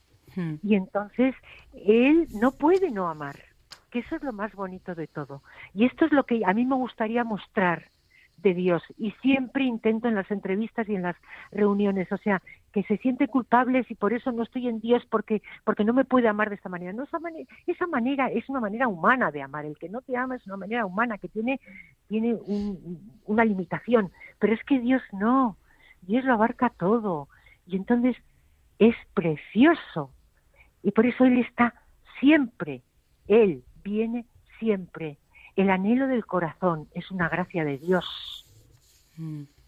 Y 0.63 0.75
entonces 0.75 1.35
Él 1.73 2.29
no 2.33 2.53
puede 2.53 2.91
no 2.91 3.09
amar, 3.09 3.43
que 3.91 4.01
eso 4.01 4.17
es 4.17 4.23
lo 4.23 4.33
más 4.33 4.53
bonito 4.55 4.95
de 4.95 5.07
todo. 5.07 5.43
Y 5.75 5.85
esto 5.87 6.05
es 6.05 6.13
lo 6.13 6.25
que 6.25 6.43
a 6.45 6.53
mí 6.55 6.65
me 6.65 6.77
gustaría 6.77 7.25
mostrar 7.25 7.91
de 8.39 8.53
Dios 8.53 8.83
y 8.99 9.13
siempre 9.23 9.65
intento 9.65 10.09
en 10.09 10.15
las 10.15 10.31
entrevistas 10.31 10.87
y 10.89 10.95
en 10.95 11.03
las 11.03 11.17
reuniones, 11.53 12.11
o 12.13 12.19
sea, 12.19 12.43
que 12.71 12.83
se 12.83 12.99
siente 12.99 13.29
culpables 13.29 13.91
y 13.91 13.95
por 13.95 14.13
eso 14.13 14.31
no 14.31 14.43
estoy 14.43 14.69
en 14.69 14.79
Dios 14.81 15.03
porque 15.11 15.41
porque 15.65 15.85
no 15.85 15.95
me 15.95 16.05
puede 16.05 16.29
amar 16.29 16.51
de 16.51 16.57
esta 16.57 16.69
manera. 16.69 16.93
No 16.93 17.05
esa 17.05 17.19
manera, 17.19 17.49
esa 17.67 17.87
manera 17.87 18.29
es 18.31 18.47
una 18.51 18.61
manera 18.61 18.89
humana 18.89 19.31
de 19.31 19.41
amar. 19.41 19.65
El 19.65 19.79
que 19.79 19.89
no 19.89 20.03
te 20.03 20.17
ama 20.17 20.37
es 20.37 20.47
una 20.47 20.59
manera 20.59 20.85
humana 20.85 21.17
que 21.17 21.29
tiene 21.29 21.61
tiene 22.09 22.35
un- 22.35 23.11
una 23.25 23.45
limitación, 23.45 24.13
pero 24.39 24.53
es 24.53 24.63
que 24.65 24.81
Dios 24.81 25.03
no. 25.13 25.57
Dios 26.03 26.25
lo 26.25 26.35
abarca 26.35 26.69
todo 26.79 27.29
y 27.67 27.77
entonces 27.77 28.17
es 28.79 28.95
precioso. 29.15 30.13
Y 30.87 30.93
por 30.93 31.05
eso 31.05 31.25
Él 31.25 31.39
está 31.39 31.75
siempre. 32.21 32.81
Él 33.27 33.65
viene 33.83 34.25
siempre. 34.61 35.19
El 35.57 35.69
anhelo 35.71 36.07
del 36.07 36.25
corazón 36.25 36.87
es 36.95 37.11
una 37.11 37.29
gracia 37.29 37.65
de 37.65 37.77
Dios. 37.77 38.05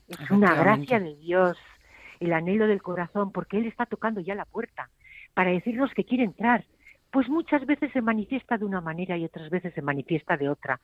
Es 0.06 0.30
una 0.30 0.54
gracia 0.54 1.00
de 1.00 1.16
Dios. 1.16 1.58
El 2.20 2.32
anhelo 2.32 2.68
del 2.68 2.82
corazón, 2.82 3.32
porque 3.32 3.58
Él 3.58 3.66
está 3.66 3.84
tocando 3.84 4.20
ya 4.20 4.36
la 4.36 4.44
puerta 4.44 4.90
para 5.34 5.50
decirnos 5.50 5.92
que 5.92 6.04
quiere 6.04 6.22
entrar. 6.22 6.64
Pues 7.10 7.28
muchas 7.28 7.66
veces 7.66 7.90
se 7.90 8.00
manifiesta 8.00 8.56
de 8.56 8.64
una 8.64 8.80
manera 8.80 9.16
y 9.16 9.24
otras 9.24 9.50
veces 9.50 9.74
se 9.74 9.82
manifiesta 9.82 10.36
de 10.36 10.48
otra. 10.48 10.78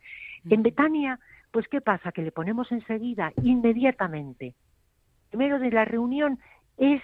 En 0.50 0.64
Betania, 0.64 1.20
pues 1.52 1.68
¿qué 1.68 1.80
pasa? 1.80 2.10
Que 2.10 2.22
le 2.22 2.32
ponemos 2.32 2.72
enseguida, 2.72 3.32
inmediatamente. 3.40 4.56
Primero 5.30 5.60
de 5.60 5.70
la 5.70 5.84
reunión 5.84 6.40
es 6.76 7.02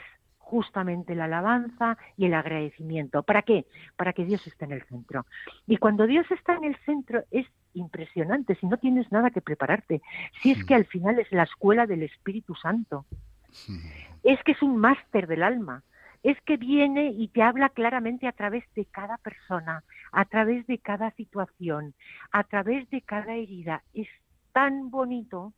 justamente 0.51 1.15
la 1.15 1.27
alabanza 1.27 1.97
y 2.17 2.27
el 2.27 2.35
agradecimiento. 2.35 3.23
¿Para 3.23 3.43
qué? 3.43 3.67
Para 3.97 4.13
que 4.13 4.25
Dios 4.25 4.45
esté 4.47 4.65
en 4.65 4.73
el 4.73 4.83
centro. 4.83 5.25
Y 5.69 5.77
cuando 5.77 6.09
Dios 6.09 6.27
está 6.31 6.55
en 6.55 6.65
el 6.65 6.77
centro 6.85 7.23
es 7.31 7.47
impresionante, 7.75 8.57
si 8.57 8.67
no 8.67 8.77
tienes 8.77 9.11
nada 9.13 9.31
que 9.31 9.41
prepararte, 9.41 10.03
si 10.43 10.51
es 10.51 10.65
que 10.65 10.75
al 10.75 10.87
final 10.87 11.21
es 11.21 11.31
la 11.31 11.45
escuela 11.45 11.87
del 11.87 12.03
Espíritu 12.03 12.57
Santo, 12.57 13.07
es 14.25 14.43
que 14.43 14.53
es 14.53 14.63
un 14.63 14.77
máster 14.77 15.29
del 15.29 15.45
alma, 15.45 15.85
es 16.25 16.37
que 16.43 16.57
viene 16.57 17.13
y 17.17 17.29
te 17.29 17.43
habla 17.43 17.69
claramente 17.69 18.27
a 18.27 18.33
través 18.33 18.65
de 18.75 18.87
cada 18.87 19.19
persona, 19.19 19.85
a 20.11 20.25
través 20.25 20.67
de 20.67 20.79
cada 20.79 21.13
situación, 21.13 21.95
a 22.33 22.43
través 22.43 22.91
de 22.91 23.03
cada 23.03 23.35
herida. 23.35 23.85
Es 23.95 24.09
tan 24.53 24.91
bonito, 24.91 25.55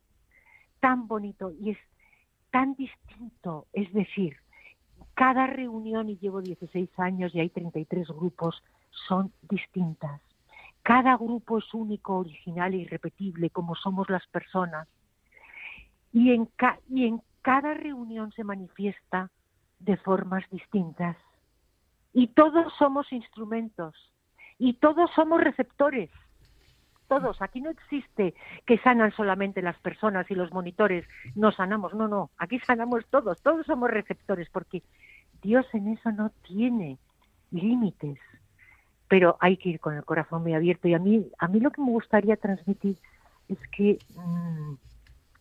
tan 0.81 1.09
bonito 1.09 1.51
y 1.59 1.71
es 1.71 1.79
tan 2.51 2.75
distinto, 2.75 3.67
es 3.73 3.91
decir, 3.95 4.37
cada 5.15 5.47
reunión, 5.47 6.09
y 6.09 6.17
llevo 6.19 6.41
16 6.41 6.91
años 6.99 7.35
y 7.35 7.41
hay 7.41 7.51
33 7.51 8.09
grupos, 8.09 8.63
son 9.09 9.33
distintas. 9.49 10.21
Cada 10.83 11.17
grupo 11.17 11.59
es 11.59 11.75
único, 11.75 12.19
original 12.19 12.75
e 12.75 12.79
irrepetible, 12.79 13.51
como 13.51 13.75
somos 13.77 14.11
las 14.11 14.27
personas. 14.29 14.89
Y 16.13 16.33
en, 16.33 16.49
y 16.89 17.07
en 17.07 17.23
cada 17.43 17.75
reunión 17.75 18.33
se 18.33 18.45
manifiesta 18.45 19.31
de 19.79 19.97
formas 19.99 20.45
distintas. 20.51 21.17
Y 22.13 22.29
todos 22.29 22.73
somos 22.79 23.13
instrumentos. 23.13 23.95
Y 24.59 24.75
todos 24.75 25.11
somos 25.15 25.41
receptores. 25.41 26.11
Todos. 27.21 27.43
Aquí 27.43 27.61
no 27.61 27.71
existe 27.71 28.35
que 28.65 28.79
sanan 28.79 29.13
solamente 29.13 29.61
las 29.61 29.79
personas 29.79 30.31
y 30.31 30.35
los 30.35 30.51
monitores. 30.53 31.07
No 31.35 31.53
sanamos. 31.53 31.93
No, 31.93 32.09
no. 32.09 32.31
Aquí 32.39 32.59
sanamos 32.61 33.05
todos. 33.11 33.43
Todos 33.43 33.67
somos 33.67 33.91
receptores 33.91 34.49
porque 34.51 34.83
Dios 35.43 35.67
en 35.75 35.89
eso 35.89 36.11
no 36.11 36.31
tiene 36.47 36.99
límites. 37.51 38.19
Pero 39.09 39.37
hay 39.41 39.59
que 39.59 39.69
ir 39.69 39.81
con 39.81 39.95
el 39.95 40.05
corazón 40.05 40.43
muy 40.43 40.55
abierto. 40.55 40.89
Y 40.89 40.95
a 40.95 40.99
mí, 40.99 41.27
a 41.39 41.49
mí 41.49 41.61
lo 41.61 41.71
que 41.71 41.83
me 41.83 41.91
gustaría 41.91 42.37
transmitir 42.37 42.97
es 43.49 43.59
que 43.77 43.99
mm, 44.15 44.75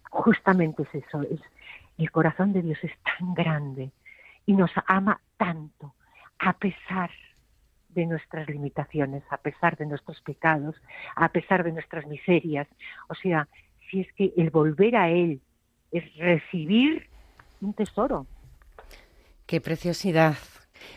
justamente 0.10 0.84
es 0.84 1.06
eso. 1.06 1.22
Es, 1.22 1.40
el 1.98 2.12
corazón 2.12 2.52
de 2.52 2.64
Dios 2.64 2.80
es 2.84 2.92
tan 3.04 3.34
grande 3.34 3.92
y 4.46 4.54
nos 4.54 4.72
ama 4.88 5.22
tanto 5.38 5.94
a 6.40 6.52
pesar 6.54 7.12
de 7.12 7.31
nuestras 7.96 8.48
limitaciones, 8.50 9.24
a 9.30 9.38
pesar 9.38 9.78
de 9.78 9.86
nuestros 9.86 10.22
pecados, 10.22 10.76
a 11.16 11.30
pesar 11.30 11.64
de 11.64 11.72
nuestras 11.72 12.06
miserias. 12.08 12.68
O 13.10 13.16
sea, 13.16 13.48
si 13.90 14.02
es 14.02 14.14
que 14.14 14.34
el 14.38 14.50
volver 14.50 14.96
a 14.96 15.10
Él 15.10 15.42
es 15.92 16.04
recibir 16.16 17.08
un 17.62 17.74
tesoro. 17.74 18.26
Qué 19.46 19.62
preciosidad. 19.62 20.36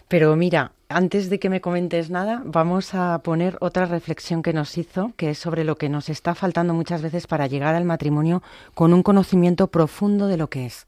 Pero 0.09 0.35
mira, 0.37 0.73
antes 0.89 1.29
de 1.29 1.39
que 1.39 1.51
me 1.51 1.61
comentes 1.61 2.11
nada, 2.11 2.43
vamos 2.45 2.95
a 2.95 3.19
poner 3.23 3.57
otra 3.61 3.87
reflexión 3.87 4.43
que 4.43 4.53
nos 4.53 4.79
hizo, 4.79 5.13
que 5.17 5.31
es 5.31 5.39
sobre 5.39 5.65
lo 5.65 5.77
que 5.77 5.89
nos 5.89 6.09
está 6.09 6.35
faltando 6.35 6.73
muchas 6.73 7.03
veces 7.03 7.27
para 7.27 7.47
llegar 7.47 7.75
al 7.75 7.85
matrimonio 7.85 8.43
con 8.75 8.95
un 8.95 9.03
conocimiento 9.03 9.67
profundo 9.67 10.29
de 10.29 10.37
lo 10.37 10.49
que 10.49 10.67
es. 10.67 10.87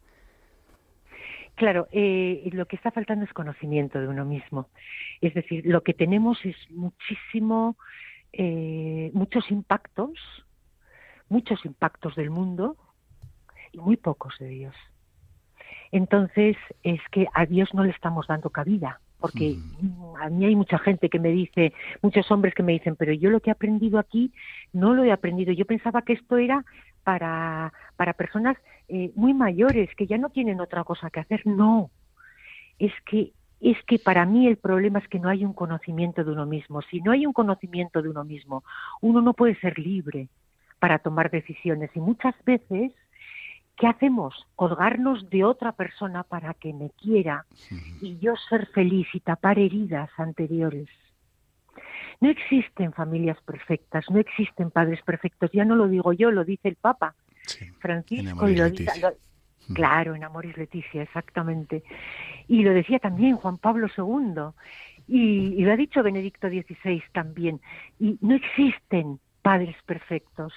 Claro, 1.56 1.88
eh, 1.90 2.48
lo 2.52 2.66
que 2.66 2.76
está 2.76 2.90
faltando 2.90 3.24
es 3.24 3.32
conocimiento 3.32 3.98
de 3.98 4.08
uno 4.08 4.26
mismo. 4.26 4.68
Es 5.22 5.32
decir, 5.32 5.64
lo 5.64 5.82
que 5.82 5.94
tenemos 5.94 6.38
es 6.44 6.56
muchísimo, 6.70 7.78
eh, 8.34 9.10
muchos 9.14 9.50
impactos, 9.50 10.12
muchos 11.30 11.64
impactos 11.64 12.14
del 12.14 12.28
mundo 12.28 12.76
y 13.72 13.78
muy 13.78 13.96
pocos 13.96 14.38
de 14.38 14.48
Dios. 14.48 14.74
Entonces, 15.92 16.58
es 16.82 17.00
que 17.10 17.26
a 17.32 17.46
Dios 17.46 17.72
no 17.72 17.84
le 17.84 17.90
estamos 17.90 18.26
dando 18.26 18.50
cabida, 18.50 19.00
porque 19.18 19.56
mm, 19.56 20.16
a 20.20 20.28
mí 20.28 20.44
hay 20.44 20.56
mucha 20.56 20.78
gente 20.78 21.08
que 21.08 21.18
me 21.18 21.30
dice, 21.30 21.72
muchos 22.02 22.30
hombres 22.30 22.54
que 22.54 22.62
me 22.62 22.72
dicen, 22.72 22.96
pero 22.96 23.14
yo 23.14 23.30
lo 23.30 23.40
que 23.40 23.48
he 23.48 23.52
aprendido 23.52 23.98
aquí 23.98 24.30
no 24.74 24.92
lo 24.92 25.04
he 25.04 25.12
aprendido. 25.12 25.54
Yo 25.54 25.64
pensaba 25.64 26.02
que 26.02 26.12
esto 26.12 26.36
era 26.36 26.66
para, 27.02 27.72
para 27.96 28.12
personas 28.12 28.58
eh, 28.88 29.12
muy 29.14 29.34
mayores 29.34 29.94
que 29.96 30.06
ya 30.06 30.18
no 30.18 30.30
tienen 30.30 30.60
otra 30.60 30.84
cosa 30.84 31.10
que 31.10 31.20
hacer. 31.20 31.46
No, 31.46 31.90
es 32.78 32.92
que 33.04 33.32
es 33.60 33.82
que 33.84 33.98
para 33.98 34.26
mí 34.26 34.46
el 34.46 34.58
problema 34.58 34.98
es 34.98 35.08
que 35.08 35.18
no 35.18 35.28
hay 35.28 35.44
un 35.44 35.54
conocimiento 35.54 36.22
de 36.22 36.30
uno 36.30 36.46
mismo. 36.46 36.82
Si 36.82 37.00
no 37.00 37.12
hay 37.12 37.26
un 37.26 37.32
conocimiento 37.32 38.02
de 38.02 38.10
uno 38.10 38.22
mismo, 38.22 38.62
uno 39.00 39.22
no 39.22 39.32
puede 39.32 39.58
ser 39.60 39.78
libre 39.78 40.28
para 40.78 40.98
tomar 40.98 41.30
decisiones. 41.30 41.90
Y 41.94 42.00
muchas 42.00 42.34
veces, 42.44 42.92
¿qué 43.76 43.86
hacemos? 43.86 44.46
Colgarnos 44.56 45.30
de 45.30 45.44
otra 45.44 45.72
persona 45.72 46.22
para 46.22 46.52
que 46.54 46.74
me 46.74 46.90
quiera 46.90 47.46
y 48.02 48.18
yo 48.18 48.34
ser 48.48 48.66
feliz 48.66 49.08
y 49.14 49.20
tapar 49.20 49.58
heridas 49.58 50.10
anteriores. 50.18 50.88
No 52.20 52.28
existen 52.28 52.92
familias 52.92 53.38
perfectas, 53.42 54.04
no 54.10 54.18
existen 54.18 54.70
padres 54.70 55.00
perfectos. 55.02 55.50
Ya 55.52 55.64
no 55.64 55.76
lo 55.76 55.88
digo 55.88 56.12
yo, 56.12 56.30
lo 56.30 56.44
dice 56.44 56.68
el 56.68 56.76
Papa 56.76 57.14
Francisco 57.80 58.48
y 58.48 58.56
lo 58.56 58.70
Claro, 59.74 60.14
en 60.14 60.22
Amoris 60.22 60.56
Leticia, 60.56 61.02
exactamente. 61.02 61.82
Y 62.46 62.62
lo 62.62 62.72
decía 62.72 62.98
también 62.98 63.36
Juan 63.36 63.58
Pablo 63.58 63.88
II. 63.96 64.52
Y, 65.08 65.54
y 65.54 65.64
lo 65.64 65.72
ha 65.72 65.76
dicho 65.76 66.02
Benedicto 66.02 66.48
XVI 66.48 67.02
también. 67.12 67.60
Y 67.98 68.18
no 68.20 68.34
existen 68.36 69.18
padres 69.42 69.76
perfectos. 69.84 70.52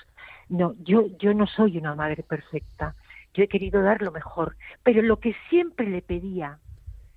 No, 0.48 0.76
yo, 0.84 1.08
yo 1.20 1.34
no 1.34 1.48
soy 1.48 1.78
una 1.78 1.96
madre 1.96 2.24
perfecta. 2.24 2.96
Yo 3.34 3.44
he 3.44 3.48
querido 3.48 3.82
dar 3.82 4.02
lo 4.02 4.12
mejor. 4.12 4.58
Pero 4.84 5.02
lo 5.02 5.20
que 5.20 5.36
siempre 5.50 5.88
le 5.88 6.02
pedía 6.02 6.60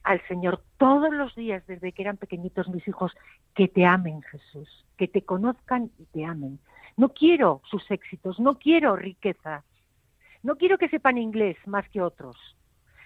al 0.02 0.20
Señor 0.28 0.62
todos 0.78 1.12
los 1.12 1.34
días 1.34 1.66
desde 1.66 1.92
que 1.92 2.02
eran 2.02 2.16
pequeñitos 2.16 2.68
mis 2.68 2.86
hijos, 2.88 3.12
que 3.54 3.68
te 3.68 3.84
amen 3.84 4.22
Jesús, 4.22 4.84
que 4.96 5.08
te 5.08 5.22
conozcan 5.22 5.90
y 5.98 6.04
te 6.06 6.24
amen. 6.24 6.58
No 6.96 7.10
quiero 7.10 7.62
sus 7.70 7.88
éxitos, 7.90 8.38
no 8.38 8.58
quiero 8.58 8.96
riquezas. 8.96 9.64
No 10.42 10.56
quiero 10.56 10.78
que 10.78 10.88
sepan 10.88 11.18
inglés 11.18 11.56
más 11.66 11.88
que 11.88 12.02
otros. 12.02 12.36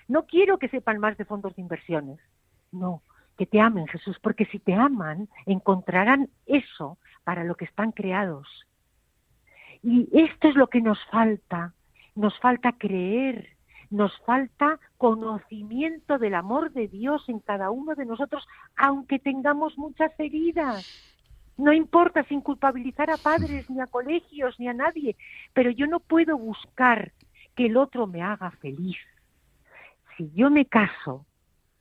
No 0.08 0.26
quiero 0.26 0.58
que 0.58 0.68
sepan 0.68 0.98
más 0.98 1.16
de 1.16 1.24
fondos 1.24 1.54
de 1.54 1.62
inversiones. 1.62 2.18
No, 2.72 3.02
que 3.36 3.46
te 3.46 3.60
amen, 3.60 3.86
Jesús, 3.86 4.18
porque 4.20 4.46
si 4.46 4.58
te 4.58 4.74
aman, 4.74 5.28
encontrarán 5.44 6.30
eso 6.46 6.98
para 7.24 7.44
lo 7.44 7.54
que 7.56 7.64
están 7.66 7.92
creados. 7.92 8.48
Y 9.82 10.08
esto 10.12 10.48
es 10.48 10.56
lo 10.56 10.68
que 10.68 10.80
nos 10.80 10.98
falta. 11.06 11.74
Nos 12.14 12.38
falta 12.40 12.72
creer, 12.72 13.56
nos 13.90 14.16
falta 14.20 14.80
conocimiento 14.96 16.18
del 16.18 16.34
amor 16.34 16.72
de 16.72 16.88
Dios 16.88 17.28
en 17.28 17.40
cada 17.40 17.70
uno 17.70 17.94
de 17.94 18.06
nosotros, 18.06 18.46
aunque 18.76 19.18
tengamos 19.18 19.76
muchas 19.76 20.18
heridas. 20.18 21.15
No 21.56 21.72
importa 21.72 22.22
sin 22.24 22.40
culpabilizar 22.42 23.10
a 23.10 23.16
padres, 23.16 23.68
ni 23.70 23.80
a 23.80 23.86
colegios, 23.86 24.54
ni 24.58 24.68
a 24.68 24.74
nadie, 24.74 25.16
pero 25.54 25.70
yo 25.70 25.86
no 25.86 26.00
puedo 26.00 26.36
buscar 26.36 27.12
que 27.54 27.66
el 27.66 27.76
otro 27.76 28.06
me 28.06 28.22
haga 28.22 28.50
feliz. 28.50 28.96
Si 30.16 30.30
yo 30.34 30.50
me 30.50 30.66
caso, 30.66 31.24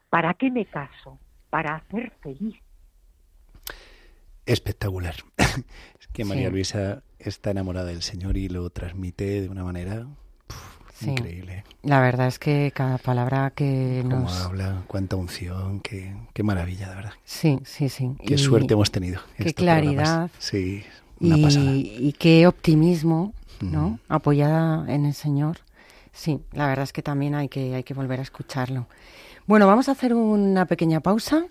¿para 0.10 0.34
qué 0.34 0.50
me 0.50 0.66
caso? 0.66 1.20
Para 1.50 1.76
hacer 1.76 2.12
feliz. 2.22 2.56
Espectacular. 4.46 5.16
es 6.00 6.08
que 6.14 6.24
María 6.24 6.48
Sí. 6.48 6.54
Luisa 6.54 7.04
está 7.20 7.52
enamorada 7.52 7.88
del 7.88 8.02
Señor 8.02 8.38
y 8.38 8.48
lo 8.48 8.70
transmite 8.70 9.42
de 9.42 9.50
una 9.50 9.64
manera 9.64 10.06
puf, 10.48 10.75
Sí. 10.98 11.10
increíble. 11.12 11.64
La 11.84 12.00
verdad 12.00 12.28
es 12.28 12.40
que 12.40 12.72
cada 12.74 12.98
palabra 12.98 13.52
que 13.54 14.00
Cómo 14.04 14.22
nos... 14.22 14.42
habla, 14.42 14.84
cuánta 14.88 15.16
unción, 15.18 15.82
qué, 15.82 16.16
qué 16.34 16.42
maravilla, 16.42 16.90
de 16.90 16.96
verdad. 16.96 17.14
Sí, 17.26 17.60
sí, 17.66 17.90
sí. 17.90 18.12
Qué 18.26 18.36
Y- 18.36 18.38
suerte 18.38 18.74
hemos 18.76 18.92
tenido. 18.92 19.20
Qué 19.38 19.54
claridad. 19.54 20.04
programas. 20.04 20.32
Sí, 20.40 20.84
una 21.20 21.38
y, 21.38 21.44
pasada. 21.44 21.72
y 21.76 22.16
qué 22.18 22.48
optimismo, 22.48 23.34
¿no? 23.62 24.00
Apoyada 24.08 24.86
en 24.92 25.06
el 25.06 25.14
Señor. 25.14 25.58
Sí, 26.14 26.40
la 26.54 26.68
verdad 26.68 26.84
es 26.84 26.94
que 26.94 27.02
también 27.04 27.36
hay 27.36 27.50
que, 27.50 27.76
hay 27.76 27.84
que 27.84 27.94
volver 27.94 28.20
a 28.20 28.24
escucharlo. 28.24 28.88
Bueno, 29.48 29.68
vamos 29.68 29.90
a 29.90 29.92
hacer 29.92 30.14
una 30.14 30.66
pequeña 30.66 31.02
pausa. 31.02 31.46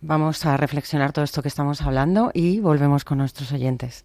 Vamos 0.00 0.46
a 0.46 0.56
reflexionar 0.56 1.12
todo 1.12 1.24
esto 1.24 1.42
que 1.42 1.48
estamos 1.48 1.82
hablando 1.82 2.30
y 2.32 2.60
volvemos 2.60 3.04
con 3.04 3.18
nuestros 3.18 3.50
oyentes. 3.50 4.04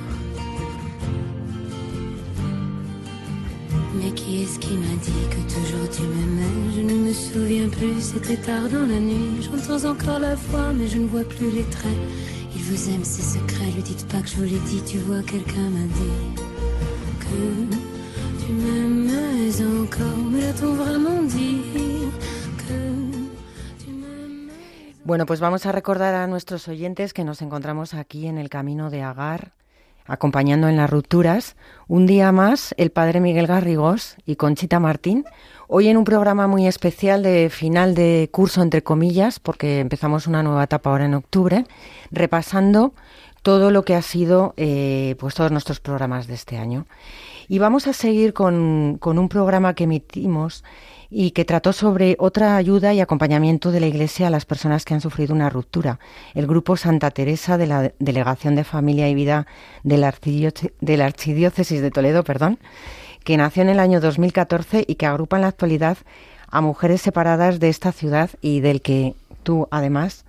Mais 3.93 4.11
qui 4.11 4.43
est-ce 4.43 4.57
qui 4.59 4.73
m'a 4.75 4.95
dit 5.01 5.27
que 5.29 5.53
toujours 5.53 5.89
tu 5.89 6.03
m'aimais 6.03 6.75
Je 6.75 6.81
ne 6.81 6.93
me 6.93 7.13
souviens 7.13 7.67
plus, 7.69 7.99
c'était 8.01 8.37
tard 8.37 8.69
dans 8.69 8.87
la 8.87 8.99
nuit. 8.99 9.41
J'entends 9.41 9.89
encore 9.89 10.19
la 10.19 10.35
voix, 10.35 10.71
mais 10.73 10.87
je 10.87 10.97
ne 10.97 11.07
vois 11.07 11.25
plus 11.25 11.51
les 11.51 11.63
traits. 11.63 11.97
Il 12.55 12.61
vous 12.63 12.89
aime, 12.89 13.03
ses 13.03 13.21
secrets, 13.21 13.71
lui 13.75 13.81
dites 13.83 14.07
pas 14.07 14.21
que 14.21 14.29
je 14.29 14.35
vous 14.35 14.43
l'ai 14.43 14.59
dit. 14.59 14.81
Tu 14.85 14.97
vois, 14.99 15.21
quelqu'un 15.23 15.69
m'a 15.69 15.87
dit 15.99 16.41
que 17.19 18.45
tu 18.45 18.51
m'aimais 18.53 19.61
encore. 19.81 20.17
Mais 20.31 20.41
l'a-t-on 20.41 20.73
vraiment 20.73 21.23
dit 21.23 21.61
que 22.57 23.83
tu 23.83 23.89
m'aimais 23.91 24.53
Bueno, 25.03 25.25
pues 25.25 25.39
vamos 25.41 25.65
a 25.65 25.71
recordar 25.71 26.13
a 26.15 26.27
nuestros 26.27 26.67
oyentes 26.69 27.11
que 27.13 27.23
nos 27.25 27.41
encontramos 27.41 27.93
aquí 27.93 28.27
en 28.27 28.37
el 28.37 28.49
camino 28.49 28.89
de 28.89 29.01
Agar, 29.01 29.51
acompañando 30.11 30.67
en 30.67 30.75
las 30.75 30.89
rupturas. 30.89 31.55
Un 31.87 32.05
día 32.05 32.31
más, 32.31 32.75
el 32.77 32.91
padre 32.91 33.21
Miguel 33.21 33.47
Garrigós 33.47 34.17
y 34.25 34.35
Conchita 34.35 34.79
Martín. 34.79 35.23
Hoy 35.67 35.87
en 35.87 35.95
un 35.95 36.03
programa 36.03 36.47
muy 36.47 36.67
especial 36.67 37.23
de 37.23 37.49
final 37.49 37.95
de 37.95 38.29
curso, 38.29 38.61
entre 38.61 38.83
comillas, 38.83 39.39
porque 39.39 39.79
empezamos 39.79 40.27
una 40.27 40.43
nueva 40.43 40.65
etapa 40.65 40.89
ahora 40.89 41.05
en 41.05 41.13
octubre, 41.13 41.65
repasando 42.11 42.93
todo 43.41 43.71
lo 43.71 43.85
que 43.85 43.95
ha 43.95 44.01
sido 44.01 44.53
eh, 44.57 45.15
pues 45.17 45.33
todos 45.33 45.51
nuestros 45.51 45.79
programas 45.79 46.27
de 46.27 46.33
este 46.33 46.57
año. 46.57 46.87
Y 47.47 47.59
vamos 47.59 47.87
a 47.87 47.93
seguir 47.93 48.33
con, 48.33 48.97
con 48.99 49.17
un 49.17 49.29
programa 49.29 49.73
que 49.73 49.85
emitimos 49.85 50.65
y 51.13 51.31
que 51.31 51.43
trató 51.43 51.73
sobre 51.73 52.15
otra 52.19 52.55
ayuda 52.55 52.93
y 52.93 53.01
acompañamiento 53.01 53.71
de 53.71 53.81
la 53.81 53.87
Iglesia 53.87 54.27
a 54.27 54.29
las 54.29 54.45
personas 54.45 54.85
que 54.85 54.93
han 54.93 55.01
sufrido 55.01 55.35
una 55.35 55.49
ruptura. 55.49 55.99
El 56.33 56.47
grupo 56.47 56.77
Santa 56.77 57.11
Teresa 57.11 57.57
de 57.57 57.67
la 57.67 57.91
Delegación 57.99 58.55
de 58.55 58.63
Familia 58.63 59.09
y 59.09 59.13
Vida 59.13 59.45
de 59.83 59.97
la, 59.97 60.15
de 60.79 60.97
la 60.97 61.05
Archidiócesis 61.05 61.81
de 61.81 61.91
Toledo, 61.91 62.23
perdón, 62.23 62.59
que 63.25 63.35
nació 63.35 63.61
en 63.61 63.69
el 63.69 63.79
año 63.81 63.99
2014 63.99 64.85
y 64.87 64.95
que 64.95 65.05
agrupa 65.05 65.35
en 65.35 65.41
la 65.41 65.49
actualidad 65.49 65.97
a 66.47 66.61
mujeres 66.61 67.01
separadas 67.01 67.59
de 67.59 67.67
esta 67.67 67.91
ciudad 67.91 68.29
y 68.41 68.61
del 68.61 68.81
que 68.81 69.13
tú, 69.43 69.67
además, 69.69 70.23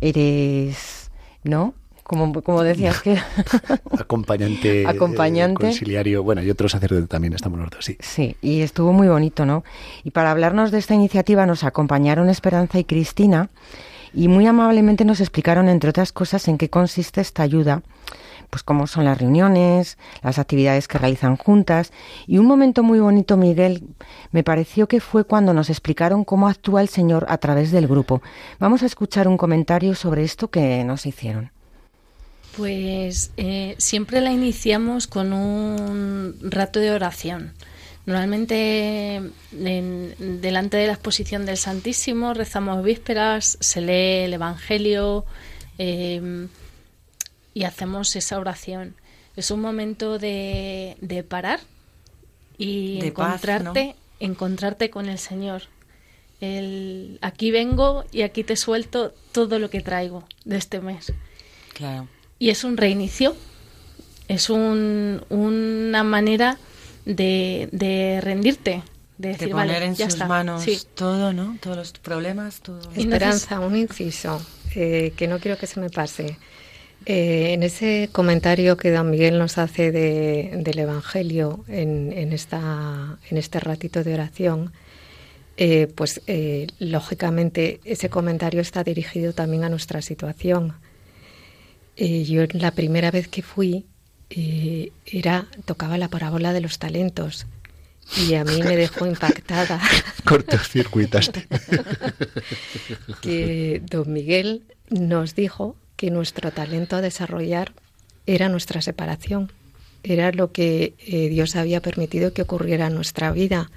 eres, 0.00 1.12
¿no? 1.44 1.74
Como, 2.06 2.40
como 2.42 2.62
decías 2.62 3.02
que... 3.02 3.18
Acompañante, 3.98 4.82
eh, 4.82 4.86
Acompañante. 4.86 5.60
conciliario, 5.66 6.22
bueno, 6.22 6.40
y 6.42 6.50
otro 6.50 6.68
sacerdote 6.68 7.08
también, 7.08 7.32
estamos 7.32 7.58
los 7.58 7.68
dos, 7.68 7.84
sí. 7.84 7.96
Sí, 7.98 8.36
y 8.40 8.60
estuvo 8.60 8.92
muy 8.92 9.08
bonito, 9.08 9.44
¿no? 9.44 9.64
Y 10.04 10.12
para 10.12 10.30
hablarnos 10.30 10.70
de 10.70 10.78
esta 10.78 10.94
iniciativa 10.94 11.46
nos 11.46 11.64
acompañaron 11.64 12.28
Esperanza 12.28 12.78
y 12.78 12.84
Cristina 12.84 13.50
y 14.14 14.28
muy 14.28 14.46
amablemente 14.46 15.04
nos 15.04 15.20
explicaron, 15.20 15.68
entre 15.68 15.90
otras 15.90 16.12
cosas, 16.12 16.46
en 16.46 16.58
qué 16.58 16.70
consiste 16.70 17.20
esta 17.20 17.42
ayuda, 17.42 17.82
pues 18.50 18.62
cómo 18.62 18.86
son 18.86 19.04
las 19.04 19.18
reuniones, 19.18 19.98
las 20.22 20.38
actividades 20.38 20.86
que 20.86 20.98
realizan 20.98 21.36
juntas. 21.36 21.92
Y 22.28 22.38
un 22.38 22.46
momento 22.46 22.84
muy 22.84 23.00
bonito, 23.00 23.36
Miguel, 23.36 23.82
me 24.30 24.44
pareció 24.44 24.86
que 24.86 25.00
fue 25.00 25.24
cuando 25.24 25.52
nos 25.52 25.70
explicaron 25.70 26.24
cómo 26.24 26.48
actúa 26.48 26.82
el 26.82 26.88
Señor 26.88 27.26
a 27.28 27.38
través 27.38 27.72
del 27.72 27.88
grupo. 27.88 28.22
Vamos 28.60 28.84
a 28.84 28.86
escuchar 28.86 29.26
un 29.26 29.36
comentario 29.36 29.96
sobre 29.96 30.22
esto 30.22 30.48
que 30.48 30.84
nos 30.84 31.04
hicieron. 31.04 31.55
Pues 32.56 33.32
eh, 33.36 33.74
siempre 33.78 34.20
la 34.20 34.32
iniciamos 34.32 35.06
con 35.06 35.32
un 35.32 36.36
rato 36.42 36.80
de 36.80 36.90
oración. 36.90 37.52
Normalmente 38.06 39.16
en- 39.52 40.40
delante 40.40 40.76
de 40.76 40.86
la 40.86 40.92
exposición 40.94 41.44
del 41.44 41.56
Santísimo 41.56 42.34
rezamos 42.34 42.82
vísperas, 42.84 43.58
se 43.60 43.80
lee 43.80 44.24
el 44.24 44.34
Evangelio 44.34 45.24
eh, 45.78 46.46
y 47.52 47.64
hacemos 47.64 48.14
esa 48.16 48.38
oración. 48.38 48.94
Es 49.34 49.50
un 49.50 49.60
momento 49.60 50.18
de, 50.18 50.96
de 51.00 51.22
parar 51.24 51.60
y 52.56 53.00
De 53.00 53.12
paz, 53.12 53.34
encontrarte, 53.44 53.96
encontrarte 54.20 54.88
con 54.90 55.08
el 55.08 55.18
Señor. 55.18 55.62
El, 56.40 57.18
aquí 57.22 57.50
vengo 57.50 58.04
y 58.12 58.22
aquí 58.22 58.44
te 58.44 58.56
suelto 58.56 59.12
todo 59.32 59.58
lo 59.58 59.68
que 59.68 59.80
traigo 59.80 60.24
de 60.44 60.56
este 60.56 60.80
mes. 60.80 61.12
Claro. 61.74 62.08
Y 62.38 62.50
es 62.50 62.64
un 62.64 62.76
reinicio, 62.76 63.34
es 64.28 64.50
un- 64.50 65.22
una 65.30 66.02
manera 66.04 66.58
de, 67.04 67.68
de 67.72 68.20
rendirte, 68.20 68.82
de 69.18 69.34
poner 69.34 69.54
vale, 69.54 69.84
en 69.86 69.94
ya 69.94 70.06
sus 70.06 70.14
está. 70.14 70.26
manos 70.26 70.62
Sí. 70.62 70.78
todo, 70.94 71.32
¿no? 71.32 71.56
Todos 71.60 71.76
los 71.76 71.92
problemas, 71.92 72.60
todo. 72.60 72.80
Esperanza, 72.94 73.60
un 73.60 73.76
inciso 73.76 74.44
eh, 74.74 75.12
que 75.16 75.26
no 75.28 75.38
quiero 75.38 75.56
que 75.56 75.66
se 75.66 75.80
me 75.80 75.88
pase. 75.88 76.36
Eh, 77.06 77.52
en 77.54 77.62
ese 77.62 78.10
comentario 78.12 78.76
que 78.76 78.90
don 78.90 79.10
Miguel 79.10 79.38
nos 79.38 79.56
hace 79.58 79.90
de- 79.92 80.50
del 80.62 80.78
Evangelio 80.80 81.64
en, 81.68 82.12
en 82.12 82.32
esta, 82.32 83.16
en 83.30 83.36
este 83.38 83.60
ratito 83.60 84.02
de 84.04 84.12
oración, 84.14 84.72
eh, 85.56 85.86
pues 85.94 86.20
eh, 86.26 86.66
lógicamente 86.78 87.80
ese 87.84 88.10
comentario 88.10 88.60
está 88.60 88.84
dirigido 88.84 89.32
también 89.32 89.64
a 89.64 89.68
nuestra 89.70 90.02
situación. 90.02 90.74
Eh, 91.96 92.24
yo 92.24 92.42
la 92.52 92.72
primera 92.72 93.10
vez 93.10 93.28
que 93.28 93.42
fui 93.42 93.86
eh, 94.30 94.92
era 95.06 95.46
tocaba 95.64 95.96
la 95.98 96.08
parábola 96.08 96.52
de 96.52 96.60
los 96.60 96.78
talentos 96.78 97.46
y 98.16 98.34
a 98.34 98.44
mí 98.44 98.62
me 98.62 98.76
dejó 98.76 99.06
impactada 99.14 99.80
Cortocircuitaste. 100.24 101.46
que 103.22 103.82
don 103.90 104.12
Miguel 104.12 104.62
nos 104.90 105.34
dijo 105.34 105.76
que 105.96 106.10
nuestro 106.10 106.52
talento 106.52 106.96
a 106.96 107.00
desarrollar 107.00 107.72
era 108.26 108.48
nuestra 108.48 108.82
separación, 108.82 109.50
era 110.02 110.32
lo 110.32 110.52
que 110.52 110.94
eh, 110.98 111.28
Dios 111.28 111.56
había 111.56 111.80
permitido 111.80 112.32
que 112.32 112.42
ocurriera 112.42 112.88
en 112.88 112.94
nuestra 112.94 113.30
vida. 113.32 113.70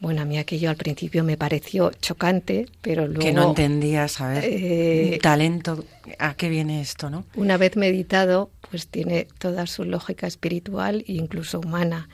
Bueno, 0.00 0.22
a 0.22 0.24
mí 0.24 0.38
aquello 0.38 0.70
al 0.70 0.76
principio 0.76 1.24
me 1.24 1.36
pareció 1.36 1.90
chocante, 2.00 2.66
pero 2.82 3.06
luego... 3.06 3.20
Que 3.20 3.32
no 3.32 3.48
entendías, 3.48 4.20
a 4.20 4.28
ver, 4.28 4.44
Eh, 4.46 5.18
talento, 5.20 5.84
¿a 6.20 6.34
qué 6.34 6.48
viene 6.48 6.80
esto, 6.80 7.10
no? 7.10 7.24
Una 7.34 7.56
vez 7.56 7.76
meditado, 7.76 8.50
pues 8.70 8.86
tiene 8.86 9.26
toda 9.38 9.66
su 9.66 9.84
lógica 9.84 10.28
espiritual 10.28 11.04
e 11.08 11.14
incluso 11.14 11.58
humana. 11.58 12.08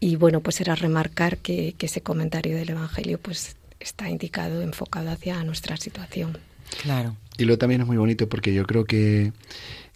Y 0.00 0.16
bueno, 0.16 0.40
pues 0.40 0.60
era 0.60 0.74
remarcar 0.74 1.38
que, 1.38 1.74
que 1.78 1.86
ese 1.86 2.00
comentario 2.00 2.56
del 2.56 2.70
Evangelio 2.70 3.18
pues 3.18 3.56
está 3.78 4.10
indicado, 4.10 4.60
enfocado 4.62 5.10
hacia 5.10 5.42
nuestra 5.44 5.76
situación. 5.76 6.38
Claro. 6.82 7.16
Y 7.38 7.44
luego 7.44 7.58
también 7.58 7.82
es 7.82 7.86
muy 7.86 7.96
bonito 7.96 8.28
porque 8.28 8.52
yo 8.52 8.66
creo 8.66 8.84
que, 8.84 9.32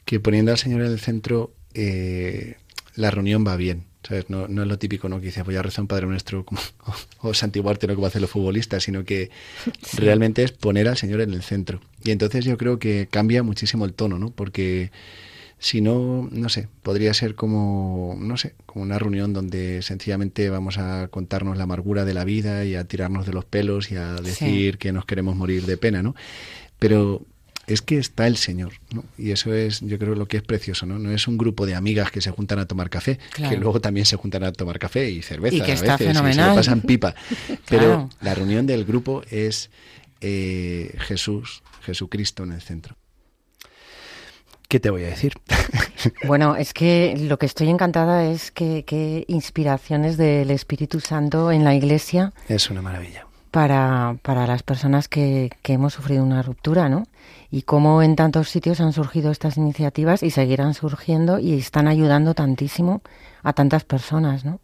que 0.05 0.21
poniendo 0.21 0.53
al 0.53 0.59
Señor 0.59 0.81
en 0.83 0.93
el 0.93 1.01
centro, 1.01 1.53
eh, 1.75 2.57
la 2.95 3.11
reunión 3.11 3.45
va 3.47 3.57
bien. 3.57 3.85
¿Sabes? 4.07 4.29
No, 4.31 4.47
no 4.49 4.63
es 4.63 4.69
lo 4.69 4.79
típico 4.79 5.09
¿no? 5.09 5.19
que 5.21 5.27
dices 5.27 5.45
voy 5.45 5.57
a 5.57 5.63
rezar 5.63 5.83
un 5.83 5.89
Padre 5.89 6.07
Nuestro 6.07 6.45
como, 6.45 6.61
o, 7.23 7.29
o 7.29 7.35
santiguarte, 7.35 7.87
¿no? 7.87 7.95
como 7.95 8.07
hacen 8.07 8.23
los 8.23 8.31
futbolistas, 8.31 8.83
sino 8.83 9.05
que 9.05 9.31
Sí. 9.83 9.97
realmente 9.99 10.43
es 10.45 10.53
poner 10.53 10.89
al 10.89 10.97
Señor 10.97 11.21
en 11.21 11.33
el 11.33 11.43
centro. 11.43 11.81
Y 12.05 12.11
entonces 12.11 12.45
yo 12.45 12.57
creo 12.59 12.79
que 12.79 13.09
cambia 13.11 13.43
muchísimo 13.43 13.85
el 13.85 13.95
tono, 13.95 14.19
¿no? 14.19 14.31
Porque 14.31 14.91
si 15.59 15.81
no, 15.81 16.29
no 16.31 16.49
sé, 16.51 16.69
podría 16.83 17.15
ser 17.15 17.35
como, 17.37 18.17
no 18.21 18.37
sé, 18.37 18.55
como 18.67 18.83
una 18.85 18.99
reunión 18.99 19.33
donde 19.33 19.81
sencillamente 19.83 20.51
vamos 20.51 20.77
a 20.79 21.09
contarnos 21.09 21.57
la 21.57 21.65
amargura 21.65 22.05
de 22.05 22.13
la 22.13 22.25
vida 22.25 22.65
y 22.67 22.75
a 22.75 22.85
tirarnos 22.85 23.25
de 23.25 23.33
los 23.33 23.45
pelos 23.47 23.91
y 23.91 23.97
a 23.97 24.15
decir 24.17 24.77
que 24.79 24.93
nos 24.93 25.07
queremos 25.07 25.37
morir 25.37 25.65
de 25.65 25.77
pena, 25.79 26.03
¿no? 26.03 26.15
Pero 26.79 27.25
es 27.67 27.83
que 27.83 27.99
está 27.99 28.27
el 28.27 28.37
Señor, 28.37 28.73
¿no? 28.93 29.05
Y 29.19 29.31
eso 29.31 29.53
es, 29.55 29.81
yo 29.81 29.99
creo, 29.99 30.15
lo 30.15 30.27
que 30.27 30.37
es 30.39 30.43
precioso, 30.43 30.87
¿no? 30.87 30.99
No 30.99 31.11
es 31.13 31.27
un 31.29 31.39
grupo 31.39 31.67
de 31.67 31.75
amigas 31.75 32.11
que 32.11 32.21
se 32.21 32.31
juntan 32.31 32.59
a 32.59 32.67
tomar 32.67 32.91
café, 32.91 33.19
Claro. 33.33 33.55
que 33.55 33.61
luego 33.61 33.81
también 33.81 34.07
se 34.07 34.17
juntan 34.17 34.45
a 34.45 34.53
tomar 34.53 34.79
café 34.79 35.11
y 35.11 35.23
cerveza 35.23 35.57
Y 35.57 35.61
que 35.63 35.73
a 35.73 35.75
está 35.75 35.93
veces, 35.97 36.01
y 36.01 36.09
se 36.11 36.15
fenomenal. 36.15 36.51
lo 36.51 36.55
pasan 36.57 36.81
pipa. 36.83 37.15
Pero 37.69 37.87
Claro. 37.87 38.11
la 38.21 38.35
reunión 38.35 38.67
del 38.67 38.85
grupo 38.85 39.23
es 39.31 39.71
eh, 40.21 40.95
Jesús, 41.01 41.63
Jesucristo 41.83 42.45
en 42.45 42.53
el 42.53 42.63
centro. 42.63 42.97
¿Qué 44.69 44.81
te 44.81 44.91
voy 44.91 45.05
a 45.05 45.09
decir? 45.09 45.35
Bueno, 46.27 46.55
es 46.57 46.75
que 46.75 47.15
lo 47.19 47.39
que 47.39 47.47
estoy 47.47 47.71
encantada 47.71 48.27
es 48.31 48.51
que, 48.51 48.85
que 48.85 49.25
inspiraciones 49.27 50.19
del 50.19 50.51
Espíritu 50.51 51.01
Santo 51.01 51.51
en 51.51 51.65
la 51.65 51.75
Iglesia 51.75 52.35
Es 52.47 52.69
una 52.69 52.83
maravilla. 52.83 53.27
Para, 53.55 54.17
para 54.23 54.49
las 54.49 54.65
personas 54.65 55.07
que, 55.07 55.49
que 55.63 55.75
hemos 55.75 55.93
sufrido 55.95 56.25
una 56.25 56.43
ruptura, 56.43 56.89
¿no? 56.89 57.05
Y 57.53 57.63
cómo 57.63 58.03
en 58.03 58.17
tantos 58.17 58.49
sitios 58.49 58.81
han 58.81 58.93
surgido 58.93 59.31
estas 59.31 59.57
iniciativas 59.57 60.25
y 60.25 60.33
seguirán 60.33 60.75
surgiendo 60.75 61.39
y 61.39 61.55
están 61.55 61.87
ayudando 61.87 62.35
tantísimo 62.35 63.01
a 63.45 63.53
tantas 63.53 63.85
personas, 63.85 64.45
¿no? 64.45 64.59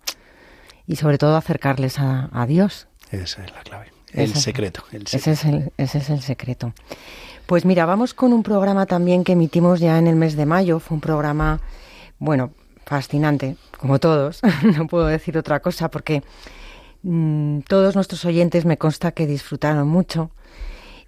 Y 0.88 0.96
sobre 0.96 1.18
todo 1.18 1.36
acercarles 1.36 2.00
a, 2.00 2.30
a 2.32 2.46
Dios. 2.46 2.88
Esa 3.12 3.44
es 3.44 3.52
la 3.52 3.60
clave. 3.62 3.92
El 4.12 4.32
Ese- 4.32 4.40
secreto. 4.40 4.82
El 4.90 5.02
Ese 5.02 5.20
secreto. 5.20 5.30
es 5.30 5.44
el, 5.44 5.72
ese 5.76 5.98
es 5.98 6.10
el 6.10 6.20
secreto. 6.22 6.72
Pues 7.46 7.64
mira, 7.64 7.86
vamos 7.86 8.12
con 8.12 8.32
un 8.32 8.42
programa 8.42 8.86
también 8.86 9.22
que 9.22 9.32
emitimos 9.34 9.78
ya 9.78 9.98
en 9.98 10.08
el 10.08 10.16
mes 10.16 10.34
de 10.34 10.46
mayo. 10.46 10.80
Fue 10.80 10.96
un 10.96 11.00
programa, 11.00 11.60
bueno, 12.18 12.50
fascinante, 12.86 13.54
como 13.78 14.00
todos. 14.00 14.40
no 14.76 14.88
puedo 14.88 15.06
decir 15.06 15.38
otra 15.38 15.60
cosa 15.60 15.88
porque 15.92 16.24
mm, 17.02 17.60
todos 17.60 17.94
nuestros 17.94 18.24
oyentes 18.24 18.64
me 18.64 18.78
consta 18.78 19.12
que 19.12 19.26
disfrutaron 19.26 19.88
mucho. 19.88 20.30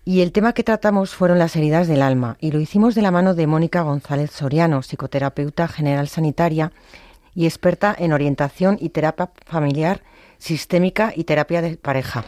Y 0.05 0.21
el 0.23 0.33
tema 0.33 0.53
que 0.53 0.65
tratamos 0.65 1.15
fueron 1.15 1.39
las 1.39 1.55
heridas 1.55 1.87
del 1.87 2.03
alma. 2.03 2.37
Y 2.41 2.51
lo 2.51 2.61
hicimos 2.61 2.95
de 2.95 3.03
la 3.03 3.13
mano 3.13 3.35
de 3.35 3.47
Mónica 3.47 3.83
González 3.83 4.33
Soriano, 4.33 4.83
psicoterapeuta 4.83 5.69
general 5.69 6.09
sanitaria 6.09 6.73
y 7.35 7.47
experta 7.47 7.95
en 7.97 8.13
orientación 8.13 8.79
y 8.81 8.89
terapia 8.89 9.31
familiar 9.47 10.03
sistémica 10.39 11.13
y 11.15 11.25
terapia 11.25 11.63
de 11.63 11.77
pareja. 11.77 12.25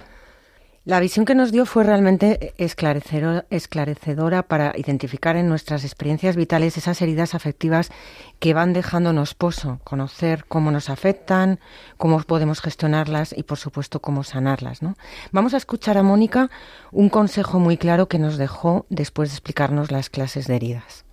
La 0.87 1.01
visión 1.01 1.25
que 1.25 1.35
nos 1.35 1.51
dio 1.51 1.65
fue 1.65 1.83
realmente 1.83 2.53
esclarecedora, 2.59 4.43
para 4.43 4.75
identificar 4.77 5.35
en 5.35 5.49
nuestras 5.49 5.83
experiencias 5.83 6.37
vitales 6.37 6.77
esas 6.77 7.01
heridas 7.01 7.35
afectivas 7.35 7.91
que 8.39 8.53
van 8.53 8.75
dejándonos 8.75 9.33
pozo, 9.33 9.81
conocer 9.83 10.45
cómo 10.47 10.71
nos 10.71 10.91
afectan, 10.91 11.59
cómo 11.97 12.21
podemos 12.21 12.61
gestionarlas 12.61 13.35
y, 13.35 13.45
por 13.45 13.57
supuesto, 13.57 14.01
cómo 14.01 14.25
sanarlas. 14.25 14.83
¿no? 14.83 14.95
Vamos 15.33 15.55
a 15.55 15.57
escuchar 15.57 15.97
a 15.97 16.03
Mónica 16.03 16.51
un 16.93 17.09
consejo 17.09 17.59
muy 17.59 17.79
claro 17.79 18.07
que 18.07 18.19
nos 18.19 18.37
dejó 18.37 18.85
después 18.91 19.31
de 19.31 19.37
explicarnos 19.37 19.91
las 19.91 20.11
clases 20.11 20.49
de 20.49 20.57
heridas. 20.57 21.07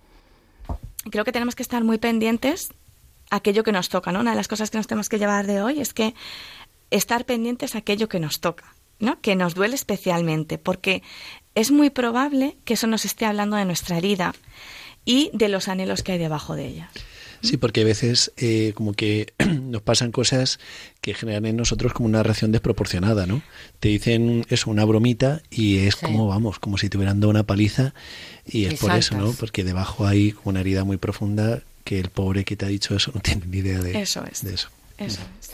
creo 1.10 1.24
que 1.24 1.32
tenemos 1.32 1.54
que 1.54 1.62
estar 1.62 1.82
muy 1.82 1.96
pendientes 1.96 2.74
a 3.30 3.36
aquello 3.36 3.64
que 3.64 3.72
nos 3.72 3.88
toca, 3.88 4.12
¿no? 4.12 4.20
Una 4.20 4.32
de 4.32 4.36
las 4.36 4.48
cosas 4.48 4.70
que 4.70 4.76
nos 4.76 4.86
tenemos 4.86 5.08
que 5.08 5.18
llevar 5.18 5.46
de 5.46 5.62
hoy 5.62 5.80
es 5.80 5.94
que 5.94 6.14
estar 6.90 7.24
pendientes 7.24 7.74
a 7.74 7.78
aquello 7.78 8.10
que 8.10 8.20
nos 8.20 8.40
toca, 8.40 8.74
¿no? 9.02 9.20
Que 9.20 9.36
nos 9.36 9.54
duele 9.54 9.74
especialmente, 9.74 10.56
porque 10.56 11.02
es 11.54 11.70
muy 11.70 11.90
probable 11.90 12.56
que 12.64 12.74
eso 12.74 12.86
nos 12.86 13.04
esté 13.04 13.26
hablando 13.26 13.56
de 13.56 13.66
nuestra 13.66 13.98
herida 13.98 14.34
y 15.04 15.28
de 15.34 15.48
los 15.48 15.68
anhelos 15.68 16.02
que 16.02 16.12
hay 16.12 16.18
debajo 16.18 16.54
de 16.56 16.66
ella. 16.68 16.90
Sí, 17.42 17.56
porque 17.56 17.80
a 17.80 17.84
veces 17.84 18.30
eh, 18.36 18.72
como 18.76 18.92
que 18.92 19.34
nos 19.60 19.82
pasan 19.82 20.12
cosas 20.12 20.60
que 21.00 21.12
generan 21.12 21.44
en 21.46 21.56
nosotros 21.56 21.92
como 21.92 22.08
una 22.08 22.22
reacción 22.22 22.52
desproporcionada, 22.52 23.26
¿no? 23.26 23.42
Te 23.80 23.88
dicen 23.88 24.46
eso, 24.48 24.70
una 24.70 24.84
bromita 24.84 25.42
y 25.50 25.78
es 25.78 25.96
Sí. 25.96 26.06
como, 26.06 26.28
vamos, 26.28 26.60
como 26.60 26.78
si 26.78 26.88
te 26.88 26.96
hubieran 26.98 27.18
dado 27.18 27.30
una 27.30 27.42
paliza 27.42 27.94
y 28.46 28.66
es 28.66 28.74
Y 28.74 28.76
por 28.76 28.92
eso, 28.92 29.16
¿no? 29.18 29.32
Porque 29.32 29.64
debajo 29.64 30.06
hay 30.06 30.36
una 30.44 30.60
herida 30.60 30.84
muy 30.84 30.98
profunda 30.98 31.62
que 31.82 31.98
el 31.98 32.10
pobre 32.10 32.44
que 32.44 32.54
te 32.56 32.64
ha 32.64 32.68
dicho 32.68 32.94
eso 32.94 33.10
no 33.12 33.20
tiene 33.20 33.42
ni 33.46 33.58
idea 33.58 33.80
de 33.80 34.00
Eso 34.00 34.24
es. 34.30 34.44
de 34.44 34.54
eso. 34.54 34.68
Eso 34.98 35.20
es. 35.40 35.50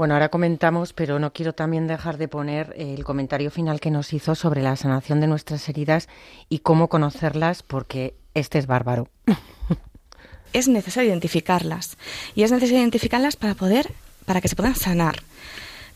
Bueno, 0.00 0.14
ahora 0.14 0.30
comentamos, 0.30 0.94
pero 0.94 1.18
no 1.18 1.34
quiero 1.34 1.52
también 1.52 1.86
dejar 1.86 2.16
de 2.16 2.26
poner 2.26 2.72
el 2.78 3.04
comentario 3.04 3.50
final 3.50 3.80
que 3.80 3.90
nos 3.90 4.14
hizo 4.14 4.34
sobre 4.34 4.62
la 4.62 4.74
sanación 4.74 5.20
de 5.20 5.26
nuestras 5.26 5.68
heridas 5.68 6.08
y 6.48 6.60
cómo 6.60 6.88
conocerlas, 6.88 7.62
porque 7.62 8.14
este 8.32 8.58
es 8.58 8.66
bárbaro. 8.66 9.08
es 10.54 10.68
necesario 10.68 11.10
identificarlas 11.10 11.98
y 12.34 12.44
es 12.44 12.50
necesario 12.50 12.80
identificarlas 12.80 13.36
para 13.36 13.52
poder 13.52 13.92
para 14.24 14.40
que 14.40 14.48
se 14.48 14.56
puedan 14.56 14.74
sanar. 14.74 15.16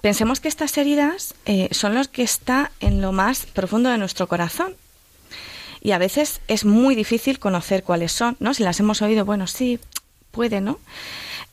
Pensemos 0.02 0.38
que 0.38 0.48
estas 0.48 0.76
heridas 0.76 1.34
eh, 1.46 1.70
son 1.70 1.94
los 1.94 2.08
que 2.08 2.24
está 2.24 2.72
en 2.80 3.00
lo 3.00 3.12
más 3.12 3.46
profundo 3.46 3.88
de 3.88 3.96
nuestro 3.96 4.26
corazón 4.26 4.74
y 5.80 5.92
a 5.92 5.98
veces 5.98 6.42
es 6.46 6.66
muy 6.66 6.94
difícil 6.94 7.38
conocer 7.38 7.82
cuáles 7.82 8.12
son 8.12 8.36
no 8.38 8.52
si 8.52 8.64
las 8.64 8.78
hemos 8.80 9.00
oído 9.00 9.24
bueno 9.24 9.46
sí 9.46 9.80
puede 10.30 10.60
no 10.60 10.78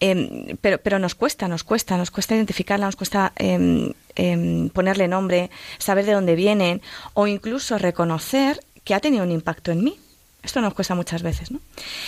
Em, 0.03 0.57
pero 0.61 0.79
pero 0.79 0.97
nos 0.97 1.13
cuesta 1.13 1.47
nos 1.47 1.63
cuesta 1.63 1.95
nos 1.95 2.09
cuesta 2.09 2.35
identificarla 2.35 2.87
nos 2.87 2.95
cuesta 2.95 3.33
em, 3.35 3.93
em, 4.15 4.69
ponerle 4.69 5.07
nombre 5.07 5.51
saber 5.77 6.07
de 6.07 6.13
dónde 6.13 6.33
vienen 6.33 6.81
o 7.13 7.27
incluso 7.27 7.77
reconocer 7.77 8.59
que 8.83 8.95
ha 8.95 8.99
tenido 8.99 9.23
un 9.23 9.31
impacto 9.31 9.71
en 9.71 9.83
mí 9.83 9.99
esto 10.41 10.59
nos 10.59 10.73
cuesta 10.73 10.95
muchas 10.95 11.21
veces, 11.21 11.51
¿no? 11.51 11.59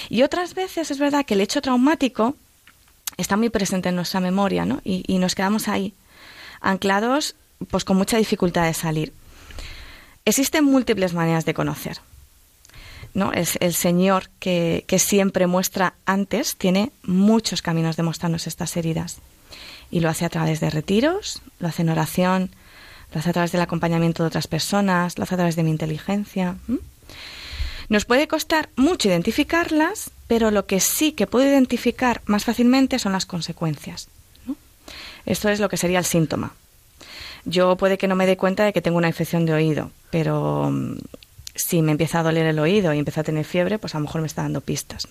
Y 0.09 0.23
otras 0.23 0.55
veces 0.55 0.89
es 0.89 0.97
verdad 0.97 1.23
que 1.23 1.35
el 1.35 1.41
hecho 1.41 1.61
traumático 1.61 2.35
está 3.17 3.37
muy 3.37 3.49
presente 3.49 3.89
en 3.89 3.95
nuestra 3.95 4.19
memoria, 4.19 4.65
¿no? 4.65 4.81
Y, 4.83 5.03
y 5.07 5.19
nos 5.19 5.35
quedamos 5.35 5.67
ahí, 5.67 5.93
anclados, 6.59 7.35
pues 7.69 7.83
con 7.85 7.95
mucha 7.95 8.17
dificultad 8.17 8.65
de 8.65 8.73
salir. 8.73 9.13
Existen 10.25 10.65
múltiples 10.65 11.13
maneras 11.13 11.45
de 11.45 11.53
conocer. 11.53 11.99
¿No? 13.13 13.31
Es 13.31 13.57
el 13.59 13.73
Señor 13.73 14.29
que, 14.39 14.85
siempre 14.97 15.47
muestra 15.47 15.95
antes, 16.05 16.55
tiene 16.55 16.91
muchos 17.03 17.61
caminos 17.61 17.95
de 17.95 18.03
mostrarnos 18.03 18.47
estas 18.47 18.75
heridas. 18.77 19.17
Y 19.91 19.99
lo 19.99 20.09
hace 20.09 20.25
a 20.25 20.29
través 20.29 20.59
de 20.59 20.69
retiros, 20.69 21.41
lo 21.59 21.67
hace 21.67 21.83
en 21.83 21.89
oración, 21.89 22.49
lo 23.13 23.19
hace 23.19 23.29
a 23.29 23.33
través 23.33 23.51
del 23.51 23.61
acompañamiento 23.61 24.23
de 24.23 24.27
otras 24.27 24.47
personas, 24.47 25.17
lo 25.17 25.23
hace 25.23 25.35
a 25.35 25.37
través 25.37 25.55
de 25.55 25.63
mi 25.63 25.69
inteligencia. 25.69 26.55
Nos 27.89 28.05
puede 28.05 28.27
costar 28.27 28.69
mucho 28.75 29.07
identificarlas, 29.07 30.09
pero 30.27 30.49
lo 30.49 30.65
que 30.65 30.79
sí 30.79 31.11
que 31.11 31.27
puedo 31.27 31.47
identificar 31.47 32.21
más 32.25 32.45
fácilmente 32.45 32.97
son 32.97 33.11
las 33.11 33.25
consecuencias. 33.25 34.07
Esto 35.25 35.49
es 35.49 35.59
lo 35.59 35.69
que 35.69 35.77
sería 35.77 35.99
el 35.99 36.05
síntoma. 36.05 36.53
Yo 37.45 37.75
puede 37.75 37.97
que 37.97 38.07
no 38.07 38.15
me 38.15 38.25
dé 38.25 38.37
cuenta 38.37 38.63
de 38.63 38.73
que 38.73 38.81
tengo 38.81 38.97
una 38.97 39.07
infección 39.07 39.45
de 39.45 39.53
oído, 39.53 39.91
pero 40.09 40.71
si 41.55 41.81
me 41.81 41.91
empieza 41.91 42.19
a 42.19 42.23
doler 42.23 42.45
el 42.45 42.59
oído 42.59 42.93
y 42.93 42.99
empieza 42.99 43.21
a 43.21 43.25
tener 43.25 43.45
fiebre, 43.45 43.79
pues 43.79 43.95
a 43.95 43.99
lo 43.99 44.05
mejor 44.05 44.21
me 44.21 44.27
está 44.27 44.43
dando 44.43 44.61
pistas. 44.61 45.07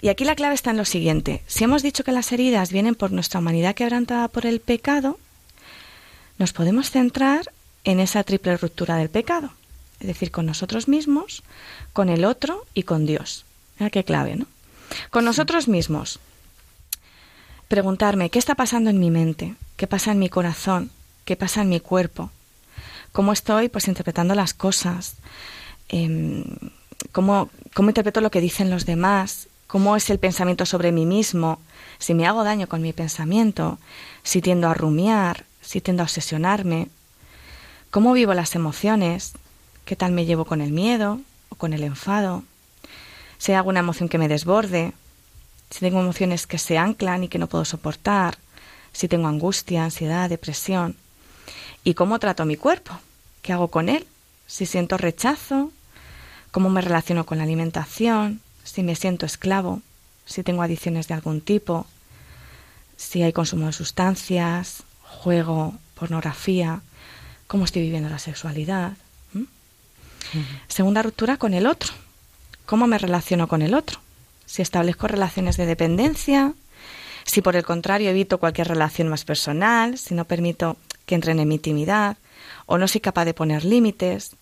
Y 0.00 0.08
aquí 0.08 0.24
la 0.24 0.34
clave 0.34 0.54
está 0.54 0.70
en 0.70 0.76
lo 0.76 0.84
siguiente. 0.84 1.42
Si 1.46 1.64
hemos 1.64 1.82
dicho 1.82 2.04
que 2.04 2.12
las 2.12 2.30
heridas 2.32 2.70
vienen 2.70 2.94
por 2.94 3.10
nuestra 3.10 3.40
humanidad 3.40 3.74
quebrantada 3.74 4.28
por 4.28 4.44
el 4.46 4.60
pecado, 4.60 5.18
nos 6.38 6.52
podemos 6.52 6.90
centrar 6.90 7.50
en 7.84 8.00
esa 8.00 8.22
triple 8.24 8.56
ruptura 8.56 8.96
del 8.96 9.08
pecado, 9.08 9.50
es 10.00 10.06
decir, 10.06 10.30
con 10.30 10.46
nosotros 10.46 10.88
mismos, 10.88 11.42
con 11.92 12.08
el 12.08 12.24
otro 12.24 12.66
y 12.74 12.82
con 12.82 13.06
Dios. 13.06 13.44
Mira 13.78 13.90
qué 13.90 14.04
clave, 14.04 14.36
¿no? 14.36 14.46
Con 15.10 15.24
nosotros 15.24 15.68
mismos. 15.68 16.20
Preguntarme, 17.68 18.30
¿qué 18.30 18.38
está 18.38 18.54
pasando 18.54 18.90
en 18.90 18.98
mi 18.98 19.10
mente? 19.10 19.54
¿Qué 19.76 19.86
pasa 19.86 20.12
en 20.12 20.18
mi 20.18 20.28
corazón? 20.28 20.90
¿Qué 21.24 21.36
pasa 21.36 21.62
en 21.62 21.70
mi 21.70 21.80
cuerpo? 21.80 22.30
¿Cómo 23.14 23.32
estoy 23.32 23.68
pues 23.68 23.86
interpretando 23.86 24.34
las 24.34 24.54
cosas? 24.54 25.14
Em, 25.88 26.42
¿cómo, 27.12 27.48
¿Cómo 27.72 27.90
interpreto 27.90 28.20
lo 28.20 28.32
que 28.32 28.40
dicen 28.40 28.70
los 28.70 28.86
demás? 28.86 29.46
¿Cómo 29.68 29.94
es 29.94 30.10
el 30.10 30.18
pensamiento 30.18 30.66
sobre 30.66 30.90
mí 30.90 31.06
mismo? 31.06 31.60
Si 32.00 32.12
me 32.12 32.26
hago 32.26 32.42
daño 32.42 32.66
con 32.66 32.82
mi 32.82 32.92
pensamiento, 32.92 33.78
si 34.24 34.42
tiendo 34.42 34.68
a 34.68 34.74
rumiar, 34.74 35.44
si 35.62 35.80
tiendo 35.80 36.02
a 36.02 36.06
obsesionarme, 36.06 36.88
cómo 37.92 38.14
vivo 38.14 38.34
las 38.34 38.56
emociones, 38.56 39.34
qué 39.84 39.94
tal 39.94 40.10
me 40.10 40.24
llevo 40.24 40.44
con 40.44 40.60
el 40.60 40.72
miedo 40.72 41.20
o 41.50 41.54
con 41.54 41.72
el 41.72 41.84
enfado, 41.84 42.42
si 43.38 43.52
hay 43.52 43.58
alguna 43.58 43.78
emoción 43.78 44.08
que 44.08 44.18
me 44.18 44.26
desborde, 44.26 44.92
si 45.70 45.78
tengo 45.78 46.00
emociones 46.00 46.48
que 46.48 46.58
se 46.58 46.78
anclan 46.78 47.22
y 47.22 47.28
que 47.28 47.38
no 47.38 47.46
puedo 47.46 47.64
soportar, 47.64 48.38
si 48.92 49.06
tengo 49.06 49.28
angustia, 49.28 49.84
ansiedad, 49.84 50.28
depresión, 50.28 50.96
y 51.84 51.94
cómo 51.94 52.18
trato 52.18 52.46
mi 52.46 52.56
cuerpo, 52.56 52.98
qué 53.42 53.52
hago 53.52 53.68
con 53.68 53.88
él, 53.88 54.06
si 54.46 54.66
siento 54.66 54.96
rechazo, 54.96 55.70
cómo 56.50 56.70
me 56.70 56.80
relaciono 56.80 57.26
con 57.26 57.38
la 57.38 57.44
alimentación, 57.44 58.40
si 58.64 58.82
me 58.82 58.96
siento 58.96 59.26
esclavo, 59.26 59.82
si 60.24 60.42
tengo 60.42 60.62
adicciones 60.62 61.06
de 61.08 61.14
algún 61.14 61.40
tipo, 61.40 61.86
si 62.96 63.22
hay 63.22 63.32
consumo 63.32 63.66
de 63.66 63.72
sustancias, 63.72 64.82
juego, 65.02 65.74
pornografía, 65.94 66.80
cómo 67.46 67.64
estoy 67.64 67.82
viviendo 67.82 68.08
la 68.08 68.18
sexualidad. 68.18 68.92
Segunda 70.68 71.02
ruptura 71.02 71.36
con 71.36 71.54
el 71.54 71.66
otro. 71.66 71.92
¿Cómo 72.66 72.86
me 72.86 72.98
relaciono 72.98 73.46
con 73.46 73.62
el 73.62 73.74
otro? 73.74 74.00
Si 74.46 74.62
establezco 74.62 75.06
relaciones 75.06 75.56
de 75.56 75.66
dependencia, 75.66 76.54
si 77.24 77.42
por 77.42 77.56
el 77.56 77.64
contrario 77.64 78.10
evito 78.10 78.38
cualquier 78.38 78.68
relación 78.68 79.08
más 79.08 79.24
personal, 79.24 79.98
si 79.98 80.14
no 80.14 80.24
permito 80.24 80.76
que 81.06 81.14
entren 81.14 81.38
en 81.38 81.48
mi 81.48 81.56
intimidad, 81.56 82.16
o 82.66 82.78
no 82.78 82.88
soy 82.88 83.00
capaz 83.00 83.24
de 83.24 83.34
poner 83.34 83.64
límites, 83.64 84.36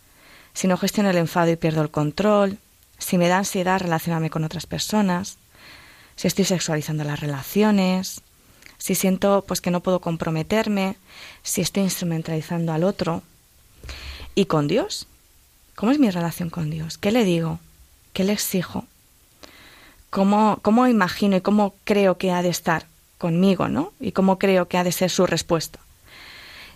si 0.54 0.68
no 0.68 0.76
gestiono 0.76 1.10
el 1.10 1.18
enfado 1.18 1.50
y 1.50 1.56
pierdo 1.56 1.82
el 1.82 1.90
control, 1.90 2.58
si 2.98 3.18
me 3.18 3.28
da 3.28 3.38
ansiedad 3.38 3.80
relacionarme 3.80 4.30
con 4.30 4.44
otras 4.44 4.66
personas, 4.66 5.38
si 6.16 6.28
estoy 6.28 6.44
sexualizando 6.44 7.04
las 7.04 7.20
relaciones, 7.20 8.20
si 8.78 8.94
siento 8.94 9.44
pues 9.46 9.60
que 9.60 9.70
no 9.70 9.80
puedo 9.80 10.00
comprometerme, 10.00 10.96
si 11.42 11.60
estoy 11.60 11.84
instrumentalizando 11.84 12.72
al 12.72 12.84
otro. 12.84 13.22
¿Y 14.34 14.46
con 14.46 14.68
Dios? 14.68 15.06
¿Cómo 15.74 15.92
es 15.92 15.98
mi 15.98 16.10
relación 16.10 16.50
con 16.50 16.70
Dios? 16.70 16.98
¿Qué 16.98 17.12
le 17.12 17.24
digo? 17.24 17.60
¿Qué 18.12 18.24
le 18.24 18.32
exijo? 18.32 18.86
¿Cómo, 20.10 20.58
cómo 20.62 20.86
imagino 20.86 21.36
y 21.36 21.40
cómo 21.40 21.74
creo 21.84 22.18
que 22.18 22.30
ha 22.30 22.42
de 22.42 22.50
estar 22.50 22.86
conmigo, 23.18 23.68
¿no? 23.68 23.92
Y 24.00 24.12
cómo 24.12 24.38
creo 24.38 24.68
que 24.68 24.78
ha 24.78 24.84
de 24.84 24.92
ser 24.92 25.10
su 25.10 25.26
respuesta. 25.26 25.78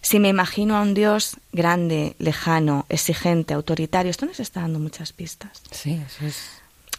Si 0.06 0.20
me 0.20 0.28
imagino 0.28 0.76
a 0.76 0.82
un 0.82 0.94
Dios 0.94 1.36
grande, 1.50 2.14
lejano, 2.20 2.86
exigente, 2.88 3.54
autoritario, 3.54 4.08
esto 4.08 4.24
nos 4.24 4.38
está 4.38 4.60
dando 4.60 4.78
muchas 4.78 5.12
pistas. 5.12 5.60
Sí, 5.72 6.00
eso 6.06 6.24
es. 6.24 6.48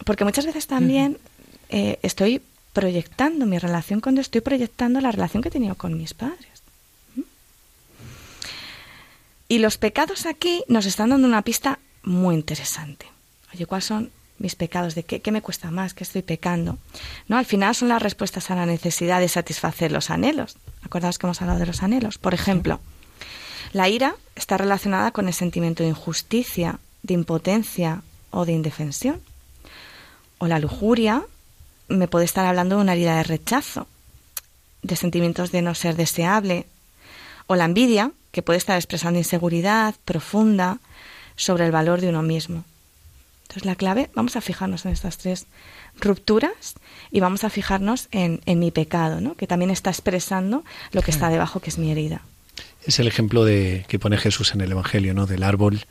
Porque 0.04 0.26
muchas 0.26 0.44
veces 0.44 0.66
también 0.66 1.16
eh, 1.70 1.98
estoy 2.02 2.42
proyectando 2.74 3.46
mi 3.46 3.58
relación 3.58 4.02
con 4.02 4.14
Dios, 4.14 4.26
estoy 4.26 4.42
proyectando 4.42 5.00
la 5.00 5.10
relación 5.10 5.42
que 5.42 5.48
he 5.48 5.50
tenido 5.50 5.74
con 5.74 5.96
mis 5.96 6.12
padres. 6.12 6.62
¿Mm? 7.16 7.22
Y 9.48 9.60
los 9.60 9.78
pecados 9.78 10.26
aquí 10.26 10.62
nos 10.68 10.84
están 10.84 11.08
dando 11.08 11.26
una 11.26 11.40
pista 11.40 11.78
muy 12.02 12.34
interesante. 12.34 13.06
Oye, 13.54 13.64
¿cuáles 13.64 13.86
son 13.86 14.10
mis 14.36 14.54
pecados? 14.54 14.94
¿De 14.94 15.04
qué, 15.04 15.22
qué 15.22 15.32
me 15.32 15.40
cuesta 15.40 15.70
más? 15.70 15.94
¿Qué 15.94 16.04
estoy 16.04 16.20
pecando? 16.20 16.76
No, 17.26 17.38
al 17.38 17.46
final 17.46 17.74
son 17.74 17.88
las 17.88 18.02
respuestas 18.02 18.50
a 18.50 18.54
la 18.54 18.66
necesidad 18.66 19.18
de 19.20 19.28
satisfacer 19.28 19.92
los 19.92 20.10
anhelos. 20.10 20.58
Acordaos 20.82 21.16
que 21.16 21.26
hemos 21.26 21.40
hablado 21.40 21.58
de 21.58 21.64
los 21.64 21.82
anhelos. 21.82 22.18
Por 22.18 22.34
ejemplo, 22.34 22.82
la 23.72 23.88
ira 23.88 24.14
está 24.34 24.56
relacionada 24.56 25.10
con 25.10 25.28
el 25.28 25.34
sentimiento 25.34 25.82
de 25.82 25.90
injusticia, 25.90 26.78
de 27.02 27.14
impotencia 27.14 28.02
o 28.30 28.44
de 28.44 28.52
indefensión. 28.52 29.20
O 30.38 30.46
la 30.46 30.58
lujuria 30.58 31.24
me 31.88 32.08
puede 32.08 32.24
estar 32.24 32.46
hablando 32.46 32.76
de 32.76 32.82
una 32.82 32.92
herida 32.92 33.16
de 33.16 33.24
rechazo, 33.24 33.86
de 34.82 34.96
sentimientos 34.96 35.52
de 35.52 35.62
no 35.62 35.74
ser 35.74 35.96
deseable. 35.96 36.66
O 37.46 37.56
la 37.56 37.64
envidia, 37.64 38.12
que 38.30 38.42
puede 38.42 38.58
estar 38.58 38.76
expresando 38.76 39.18
inseguridad 39.18 39.94
profunda 40.04 40.78
sobre 41.36 41.64
el 41.66 41.72
valor 41.72 42.00
de 42.00 42.08
uno 42.10 42.22
mismo. 42.22 42.64
Entonces 43.42 43.64
la 43.64 43.76
clave, 43.76 44.10
vamos 44.14 44.36
a 44.36 44.42
fijarnos 44.42 44.84
en 44.84 44.92
estas 44.92 45.16
tres 45.16 45.46
rupturas 45.98 46.74
y 47.10 47.20
vamos 47.20 47.44
a 47.44 47.50
fijarnos 47.50 48.08
en, 48.10 48.42
en 48.44 48.58
mi 48.58 48.70
pecado, 48.70 49.20
¿no? 49.20 49.34
que 49.34 49.46
también 49.46 49.70
está 49.70 49.90
expresando 49.90 50.64
lo 50.92 51.00
que 51.00 51.10
está 51.10 51.30
debajo, 51.30 51.60
que 51.60 51.70
es 51.70 51.78
mi 51.78 51.90
herida. 51.90 52.22
Es 52.88 52.98
el 52.98 53.06
ejemplo 53.06 53.44
de 53.44 53.84
que 53.86 53.98
pone 53.98 54.16
Jesús 54.16 54.54
en 54.54 54.62
el 54.62 54.72
Evangelio, 54.72 55.12
¿no? 55.12 55.26
Del 55.26 55.42
árbol 55.42 55.84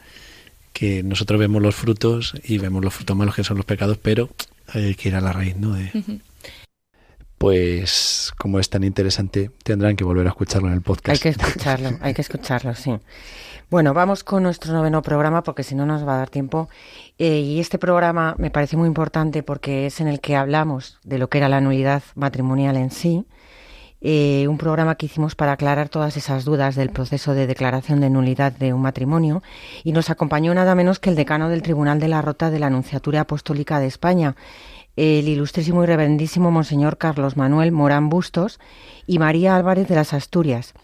que 0.74 1.04
nosotros 1.04 1.40
vemos 1.40 1.62
los 1.62 1.76
frutos 1.76 2.34
y 2.44 2.58
vemos 2.58 2.84
los 2.84 2.92
frutos 2.92 3.16
malos 3.16 3.36
que 3.36 3.44
son 3.44 3.56
los 3.56 3.68
pecados, 3.68 4.00
pero 4.02 4.30
hay 4.74 4.96
que 4.96 5.10
ir 5.10 5.16
a 5.16 5.22
la 5.22 5.32
raíz, 5.32 5.56
¿no? 5.58 5.76
De... 5.76 5.92
Pues 7.38 8.34
como 8.40 8.60
es 8.60 8.72
tan 8.72 8.84
interesante, 8.84 9.52
tendrán 9.62 9.96
que 9.96 10.04
volver 10.04 10.26
a 10.26 10.32
escucharlo 10.32 10.70
en 10.70 10.74
el 10.74 10.82
podcast. 10.82 11.10
Hay 11.10 11.20
que 11.20 11.40
escucharlo, 11.40 12.00
hay 12.02 12.16
que 12.16 12.22
escucharlo, 12.22 12.74
sí. 12.74 12.92
Bueno, 13.70 13.94
vamos 13.94 14.24
con 14.24 14.42
nuestro 14.42 14.74
noveno 14.74 15.04
programa 15.04 15.44
porque 15.44 15.62
si 15.62 15.76
no 15.76 15.86
nos 15.86 16.08
va 16.08 16.16
a 16.16 16.18
dar 16.18 16.32
tiempo. 16.32 16.68
Eh, 17.20 17.42
y 17.42 17.60
este 17.60 17.78
programa 17.78 18.34
me 18.40 18.50
parece 18.50 18.76
muy 18.76 18.88
importante 18.88 19.44
porque 19.44 19.86
es 19.86 20.02
en 20.02 20.08
el 20.08 20.20
que 20.20 20.36
hablamos 20.36 20.98
de 21.04 21.20
lo 21.20 21.30
que 21.30 21.38
era 21.38 21.48
la 21.48 21.62
nulidad 21.62 22.02
matrimonial 22.16 22.76
en 22.76 22.90
sí. 22.90 23.26
Eh, 24.00 24.48
un 24.48 24.60
programa 24.60 24.96
que 24.96 25.08
hicimos 25.08 25.34
para 25.34 25.54
aclarar 25.54 25.90
todas 25.90 26.18
esas 26.18 26.46
dudas 26.46 26.76
del 26.76 26.92
proceso 26.92 27.34
de 27.34 27.48
declaración 27.48 28.00
de 28.00 28.12
nulidad 28.12 28.52
de 28.52 28.72
un 28.72 28.82
matrimonio 28.82 29.42
y 29.84 29.92
nos 29.92 30.12
acompañó 30.12 30.54
nada 30.54 30.76
menos 30.76 31.00
que 31.00 31.10
el 31.10 31.16
decano 31.16 31.50
del 31.50 31.64
Tribunal 31.64 32.00
de 32.00 32.08
la 32.08 32.22
Rota 32.22 32.52
de 32.52 32.60
la 32.60 32.68
Anunciatura 32.68 33.22
Apostólica 33.22 33.80
de 33.80 33.88
España, 33.88 34.36
el 34.96 35.28
ilustrísimo 35.28 35.84
y 35.84 35.88
reverendísimo 35.88 36.52
Monseñor 36.52 36.98
Carlos 37.00 37.38
Manuel 37.38 37.72
Morán 37.72 38.10
Bustos 38.10 38.60
y 39.08 39.18
María 39.18 39.56
Álvarez 39.56 39.88
de 39.88 39.96
las 39.96 40.14
Asturias 40.14 40.76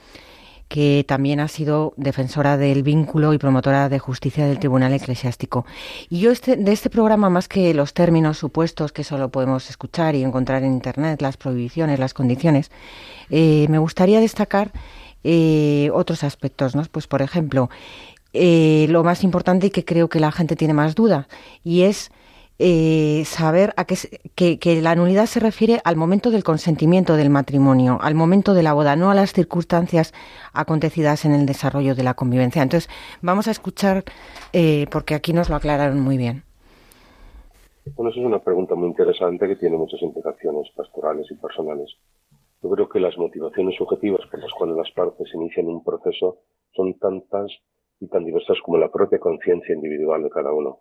que 0.68 1.06
también 1.08 1.40
ha 1.40 1.48
sido 1.48 1.94
defensora 1.98 2.58
del 2.58 2.84
vínculo 2.84 3.34
y 3.34 3.38
promotora 3.38 3.90
de 3.90 4.00
justicia 4.00 4.46
del 4.46 4.60
Tribunal 4.60 4.94
Eclesiástico. 4.94 5.66
Y 6.10 6.20
yo 6.20 6.32
este, 6.32 6.56
de 6.56 6.72
este 6.72 6.90
programa, 6.90 7.30
más 7.30 7.48
que 7.48 7.74
los 7.74 7.94
términos 7.94 8.38
supuestos 8.38 8.92
que 8.92 9.04
solo 9.04 9.30
podemos 9.30 9.70
escuchar 9.70 10.16
y 10.16 10.24
encontrar 10.24 10.64
en 10.64 10.74
Internet, 10.74 11.22
las 11.22 11.38
prohibiciones, 11.38 12.00
las 12.00 12.14
condiciones, 12.14 12.72
eh, 13.30 13.68
me 13.70 13.78
gustaría 13.78 14.20
destacar 14.20 14.72
eh, 15.24 15.90
otros 15.94 16.24
aspectos, 16.24 16.76
¿no? 16.76 16.84
Pues, 16.92 17.08
por 17.08 17.22
ejemplo, 17.22 17.70
eh, 18.34 18.88
lo 18.90 19.04
más 19.04 19.24
importante 19.24 19.68
y 19.68 19.70
que 19.70 19.86
creo 19.86 20.10
que 20.10 20.20
la 20.20 20.32
gente 20.32 20.56
tiene 20.56 20.74
más 20.74 20.96
duda, 20.96 21.28
y 21.64 21.84
es 21.84 22.12
eh, 22.66 23.26
saber 23.26 23.74
a 23.76 23.84
qué, 23.84 23.98
que, 24.36 24.58
que 24.58 24.82
la 24.82 24.96
nulidad 24.96 25.26
se 25.26 25.42
refiere 25.42 25.82
al 25.84 25.98
momento 25.98 26.32
del 26.32 26.46
consentimiento 26.46 27.18
del 27.18 27.30
matrimonio, 27.30 27.98
al 28.00 28.16
momento 28.16 28.54
de 28.54 28.64
la 28.64 28.72
boda, 28.72 28.96
no 28.96 29.12
a 29.12 29.16
las 29.16 29.34
circunstancias 29.34 30.14
acontecidas 30.54 31.26
en 31.26 31.34
el 31.34 31.46
desarrollo 31.46 31.94
de 31.94 32.04
la 32.04 32.14
convivencia. 32.14 32.64
Entonces, 32.64 32.90
vamos 33.22 33.50
a 33.50 33.52
escuchar, 33.52 34.06
eh, 34.54 34.86
porque 34.92 35.14
aquí 35.14 35.34
nos 35.34 35.50
lo 35.50 35.58
aclararon 35.58 36.00
muy 36.00 36.18
bien. 36.18 36.44
Bueno, 37.98 38.12
esa 38.12 38.22
es 38.22 38.26
una 38.26 38.40
pregunta 38.40 38.76
muy 38.76 38.88
interesante 38.88 39.46
que 39.46 39.58
tiene 39.58 39.76
muchas 39.76 40.02
implicaciones 40.02 40.70
pastorales 40.74 41.28
y 41.32 41.36
personales. 41.36 41.94
Yo 42.62 42.70
creo 42.70 42.88
que 42.88 43.02
las 43.02 43.18
motivaciones 43.18 43.76
subjetivas 43.76 44.26
por 44.32 44.40
las 44.40 44.54
cuales 44.54 44.78
las 44.78 44.92
partes 44.92 45.28
inician 45.34 45.68
un 45.68 45.84
proceso 45.84 46.38
son 46.72 46.98
tantas 46.98 47.52
y 48.00 48.08
tan 48.08 48.24
diversas 48.24 48.58
como 48.64 48.78
la 48.78 48.90
propia 48.90 49.20
conciencia 49.20 49.76
individual 49.76 50.24
de 50.24 50.30
cada 50.30 50.54
uno. 50.54 50.80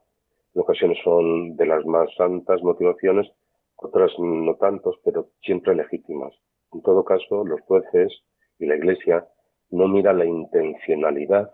En 0.55 0.61
ocasiones 0.63 0.99
son 1.03 1.57
de 1.57 1.67
las 1.67 1.85
más 1.87 2.09
santas 2.17 2.63
motivaciones, 2.63 3.31
otras 3.77 4.13
no 4.19 4.55
tantos, 4.57 4.99
pero 5.05 5.29
siempre 5.43 5.75
legítimas. 5.75 6.33
En 6.73 6.83
todo 6.83 7.05
caso, 7.05 7.45
los 7.45 7.61
jueces 7.63 8.13
y 8.59 8.67
la 8.67 8.77
Iglesia 8.77 9.27
no 9.71 9.89
miran 9.89 10.19
la 10.19 10.27
intencionalidad 10.27 11.51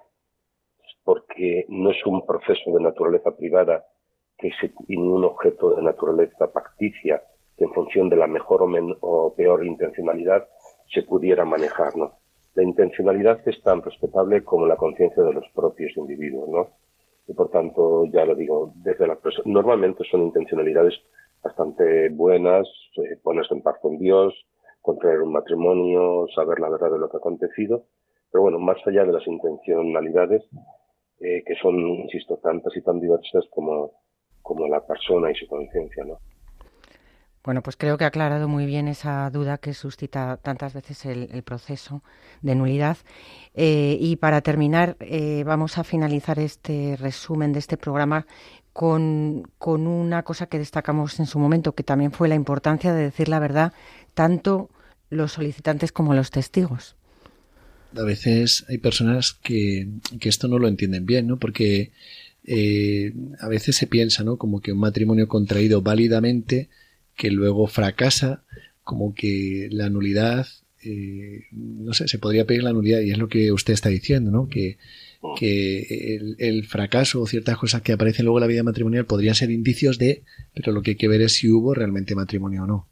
porque 1.04 1.64
no 1.68 1.90
es 1.90 2.04
un 2.04 2.26
proceso 2.26 2.72
de 2.72 2.82
naturaleza 2.82 3.34
privada 3.36 3.86
que 4.36 4.50
se, 4.60 4.72
un 4.96 5.24
objeto 5.24 5.74
de 5.74 5.82
naturaleza 5.82 6.52
pacticia 6.52 7.22
que 7.56 7.64
en 7.64 7.72
función 7.72 8.08
de 8.08 8.16
la 8.16 8.26
mejor 8.26 8.62
o 9.00 9.34
peor 9.34 9.64
intencionalidad 9.64 10.48
se 10.92 11.02
pudiera 11.02 11.44
manejar, 11.44 11.96
¿no? 11.96 12.12
La 12.54 12.62
intencionalidad 12.62 13.40
es 13.46 13.60
tan 13.62 13.82
respetable 13.82 14.44
como 14.44 14.66
la 14.66 14.76
conciencia 14.76 15.22
de 15.22 15.32
los 15.32 15.48
propios 15.54 15.96
individuos, 15.96 16.48
¿no? 16.48 16.68
Y 17.28 17.34
por 17.34 17.50
tanto, 17.50 18.06
ya 18.06 18.24
lo 18.24 18.34
digo, 18.34 18.72
desde 18.76 19.06
la 19.06 19.18
normalmente 19.44 20.02
son 20.10 20.22
intencionalidades 20.22 20.94
bastante 21.42 22.08
buenas, 22.08 22.66
eh, 22.96 23.16
ponerse 23.22 23.54
en 23.54 23.62
paz 23.62 23.76
con 23.80 23.98
Dios, 23.98 24.34
contraer 24.80 25.20
un 25.20 25.32
matrimonio, 25.32 26.26
saber 26.34 26.58
la 26.58 26.70
verdad 26.70 26.90
de 26.90 26.98
lo 26.98 27.08
que 27.08 27.18
ha 27.18 27.20
acontecido, 27.20 27.84
Pero 28.30 28.42
bueno, 28.42 28.58
más 28.58 28.76
allá 28.86 29.04
de 29.04 29.12
las 29.12 29.26
intencionalidades, 29.26 30.42
eh, 31.20 31.42
que 31.46 31.54
son, 31.56 31.76
insisto, 31.76 32.36
tantas 32.38 32.76
y 32.76 32.82
tan 32.82 33.00
diversas 33.00 33.44
como, 33.50 33.92
como 34.42 34.66
la 34.68 34.86
persona 34.86 35.30
y 35.30 35.34
su 35.34 35.46
conciencia, 35.46 36.04
¿no? 36.04 36.18
Bueno, 37.44 37.62
pues 37.62 37.76
creo 37.76 37.96
que 37.96 38.04
ha 38.04 38.08
aclarado 38.08 38.48
muy 38.48 38.66
bien 38.66 38.88
esa 38.88 39.30
duda 39.30 39.58
que 39.58 39.72
suscita 39.72 40.36
tantas 40.36 40.74
veces 40.74 41.06
el, 41.06 41.42
proceso 41.42 42.02
de 42.42 42.54
nulidad. 42.54 42.98
Eh, 43.54 43.96
y 44.00 44.16
para 44.16 44.42
terminar, 44.42 44.96
eh, 45.00 45.44
vamos 45.46 45.78
a 45.78 45.84
finalizar 45.84 46.38
este 46.38 46.96
resumen 46.96 47.52
de 47.52 47.60
este 47.60 47.76
programa 47.76 48.26
con, 48.72 49.50
con 49.58 49.86
una 49.86 50.22
cosa 50.22 50.46
que 50.46 50.58
destacamos 50.58 51.18
en 51.20 51.26
su 51.26 51.38
momento, 51.38 51.74
que 51.74 51.84
también 51.84 52.12
fue 52.12 52.28
la 52.28 52.34
importancia 52.34 52.92
de 52.92 53.04
decir 53.04 53.28
la 53.28 53.38
verdad 53.38 53.72
tanto 54.14 54.70
los 55.10 55.32
solicitantes 55.32 55.92
como 55.92 56.14
los 56.14 56.30
testigos. 56.30 56.96
A 57.96 58.02
veces 58.02 58.64
hay 58.68 58.78
personas 58.78 59.32
que, 59.32 59.88
que 60.20 60.28
esto 60.28 60.48
no 60.48 60.58
lo 60.58 60.68
entienden 60.68 61.06
bien, 61.06 61.26
¿no? 61.26 61.38
Porque 61.38 61.92
eh, 62.44 63.12
a 63.40 63.48
veces 63.48 63.76
se 63.76 63.86
piensa, 63.86 64.24
¿no? 64.24 64.36
Como 64.36 64.60
que 64.60 64.72
un 64.72 64.78
matrimonio 64.78 65.28
contraído 65.28 65.82
válidamente 65.82 66.68
que 67.18 67.30
luego 67.30 67.66
fracasa, 67.66 68.44
como 68.84 69.12
que 69.12 69.68
la 69.70 69.90
nulidad, 69.90 70.46
eh, 70.82 71.40
no 71.52 71.92
sé, 71.92 72.08
se 72.08 72.18
podría 72.18 72.46
pedir 72.46 72.62
la 72.62 72.72
nulidad 72.72 73.00
y 73.00 73.10
es 73.10 73.18
lo 73.18 73.28
que 73.28 73.52
usted 73.52 73.74
está 73.74 73.90
diciendo, 73.90 74.30
¿no? 74.30 74.48
Que, 74.48 74.78
que 75.36 76.14
el, 76.16 76.36
el 76.38 76.64
fracaso 76.64 77.20
o 77.20 77.26
ciertas 77.26 77.58
cosas 77.58 77.82
que 77.82 77.92
aparecen 77.92 78.24
luego 78.24 78.38
en 78.38 78.42
la 78.42 78.46
vida 78.46 78.62
matrimonial 78.62 79.04
podrían 79.04 79.34
ser 79.34 79.50
indicios 79.50 79.98
de, 79.98 80.22
pero 80.54 80.72
lo 80.72 80.80
que 80.80 80.92
hay 80.92 80.96
que 80.96 81.08
ver 81.08 81.20
es 81.20 81.32
si 81.32 81.50
hubo 81.50 81.74
realmente 81.74 82.14
matrimonio 82.14 82.62
o 82.62 82.66
no. 82.66 82.86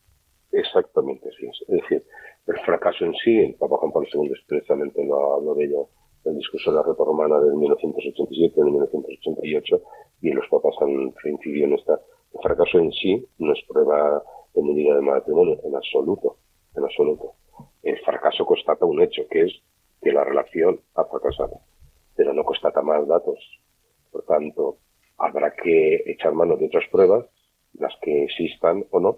Exactamente, 0.52 1.30
sí. 1.38 1.46
Es 1.46 1.82
decir, 1.82 2.02
el 2.46 2.58
fracaso 2.64 3.04
en 3.04 3.14
sí, 3.24 3.38
el 3.38 3.54
Papa 3.54 3.76
Juan 3.78 3.92
Pablo 3.92 4.08
II 4.12 4.30
expresamente 4.30 5.04
lo 5.04 5.34
habló 5.34 5.54
de 5.54 5.66
ello 5.66 5.88
en 6.24 6.32
el 6.32 6.38
discurso 6.38 6.70
de 6.72 6.76
la 6.76 6.82
Reforma 6.82 7.24
Romana 7.24 7.44
del 7.44 7.54
1987 7.56 8.54
del 8.56 8.72
1988 8.72 9.82
y 10.22 10.30
los 10.30 10.46
papas 10.50 10.74
han 10.80 11.12
reincidido 11.22 11.66
en 11.66 11.74
esta. 11.74 12.00
El 12.36 12.42
fracaso 12.42 12.78
en 12.78 12.92
sí 12.92 13.26
no 13.38 13.52
es 13.52 13.62
prueba 13.66 14.22
de 14.54 14.62
nulidad 14.62 14.96
de 14.96 15.00
matrimonio, 15.00 15.58
en 15.64 15.74
absoluto, 15.74 16.36
en 16.76 16.84
absoluto. 16.84 17.32
El 17.82 17.98
fracaso 18.00 18.44
constata 18.44 18.84
un 18.84 19.00
hecho, 19.00 19.22
que 19.30 19.42
es 19.42 19.52
que 20.02 20.12
la 20.12 20.22
relación 20.22 20.80
ha 20.96 21.04
fracasado, 21.04 21.60
pero 22.14 22.34
no 22.34 22.44
constata 22.44 22.82
más 22.82 23.06
datos. 23.08 23.38
Por 24.12 24.24
tanto, 24.24 24.76
habrá 25.16 25.54
que 25.54 26.02
echar 26.06 26.34
mano 26.34 26.56
de 26.56 26.66
otras 26.66 26.84
pruebas, 26.90 27.24
las 27.78 27.94
que 28.02 28.24
existan 28.24 28.84
o 28.90 29.00
no, 29.00 29.16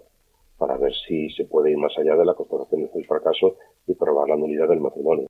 para 0.57 0.77
ver 0.77 0.93
si 1.07 1.29
se 1.31 1.43
puede 1.43 1.71
ir 1.71 1.77
más 1.77 1.97
allá 1.97 2.15
de 2.15 2.25
la 2.25 2.33
constatación 2.33 2.89
del 2.93 3.05
fracaso 3.05 3.57
y 3.85 3.95
probar 3.95 4.29
la 4.29 4.37
nulidad 4.37 4.69
del 4.69 4.79
matrimonio. 4.79 5.27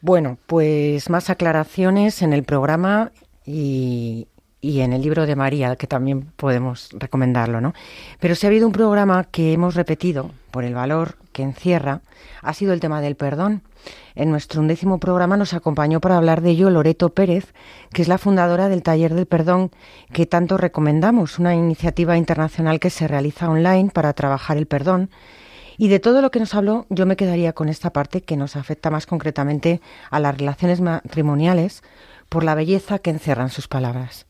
Bueno, 0.00 0.38
pues 0.46 1.10
más 1.10 1.28
aclaraciones 1.28 2.22
en 2.22 2.32
el 2.32 2.42
programa 2.42 3.12
y, 3.46 4.28
y 4.62 4.80
en 4.80 4.92
el 4.92 5.02
libro 5.02 5.26
de 5.26 5.34
María, 5.34 5.74
que 5.74 5.88
también 5.88 6.22
podemos 6.36 6.88
recomendarlo, 6.92 7.60
¿no? 7.60 7.74
Pero 8.20 8.36
si 8.36 8.46
ha 8.46 8.48
habido 8.48 8.68
un 8.68 8.72
programa 8.72 9.24
que 9.24 9.52
hemos 9.52 9.74
repetido 9.74 10.30
por 10.52 10.62
el 10.62 10.72
valor 10.72 11.16
que 11.32 11.42
encierra, 11.42 12.00
ha 12.42 12.54
sido 12.54 12.72
el 12.72 12.78
tema 12.78 13.00
del 13.00 13.16
perdón. 13.16 13.62
En 14.14 14.30
nuestro 14.30 14.60
undécimo 14.60 15.00
programa 15.00 15.36
nos 15.36 15.52
acompañó 15.52 16.00
para 16.00 16.16
hablar 16.16 16.42
de 16.42 16.50
ello 16.50 16.70
Loreto 16.70 17.08
Pérez, 17.08 17.52
que 17.92 18.02
es 18.02 18.08
la 18.08 18.18
fundadora 18.18 18.68
del 18.68 18.84
Taller 18.84 19.14
del 19.14 19.26
Perdón 19.26 19.72
que 20.12 20.26
tanto 20.26 20.56
recomendamos, 20.58 21.40
una 21.40 21.56
iniciativa 21.56 22.16
internacional 22.16 22.78
que 22.78 22.90
se 22.90 23.08
realiza 23.08 23.50
online 23.50 23.90
para 23.90 24.12
trabajar 24.12 24.58
el 24.58 24.66
perdón. 24.66 25.10
Y 25.76 25.88
de 25.88 25.98
todo 25.98 26.22
lo 26.22 26.30
que 26.30 26.38
nos 26.38 26.54
habló, 26.54 26.86
yo 26.88 27.04
me 27.04 27.16
quedaría 27.16 27.52
con 27.52 27.68
esta 27.68 27.92
parte 27.92 28.20
que 28.20 28.36
nos 28.36 28.54
afecta 28.54 28.90
más 28.90 29.06
concretamente 29.06 29.80
a 30.10 30.20
las 30.20 30.38
relaciones 30.38 30.80
matrimoniales 30.80 31.82
por 32.28 32.44
la 32.44 32.54
belleza 32.54 33.00
que 33.00 33.10
encierran 33.10 33.48
sus 33.48 33.66
palabras 33.66 34.26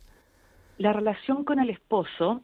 la 0.79 0.93
relación 0.93 1.45
con 1.45 1.59
el 1.59 1.70
esposo 1.70 2.43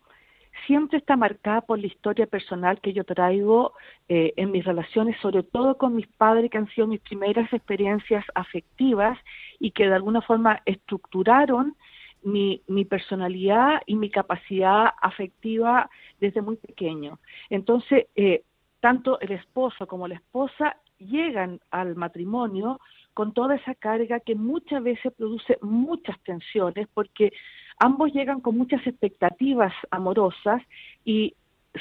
siempre 0.66 0.98
está 0.98 1.16
marcada 1.16 1.60
por 1.62 1.78
la 1.78 1.86
historia 1.86 2.26
personal 2.26 2.80
que 2.80 2.92
yo 2.92 3.04
traigo 3.04 3.74
eh, 4.08 4.32
en 4.36 4.50
mis 4.50 4.64
relaciones, 4.64 5.16
sobre 5.20 5.42
todo 5.42 5.76
con 5.76 5.94
mis 5.94 6.06
padres, 6.06 6.50
que 6.50 6.58
han 6.58 6.68
sido 6.68 6.86
mis 6.86 7.00
primeras 7.00 7.52
experiencias 7.52 8.24
afectivas 8.34 9.18
y 9.58 9.70
que 9.70 9.88
de 9.88 9.94
alguna 9.94 10.20
forma 10.20 10.60
estructuraron 10.64 11.76
mi, 12.22 12.62
mi 12.66 12.84
personalidad 12.84 13.82
y 13.86 13.94
mi 13.96 14.10
capacidad 14.10 14.90
afectiva 15.00 15.88
desde 16.20 16.42
muy 16.42 16.56
pequeño. 16.56 17.18
Entonces, 17.48 18.06
eh, 18.16 18.42
tanto 18.80 19.20
el 19.20 19.32
esposo 19.32 19.86
como 19.86 20.08
la 20.08 20.16
esposa 20.16 20.76
llegan 20.98 21.60
al 21.70 21.94
matrimonio 21.94 22.80
con 23.14 23.32
toda 23.32 23.56
esa 23.56 23.74
carga 23.74 24.20
que 24.20 24.34
muchas 24.34 24.82
veces 24.82 25.12
produce 25.16 25.58
muchas 25.62 26.18
tensiones 26.22 26.88
porque 26.92 27.32
ambos 27.78 28.12
llegan 28.12 28.40
con 28.40 28.56
muchas 28.56 28.86
expectativas 28.86 29.72
amorosas 29.90 30.62
y 31.04 31.34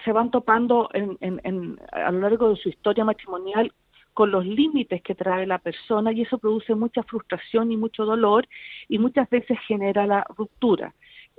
se 0.04 0.12
van 0.12 0.32
topando 0.32 0.90
en, 0.94 1.18
en, 1.22 1.42
en, 1.44 1.80
a 1.92 2.12
lo 2.12 2.20
largo 2.20 2.50
de 2.50 2.58
su 2.58 2.70
historia 2.70 3.06
matrimonial 3.06 3.72
con 4.14 4.32
los 4.32 4.46
límites 4.46 5.02
que 5.04 5.16
trae 5.16 5.46
la 5.46 5.60
persona 5.60 6.12
y 6.12 6.24
eso 6.24 6.40
produce 6.40 6.74
mucha 6.74 7.04
frustración 7.04 7.72
y 7.72 7.78
mucho 7.78 8.04
dolor 8.04 8.48
y 8.90 8.98
muchas 8.98 9.30
veces 9.30 9.60
genera 9.68 10.08
la 10.08 10.26
ruptura. 10.36 10.94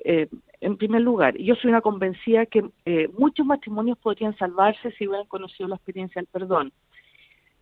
Eh, 0.04 0.28
en 0.60 0.76
primer 0.76 1.02
lugar, 1.02 1.36
yo 1.36 1.56
soy 1.56 1.70
una 1.70 1.80
convencida 1.80 2.46
que 2.46 2.64
eh, 2.84 3.08
muchos 3.18 3.44
matrimonios 3.44 3.98
podrían 3.98 4.36
salvarse 4.36 4.92
si 4.92 5.08
hubieran 5.08 5.26
conocido 5.26 5.68
la 5.68 5.74
experiencia 5.74 6.20
del 6.20 6.28
perdón. 6.28 6.72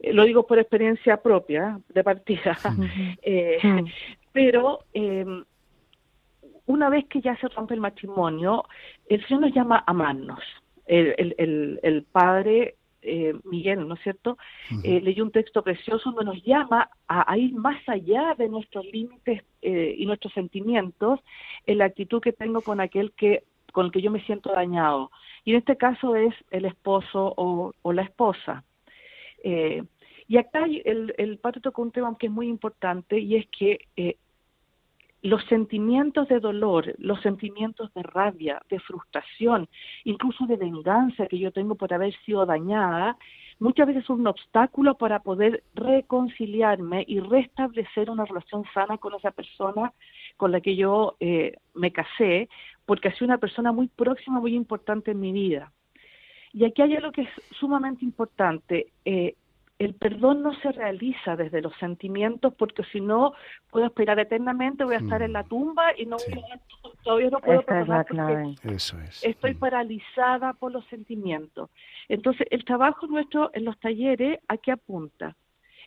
Eh, 0.01 0.13
lo 0.13 0.25
digo 0.25 0.47
por 0.47 0.59
experiencia 0.59 1.17
propia, 1.17 1.81
de 1.89 2.05
partida. 2.05 2.59
eh, 3.23 3.59
pero 4.33 4.81
una 6.67 6.89
vez 6.91 7.07
que 7.07 7.21
ya 7.21 7.37
se 7.37 7.49
rompe 7.49 7.75
el 7.75 7.81
matrimonio, 7.81 8.64
el 9.09 9.25
Señor 9.27 9.43
nos 9.43 9.55
llama 9.55 9.79
a 9.79 9.91
amarnos. 9.91 10.41
El, 10.87 11.14
el, 11.19 11.35
el, 11.39 11.81
el 11.83 12.03
padre 12.05 12.77
eh, 13.03 13.35
Miguel, 13.45 13.87
¿no 13.87 13.95
es 13.95 14.03
cierto? 14.03 14.37
eh, 14.83 15.01
leyó 15.01 15.23
un 15.25 15.31
texto 15.31 15.62
precioso 15.62 16.11
donde 16.11 16.25
nos 16.25 16.43
llama 16.45 16.91
a, 17.07 17.31
a 17.31 17.39
ir 17.39 17.55
más 17.55 17.81
allá 17.89 18.35
de 18.37 18.49
nuestros 18.49 18.85
límites 18.87 19.45
eh, 19.62 19.95
y 19.97 20.07
nuestros 20.07 20.33
sentimientos 20.33 21.21
en 21.67 21.79
la 21.79 21.85
actitud 21.85 22.21
que 22.21 22.33
tengo 22.33 22.61
con 22.62 22.81
aquel 22.81 23.12
que 23.12 23.45
con 23.73 23.87
el 23.87 23.93
que 23.93 24.01
yo 24.01 24.11
me 24.11 24.25
siento 24.25 24.53
dañado. 24.53 25.11
Y 25.45 25.53
en 25.53 25.59
este 25.59 25.77
caso 25.77 26.17
es 26.17 26.35
el 26.51 26.64
esposo 26.64 27.35
o, 27.37 27.73
o 27.83 27.93
la 27.93 28.03
esposa. 28.03 28.64
Y 30.29 30.39
acá 30.39 30.64
el, 30.64 31.14
el 31.19 31.39
padre 31.39 31.61
tocó 31.61 31.83
un 31.83 31.93
tema 31.93 32.17
que 32.19 32.27
es 32.27 32.33
muy 32.33 32.49
importante 32.49 33.21
y 33.21 33.37
es 33.37 33.47
que 33.57 33.79
los 35.27 35.45
sentimientos 35.47 36.29
de 36.29 36.39
dolor, 36.39 36.95
los 36.99 37.20
sentimientos 37.20 37.93
de 37.95 38.03
rabia, 38.03 38.62
de 38.70 38.79
frustración, 38.79 39.68
incluso 40.05 40.47
de 40.47 40.57
venganza 40.57 41.27
que 41.27 41.39
yo 41.39 41.51
tengo 41.51 41.74
por 41.74 41.93
haber 41.93 42.14
sido 42.24 42.47
dañada, 42.47 43.16
muchas 43.59 43.89
veces 43.89 44.05
son 44.05 44.20
un 44.20 44.29
obstáculo 44.29 44.97
para 44.97 45.20
poder 45.20 45.64
reconciliarme 45.74 47.05
y 47.09 47.18
restablecer 47.18 48.09
una 48.09 48.24
relación 48.24 48.62
sana 48.72 48.99
con 48.99 49.14
esa 49.14 49.33
persona 49.33 49.93
con 50.37 50.53
la 50.53 50.61
que 50.61 50.77
yo 50.77 51.16
eh, 51.18 51.57
me 51.74 51.91
casé, 51.91 52.49
porque 52.85 53.09
ha 53.09 53.14
sido 53.14 53.27
una 53.27 53.39
persona 53.39 53.72
muy 53.72 53.89
próxima, 53.89 54.39
muy 54.39 54.55
importante 54.55 55.11
en 55.11 55.20
mi 55.20 55.33
vida. 55.33 55.72
Y 56.53 56.64
aquí 56.64 56.83
hay 56.83 56.95
algo 56.95 57.11
que 57.11 57.22
es 57.22 57.31
sumamente 57.59 58.05
importante. 58.05 58.93
Eh, 59.05 59.35
el 59.79 59.95
perdón 59.95 60.43
no 60.43 60.55
se 60.61 60.72
realiza 60.72 61.37
desde 61.37 61.61
los 61.61 61.74
sentimientos 61.77 62.55
porque 62.55 62.83
si 62.85 63.01
no 63.01 63.35
puedo 63.70 63.87
esperar 63.87 64.18
eternamente, 64.18 64.85
voy 64.85 64.95
a 64.95 64.99
estar 64.99 65.20
en 65.22 65.35
la 65.35 65.45
tumba 65.45 65.93
y 65.97 66.07
no 66.07 66.16
voy 66.16 66.43
a, 66.51 66.61
todavía 67.03 67.31
no 67.31 67.41
puedo 67.41 67.61
Esa 67.61 67.81
es 67.81 67.89
la 67.89 68.05
perdonar 68.05 68.07
porque 68.07 68.62
clave. 68.62 68.74
Eso 68.74 68.99
es. 69.01 69.24
estoy 69.24 69.55
paralizada 69.55 70.55
por 70.55 70.72
los 70.72 70.87
sentimientos. 70.87 71.70
Entonces, 72.09 72.47
el 72.51 72.64
trabajo 72.64 73.07
nuestro 73.07 73.51
en 73.53 73.64
los 73.64 73.79
talleres, 73.79 74.39
¿a 74.49 74.57
qué 74.57 74.72
apunta? 74.72 75.37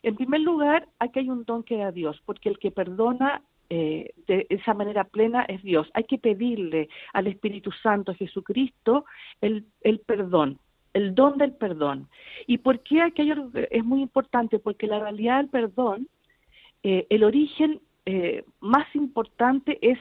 En 0.02 0.14
primer 0.14 0.40
lugar, 0.40 0.88
aquí 0.98 1.18
hay 1.18 1.28
un 1.28 1.44
don 1.44 1.62
que 1.62 1.76
da 1.76 1.90
Dios, 1.90 2.22
porque 2.24 2.48
el 2.48 2.58
que 2.58 2.70
perdona 2.70 3.42
eh, 3.68 4.12
de 4.26 4.46
esa 4.50 4.72
manera 4.72 5.04
plena 5.04 5.42
es 5.42 5.62
Dios. 5.62 5.90
Hay 5.94 6.04
que 6.04 6.18
pedirle 6.18 6.88
al 7.12 7.26
Espíritu 7.26 7.70
Santo, 7.72 8.12
a 8.12 8.14
Jesucristo, 8.14 9.04
el, 9.40 9.66
el 9.82 9.98
perdón 10.00 10.58
el 10.92 11.14
don 11.14 11.38
del 11.38 11.52
perdón. 11.52 12.08
¿Y 12.46 12.58
por 12.58 12.80
qué 12.80 13.02
aquello 13.02 13.50
es 13.70 13.84
muy 13.84 14.02
importante? 14.02 14.58
Porque 14.58 14.86
la 14.86 15.00
realidad 15.00 15.38
del 15.38 15.48
perdón, 15.48 16.08
eh, 16.82 17.06
el 17.10 17.24
origen 17.24 17.80
eh, 18.06 18.44
más 18.60 18.86
importante 18.94 19.78
es 19.82 19.98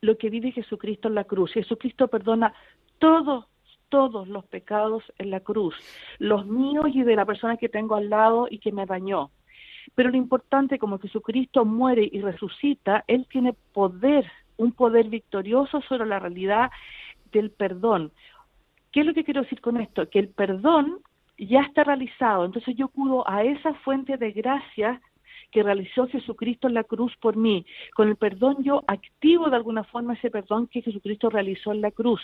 lo 0.00 0.16
que 0.18 0.30
vive 0.30 0.52
Jesucristo 0.52 1.08
en 1.08 1.14
la 1.14 1.24
cruz. 1.24 1.52
Jesucristo 1.52 2.08
perdona 2.08 2.52
todos, 2.98 3.46
todos 3.88 4.28
los 4.28 4.44
pecados 4.46 5.02
en 5.18 5.30
la 5.30 5.40
cruz, 5.40 5.74
los 6.18 6.46
míos 6.46 6.86
y 6.92 7.02
de 7.02 7.16
la 7.16 7.24
persona 7.24 7.56
que 7.56 7.68
tengo 7.68 7.94
al 7.94 8.10
lado 8.10 8.48
y 8.50 8.58
que 8.58 8.72
me 8.72 8.86
dañó. 8.86 9.30
Pero 9.94 10.10
lo 10.10 10.16
importante, 10.16 10.78
como 10.78 10.98
Jesucristo 10.98 11.64
muere 11.64 12.08
y 12.10 12.20
resucita, 12.20 13.04
Él 13.06 13.26
tiene 13.30 13.54
poder, 13.72 14.30
un 14.56 14.72
poder 14.72 15.08
victorioso 15.08 15.80
sobre 15.82 16.06
la 16.06 16.18
realidad 16.18 16.70
del 17.32 17.50
perdón. 17.50 18.12
¿Qué 18.92 19.00
es 19.00 19.06
lo 19.06 19.14
que 19.14 19.24
quiero 19.24 19.42
decir 19.42 19.60
con 19.60 19.78
esto? 19.78 20.08
Que 20.08 20.18
el 20.18 20.28
perdón 20.28 20.98
ya 21.38 21.62
está 21.62 21.82
realizado, 21.82 22.44
entonces 22.44 22.76
yo 22.76 22.86
acudo 22.86 23.28
a 23.28 23.42
esa 23.42 23.74
fuente 23.74 24.16
de 24.16 24.32
gracia 24.32 25.00
que 25.50 25.62
realizó 25.62 26.06
Jesucristo 26.08 26.68
en 26.68 26.74
la 26.74 26.84
cruz 26.84 27.14
por 27.20 27.36
mí. 27.36 27.64
Con 27.94 28.08
el 28.08 28.16
perdón 28.16 28.62
yo 28.62 28.84
activo 28.86 29.48
de 29.50 29.56
alguna 29.56 29.84
forma 29.84 30.14
ese 30.14 30.30
perdón 30.30 30.66
que 30.66 30.82
Jesucristo 30.82 31.30
realizó 31.30 31.72
en 31.72 31.80
la 31.80 31.90
cruz. 31.90 32.20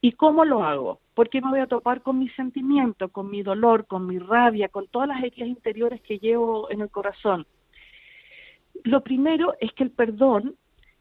¿Y 0.00 0.12
cómo 0.12 0.44
lo 0.44 0.64
hago? 0.64 1.00
Porque 1.14 1.40
me 1.40 1.50
voy 1.50 1.60
a 1.60 1.66
topar 1.66 2.02
con 2.02 2.18
mi 2.18 2.28
sentimiento, 2.30 3.08
con 3.08 3.30
mi 3.30 3.42
dolor, 3.42 3.86
con 3.86 4.06
mi 4.06 4.18
rabia, 4.18 4.68
con 4.68 4.86
todas 4.88 5.08
las 5.08 5.22
heridas 5.22 5.48
interiores 5.48 6.00
que 6.02 6.18
llevo 6.18 6.70
en 6.70 6.80
el 6.80 6.90
corazón. 6.90 7.46
Lo 8.84 9.02
primero 9.02 9.54
es 9.60 9.72
que 9.72 9.84
el 9.84 9.90
perdón 9.90 10.54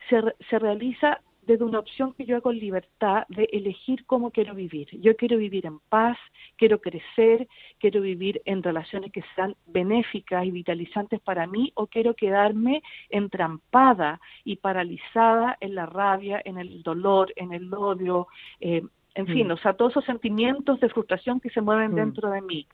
se, 0.10 0.22
se 0.50 0.60
realiza 0.60 1.22
desde 1.46 1.64
una 1.64 1.80
opción 1.80 2.14
que 2.14 2.26
yo 2.26 2.36
hago 2.38 2.52
en 2.52 2.60
libertad 2.60 3.26
de 3.30 3.48
elegir 3.52 4.06
cómo 4.06 4.32
quiero 4.32 4.54
vivir. 4.56 4.88
Yo 5.02 5.16
quiero 5.16 5.38
vivir 5.38 5.66
en 5.66 5.80
paz, 5.90 6.18
quiero 6.58 6.80
crecer, 6.80 7.48
quiero 7.80 8.02
vivir 8.02 8.42
en 8.46 8.64
relaciones 8.64 9.12
que 9.12 9.24
sean 9.36 9.56
benéficas 9.68 10.46
y 10.46 10.52
vitalizantes 10.52 11.20
para 11.22 11.48
mí 11.48 11.72
o 11.76 11.88
quiero 11.88 12.14
quedarme 12.16 12.82
entrampada 13.10 14.20
y 14.44 14.58
paralizada 14.58 15.58
en 15.60 15.76
la 15.76 15.86
rabia, 15.86 16.42
en 16.46 16.58
el 16.58 16.82
dolor, 16.84 17.32
en 17.36 17.54
el 17.54 17.74
odio, 17.74 18.28
eh, 18.60 18.82
en 19.14 19.28
fin, 19.28 19.48
Mm. 19.48 19.52
o 19.52 19.58
sea, 19.58 19.74
todos 19.74 19.94
esos 19.94 20.06
sentimientos 20.06 20.80
de 20.80 20.90
frustración 20.90 21.40
que 21.40 21.50
se 21.50 21.62
mueven 21.62 21.92
Mm. 21.92 21.96
dentro 21.96 22.30
de 22.32 22.42
mí. 22.42 22.68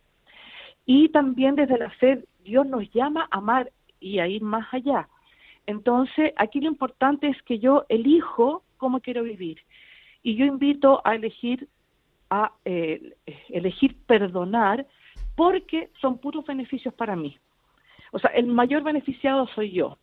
Y 0.85 1.09
también 1.09 1.55
desde 1.55 1.77
la 1.77 1.89
fe, 1.91 2.23
Dios 2.43 2.65
nos 2.65 2.89
llama 2.91 3.27
a 3.29 3.37
amar 3.37 3.71
y 3.99 4.17
a 4.19 4.27
ir 4.27 4.41
más 4.41 4.67
allá. 4.73 5.07
Entonces, 5.65 6.33
aquí 6.37 6.59
lo 6.59 6.67
importante 6.67 7.27
es 7.27 7.41
que 7.43 7.59
yo 7.59 7.85
elijo 7.89 8.63
cómo 8.77 8.99
quiero 8.99 9.23
vivir. 9.23 9.59
Y 10.23 10.35
yo 10.35 10.45
invito 10.45 11.01
a 11.03 11.15
elegir, 11.15 11.67
a 12.29 12.51
eh, 12.65 13.15
elegir 13.49 13.97
perdonar, 14.05 14.85
porque 15.35 15.89
son 15.99 16.17
puros 16.17 16.45
beneficios 16.45 16.93
para 16.93 17.15
mí. 17.15 17.37
O 18.11 18.19
sea, 18.19 18.29
el 18.31 18.47
mayor 18.47 18.83
beneficiado 18.83 19.47
soy 19.55 19.71
yo. 19.71 19.97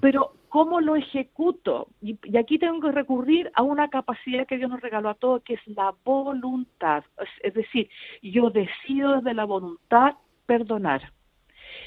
Pero, 0.00 0.34
¿cómo 0.48 0.80
lo 0.80 0.94
ejecuto? 0.94 1.88
Y, 2.02 2.18
y 2.22 2.36
aquí 2.36 2.58
tengo 2.58 2.80
que 2.80 2.92
recurrir 2.92 3.50
a 3.54 3.62
una 3.62 3.88
capacidad 3.88 4.46
que 4.46 4.58
Dios 4.58 4.70
nos 4.70 4.80
regaló 4.80 5.08
a 5.08 5.14
todos, 5.14 5.42
que 5.42 5.54
es 5.54 5.66
la 5.66 5.94
voluntad. 6.04 7.02
Es, 7.18 7.28
es 7.42 7.54
decir, 7.54 7.88
yo 8.22 8.50
decido 8.50 9.16
desde 9.16 9.32
la 9.34 9.44
voluntad 9.44 10.16
perdonar. 10.44 11.12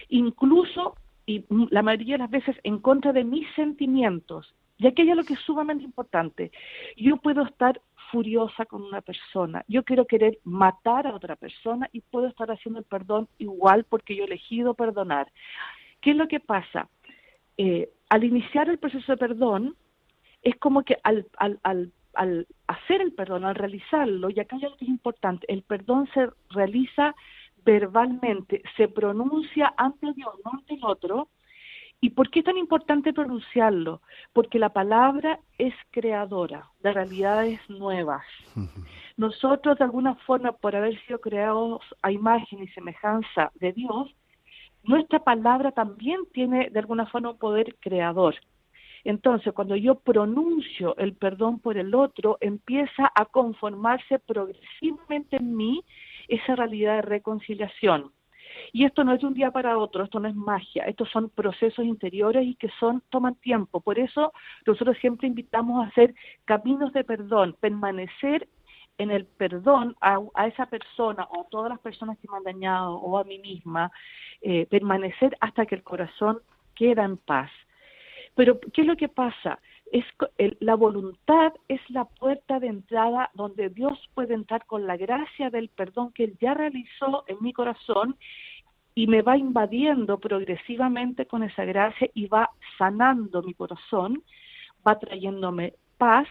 Incluso, 0.09 0.95
y 1.25 1.45
la 1.69 1.81
mayoría 1.81 2.15
de 2.15 2.23
las 2.23 2.29
veces, 2.29 2.55
en 2.63 2.79
contra 2.79 3.13
de 3.13 3.23
mis 3.23 3.47
sentimientos. 3.55 4.53
Y 4.77 4.87
aquí 4.87 5.03
hay 5.03 5.11
algo 5.11 5.23
que 5.23 5.33
es 5.33 5.39
sumamente 5.39 5.83
importante. 5.83 6.51
Yo 6.97 7.17
puedo 7.17 7.43
estar 7.43 7.79
furiosa 8.11 8.65
con 8.65 8.83
una 8.83 9.01
persona, 9.01 9.63
yo 9.67 9.83
quiero 9.83 10.05
querer 10.05 10.37
matar 10.43 11.07
a 11.07 11.15
otra 11.15 11.35
persona 11.35 11.89
y 11.91 12.01
puedo 12.01 12.27
estar 12.27 12.51
haciendo 12.51 12.79
el 12.79 12.85
perdón 12.85 13.27
igual 13.39 13.85
porque 13.85 14.15
yo 14.15 14.23
he 14.23 14.27
elegido 14.27 14.75
perdonar. 14.75 15.31
¿Qué 15.99 16.11
es 16.11 16.17
lo 16.17 16.27
que 16.27 16.39
pasa? 16.39 16.89
Eh, 17.57 17.89
al 18.09 18.23
iniciar 18.23 18.69
el 18.69 18.77
proceso 18.77 19.13
de 19.13 19.17
perdón, 19.17 19.75
es 20.43 20.55
como 20.57 20.83
que 20.83 20.97
al, 21.03 21.25
al, 21.37 21.59
al, 21.63 21.91
al 22.13 22.47
hacer 22.67 23.01
el 23.01 23.13
perdón, 23.13 23.45
al 23.45 23.55
realizarlo, 23.55 24.29
y 24.29 24.39
acá 24.39 24.57
hay 24.57 24.65
algo 24.65 24.77
que 24.77 24.85
es 24.85 24.89
importante, 24.89 25.51
el 25.51 25.63
perdón 25.63 26.07
se 26.13 26.29
realiza 26.51 27.15
verbalmente, 27.65 28.61
se 28.77 28.87
pronuncia 28.87 29.73
ante 29.77 30.13
Dios, 30.13 30.33
no 30.43 30.51
ante 30.53 30.75
el 30.75 30.83
otro. 30.83 31.29
¿Y 32.01 32.09
por 32.09 32.29
qué 32.29 32.39
es 32.39 32.45
tan 32.45 32.57
importante 32.57 33.13
pronunciarlo? 33.13 34.01
Porque 34.33 34.59
la 34.59 34.73
palabra 34.73 35.39
es 35.57 35.73
creadora 35.91 36.69
de 36.81 36.91
realidades 36.91 37.61
nuevas. 37.69 38.25
Nosotros, 39.15 39.77
de 39.77 39.85
alguna 39.85 40.15
forma, 40.15 40.51
por 40.51 40.75
haber 40.75 40.99
sido 41.05 41.21
creados 41.21 41.81
a 42.01 42.11
imagen 42.11 42.61
y 42.61 42.67
semejanza 42.69 43.51
de 43.55 43.71
Dios, 43.71 44.13
nuestra 44.83 45.19
palabra 45.19 45.71
también 45.71 46.19
tiene, 46.33 46.69
de 46.69 46.79
alguna 46.79 47.05
forma, 47.05 47.31
un 47.31 47.37
poder 47.37 47.77
creador. 47.79 48.35
Entonces, 49.05 49.53
cuando 49.53 49.75
yo 49.75 49.95
pronuncio 49.95 50.95
el 50.97 51.13
perdón 51.13 51.59
por 51.59 51.77
el 51.77 51.93
otro, 51.95 52.37
empieza 52.41 53.11
a 53.15 53.25
conformarse 53.25 54.19
progresivamente 54.19 55.37
en 55.37 55.55
mí 55.55 55.83
esa 56.27 56.55
realidad 56.55 56.95
de 56.95 57.01
reconciliación. 57.03 58.11
Y 58.71 58.85
esto 58.85 59.03
no 59.03 59.13
es 59.13 59.21
de 59.21 59.27
un 59.27 59.33
día 59.33 59.51
para 59.51 59.77
otro, 59.77 60.03
esto 60.03 60.19
no 60.19 60.27
es 60.27 60.35
magia, 60.35 60.83
estos 60.85 61.09
son 61.09 61.29
procesos 61.29 61.85
interiores 61.85 62.45
y 62.45 62.55
que 62.55 62.69
son 62.79 63.01
toman 63.09 63.35
tiempo. 63.35 63.81
Por 63.81 63.99
eso 63.99 64.33
nosotros 64.65 64.97
siempre 64.99 65.27
invitamos 65.27 65.83
a 65.83 65.87
hacer 65.87 66.13
caminos 66.45 66.93
de 66.93 67.03
perdón, 67.03 67.55
permanecer 67.59 68.47
en 68.97 69.11
el 69.11 69.25
perdón 69.25 69.95
a, 70.01 70.19
a 70.35 70.47
esa 70.47 70.67
persona 70.67 71.23
o 71.31 71.41
a 71.41 71.49
todas 71.49 71.69
las 71.69 71.79
personas 71.79 72.17
que 72.19 72.27
me 72.29 72.37
han 72.37 72.43
dañado 72.43 72.95
o 72.95 73.17
a 73.17 73.23
mí 73.23 73.39
misma, 73.39 73.91
eh, 74.41 74.67
permanecer 74.67 75.35
hasta 75.39 75.65
que 75.65 75.75
el 75.75 75.83
corazón 75.83 76.39
queda 76.75 77.03
en 77.03 77.17
paz. 77.17 77.49
Pero, 78.35 78.59
¿qué 78.59 78.81
es 78.81 78.87
lo 78.87 78.95
que 78.95 79.09
pasa? 79.09 79.59
Es, 79.93 80.05
la 80.59 80.73
voluntad 80.73 81.53
es 81.67 81.79
la 81.89 82.05
puerta 82.05 82.59
de 82.59 82.65
entrada 82.65 83.29
donde 83.35 83.69
Dios 83.69 83.99
puede 84.15 84.33
entrar 84.33 84.65
con 84.65 84.87
la 84.87 84.97
gracia 84.97 85.51
del 85.51 85.69
perdón 85.69 86.11
que 86.13 86.23
Él 86.23 86.37
ya 86.41 86.55
realizó 86.55 87.23
en 87.27 87.37
mi 87.41 87.53
corazón 87.53 88.17
y 88.95 89.05
me 89.05 89.21
va 89.21 89.37
invadiendo 89.37 90.19
progresivamente 90.19 91.27
con 91.27 91.43
esa 91.43 91.63
gracia 91.63 92.09
y 92.15 92.25
va 92.25 92.49
sanando 92.79 93.43
mi 93.43 93.53
corazón, 93.53 94.23
va 94.85 94.97
trayéndome 94.97 95.75
paz 95.99 96.27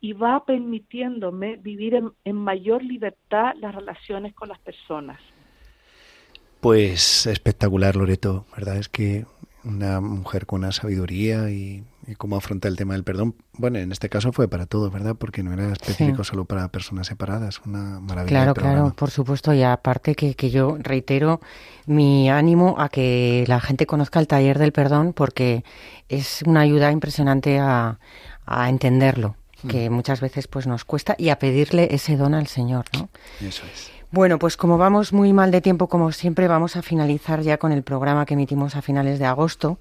y 0.00 0.12
va 0.12 0.44
permitiéndome 0.44 1.56
vivir 1.56 1.96
en, 1.96 2.12
en 2.24 2.36
mayor 2.36 2.84
libertad 2.84 3.54
las 3.56 3.74
relaciones 3.74 4.34
con 4.34 4.48
las 4.48 4.60
personas. 4.60 5.20
Pues 6.60 7.26
espectacular, 7.26 7.96
Loreto, 7.96 8.46
¿verdad? 8.56 8.76
Es 8.76 8.88
que 8.88 9.24
una 9.64 10.00
mujer 10.00 10.46
con 10.46 10.60
una 10.60 10.70
sabiduría 10.70 11.50
y, 11.50 11.82
y 12.06 12.14
cómo 12.14 12.36
afronta 12.36 12.68
el 12.68 12.76
tema 12.76 12.94
del 12.94 13.04
perdón. 13.04 13.34
Bueno, 13.54 13.78
en 13.78 13.92
este 13.92 14.08
caso 14.08 14.32
fue 14.32 14.48
para 14.48 14.66
todos, 14.66 14.92
¿verdad? 14.92 15.16
Porque 15.16 15.42
no 15.42 15.52
era 15.52 15.72
específico 15.72 16.24
solo 16.24 16.44
para 16.44 16.68
personas 16.68 17.06
separadas. 17.06 17.60
Una 17.64 18.00
maravilla. 18.00 18.28
Claro, 18.28 18.54
claro, 18.54 18.94
por 18.96 19.10
supuesto. 19.10 19.52
Y 19.52 19.62
aparte 19.62 20.14
que, 20.14 20.34
que 20.34 20.50
yo 20.50 20.76
reitero 20.80 21.40
mi 21.86 22.30
ánimo 22.30 22.76
a 22.78 22.88
que 22.88 23.44
la 23.46 23.60
gente 23.60 23.86
conozca 23.86 24.20
el 24.20 24.26
taller 24.26 24.58
del 24.58 24.72
perdón 24.72 25.12
porque 25.12 25.64
es 26.08 26.42
una 26.46 26.60
ayuda 26.60 26.90
impresionante 26.92 27.58
a, 27.58 27.98
a 28.46 28.68
entenderlo, 28.68 29.36
que 29.68 29.90
muchas 29.90 30.20
veces 30.20 30.48
pues 30.48 30.66
nos 30.66 30.84
cuesta 30.84 31.14
y 31.18 31.28
a 31.28 31.38
pedirle 31.38 31.88
ese 31.92 32.16
don 32.16 32.34
al 32.34 32.46
Señor, 32.46 32.86
¿no? 32.94 33.08
Eso 33.40 33.64
es. 33.72 33.90
Bueno, 34.12 34.40
pues 34.40 34.56
como 34.56 34.76
vamos 34.76 35.12
muy 35.12 35.32
mal 35.32 35.52
de 35.52 35.60
tiempo, 35.60 35.88
como 35.88 36.10
siempre, 36.10 36.48
vamos 36.48 36.74
a 36.74 36.82
finalizar 36.82 37.42
ya 37.42 37.58
con 37.58 37.70
el 37.70 37.84
programa 37.84 38.26
que 38.26 38.34
emitimos 38.34 38.74
a 38.74 38.82
finales 38.82 39.20
de 39.20 39.26
agosto. 39.26 39.78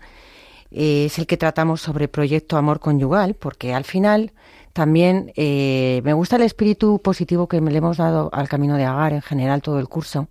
Eh, 0.72 1.06
es 1.06 1.18
el 1.18 1.28
que 1.28 1.38
tratamos 1.38 1.82
sobre 1.82 2.08
Proyecto 2.08 2.58
Amor 2.58 2.80
Conyugal, 2.80 3.34
porque 3.34 3.74
al 3.74 3.86
final 3.86 4.32
también 4.74 5.32
eh, 5.36 6.02
me 6.04 6.14
gusta 6.14 6.36
el 6.36 6.44
espíritu 6.44 7.00
positivo 7.00 7.48
que 7.48 7.60
le 7.60 7.78
hemos 7.78 7.98
dado 7.98 8.30
al 8.34 8.48
Camino 8.48 8.76
de 8.76 8.86
Agar 8.86 9.14
en 9.14 9.22
general 9.22 9.62
todo 9.62 9.80
el 9.80 9.88
curso. 9.88 10.28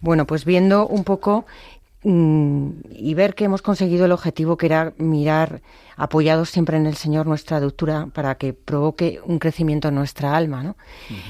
Bueno, 0.00 0.26
pues 0.26 0.46
viendo 0.46 0.86
un 0.86 1.04
poco 1.04 1.44
mm, 2.04 2.68
y 2.90 3.12
ver 3.14 3.34
que 3.34 3.44
hemos 3.44 3.60
conseguido 3.60 4.06
el 4.06 4.12
objetivo 4.12 4.56
que 4.56 4.66
era 4.66 4.94
mirar 4.96 5.60
apoyados 5.96 6.48
siempre 6.48 6.78
en 6.78 6.86
el 6.86 6.96
Señor 6.96 7.26
nuestra 7.26 7.60
doctura 7.60 8.08
para 8.14 8.36
que 8.36 8.54
provoque 8.54 9.20
un 9.26 9.38
crecimiento 9.38 9.88
en 9.88 9.96
nuestra 9.96 10.34
alma, 10.34 10.62
¿no? 10.62 10.76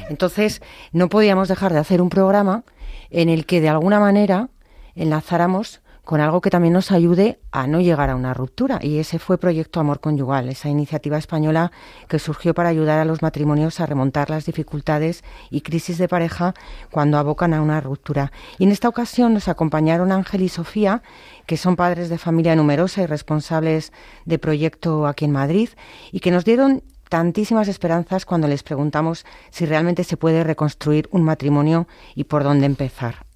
Entonces, 0.09 0.63
no 0.93 1.09
podíamos 1.09 1.49
dejar 1.49 1.73
de 1.73 1.81
hacer 1.81 2.01
un 2.01 2.09
programa 2.09 2.63
en 3.11 3.29
el 3.29 3.47
que 3.47 3.61
de 3.61 3.69
alguna 3.69 3.99
manera 3.99 4.49
enlazáramos 4.95 5.81
con 6.11 6.21
algo 6.21 6.41
que 6.41 6.51
también 6.51 6.75
nos 6.75 6.91
ayude 6.91 7.39
a 7.53 7.69
no 7.69 7.81
llegar 7.81 8.11
a 8.11 8.17
una 8.17 8.35
ruptura. 8.35 8.81
Y 8.83 8.99
ese 8.99 9.21
fue 9.21 9.39
Proyecto 9.39 9.79
Amor 9.79 10.01
Conyugal, 10.01 10.49
esa 10.49 10.69
iniciativa 10.69 11.17
española 11.17 11.71
que 12.09 12.19
surgió 12.19 12.53
para 12.53 12.69
ayudar 12.69 12.99
a 12.99 13.05
los 13.05 13.23
matrimonios 13.23 13.79
a 13.79 13.87
remontar 13.87 14.29
las 14.29 14.45
dificultades 14.45 15.23
y 15.51 15.61
crisis 15.61 15.99
de 15.99 16.09
pareja 16.09 16.55
cuando 16.91 17.17
abocan 17.17 17.55
a 17.55 17.63
una 17.63 17.81
ruptura. 17.81 18.33
Y 18.59 18.65
en 18.65 18.73
esta 18.73 18.89
ocasión 18.89 19.35
nos 19.35 19.47
acompañaron 19.47 20.11
Ángel 20.11 20.43
y 20.43 20.49
Sofía, 20.49 21.05
que 21.47 21.57
son 21.57 21.77
padres 21.77 22.09
de 22.09 22.19
familia 22.19 22.57
numerosa 22.57 23.03
y 23.03 23.07
responsables 23.07 23.93
de 24.25 24.41
proyecto 24.41 25.07
aquí 25.07 25.27
en 25.27 25.31
Madrid, 25.31 25.69
y 26.11 26.19
que 26.19 26.33
nos 26.33 26.45
dieron 26.45 26.83
tantísimas 27.09 27.69
esperanzas 27.69 28.27
cuando 28.27 28.49
les 28.49 28.65
preguntamos 28.65 29.25
si 29.51 29.65
realmente 29.65 30.03
se 30.03 30.17
puede 30.17 30.43
reconstruir 30.43 31.09
un 31.13 31.23
matrimonio 31.23 31.87
y 32.17 32.25
por 32.25 32.43
dónde 32.43 32.67
empezar. 32.67 33.27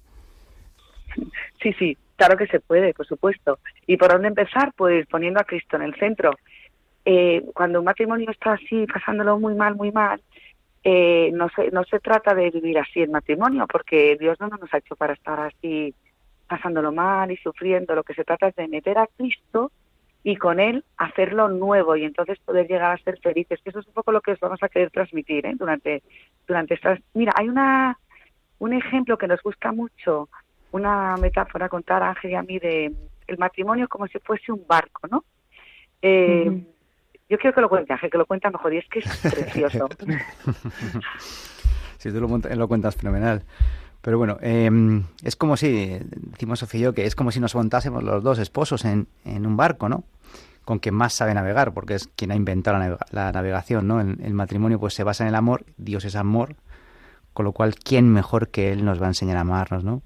Sí, 1.61 1.71
sí, 1.79 1.97
claro 2.15 2.37
que 2.37 2.47
se 2.47 2.59
puede, 2.59 2.93
por 2.93 3.05
supuesto. 3.05 3.59
¿Y 3.87 3.97
por 3.97 4.11
dónde 4.11 4.29
empezar? 4.29 4.73
Pues 4.75 5.05
poniendo 5.07 5.39
a 5.39 5.45
Cristo 5.45 5.75
en 5.75 5.83
el 5.83 5.95
centro. 5.95 6.31
Eh, 7.05 7.43
cuando 7.53 7.79
un 7.79 7.85
matrimonio 7.85 8.29
está 8.31 8.53
así, 8.53 8.85
pasándolo 8.87 9.39
muy 9.39 9.53
mal, 9.53 9.75
muy 9.75 9.91
mal, 9.91 10.21
eh, 10.83 11.31
no, 11.33 11.49
se, 11.49 11.71
no 11.71 11.83
se 11.83 11.99
trata 11.99 12.33
de 12.33 12.49
vivir 12.51 12.77
así 12.79 13.01
el 13.01 13.09
matrimonio, 13.09 13.65
porque 13.71 14.17
Dios 14.19 14.39
no 14.39 14.47
nos 14.47 14.73
ha 14.73 14.77
hecho 14.77 14.95
para 14.95 15.13
estar 15.13 15.39
así, 15.39 15.93
pasándolo 16.47 16.91
mal 16.91 17.31
y 17.31 17.37
sufriendo. 17.37 17.95
Lo 17.95 18.03
que 18.03 18.13
se 18.13 18.23
trata 18.23 18.47
es 18.47 18.55
de 18.55 18.67
meter 18.67 18.97
a 18.97 19.07
Cristo 19.17 19.71
y 20.23 20.37
con 20.37 20.59
Él 20.59 20.83
hacerlo 20.97 21.49
nuevo 21.49 21.95
y 21.95 22.03
entonces 22.03 22.39
poder 22.39 22.67
llegar 22.67 22.91
a 22.91 23.03
ser 23.03 23.19
felices. 23.19 23.59
Eso 23.63 23.79
es 23.79 23.87
un 23.87 23.93
poco 23.93 24.11
lo 24.11 24.21
que 24.21 24.31
os 24.31 24.39
vamos 24.39 24.61
a 24.63 24.69
querer 24.69 24.89
transmitir 24.89 25.45
¿eh? 25.45 25.53
durante, 25.55 26.01
durante 26.47 26.73
estas... 26.73 26.99
Mira, 27.13 27.31
hay 27.35 27.47
una, 27.47 27.99
un 28.57 28.73
ejemplo 28.73 29.17
que 29.19 29.27
nos 29.27 29.41
gusta 29.43 29.71
mucho 29.71 30.29
una 30.75 31.15
metáfora 31.17 31.69
contar 31.69 32.03
a 32.03 32.09
Ángel 32.09 32.31
y 32.31 32.35
a 32.35 32.43
mí 32.43 32.59
de 32.59 32.93
el 33.27 33.37
matrimonio 33.37 33.87
como 33.87 34.07
si 34.07 34.19
fuese 34.19 34.51
un 34.51 34.65
barco, 34.67 35.07
¿no? 35.09 35.23
Eh, 36.01 36.63
Yo 37.29 37.37
quiero 37.39 37.55
que 37.55 37.61
lo 37.61 37.69
cuente, 37.69 37.93
Ángel, 37.93 38.11
que 38.11 38.17
lo 38.19 38.25
cuenta 38.27 38.51
mejor, 38.51 38.73
y 38.73 38.77
es 38.77 38.85
que 38.89 38.99
es 38.99 39.17
precioso. 39.33 39.89
si 41.97 42.11
tú 42.11 42.19
lo, 42.19 42.67
cuentas 42.67 42.95
fenomenal. 42.95 43.43
Pero 44.01 44.17
bueno, 44.19 44.37
eh, 44.41 44.69
es 45.23 45.35
como 45.35 45.57
si, 45.57 45.97
decimos 46.11 46.59
Sofía 46.59 46.79
y 46.79 46.83
yo, 46.83 46.93
que 46.93 47.05
es 47.05 47.15
como 47.15 47.31
si 47.31 47.39
nos 47.39 47.55
montásemos 47.55 48.03
los 48.03 48.23
dos 48.23 48.37
esposos 48.37 48.85
en, 48.85 49.07
en 49.23 49.47
un 49.47 49.57
barco, 49.57 49.89
¿no? 49.89 50.03
Con 50.63 50.79
quien 50.79 50.93
más 50.95 51.13
sabe 51.13 51.33
navegar, 51.33 51.73
porque 51.73 51.95
es 51.95 52.07
quien 52.15 52.31
ha 52.31 52.35
inventado 52.35 52.77
la, 52.77 52.87
navega- 52.87 53.05
la 53.11 53.31
navegación, 53.31 53.87
¿no? 53.87 54.01
El, 54.01 54.17
el 54.21 54.33
matrimonio 54.33 54.79
pues 54.79 54.93
se 54.93 55.03
basa 55.03 55.23
en 55.23 55.29
el 55.29 55.35
amor, 55.35 55.65
Dios 55.77 56.05
es 56.05 56.15
amor, 56.15 56.55
con 57.33 57.45
lo 57.45 57.51
cual, 57.53 57.75
¿quién 57.75 58.11
mejor 58.13 58.49
que 58.49 58.71
Él 58.71 58.85
nos 58.85 59.01
va 59.01 59.05
a 59.05 59.09
enseñar 59.09 59.37
a 59.37 59.41
amarnos, 59.41 59.83
¿no? 59.83 60.03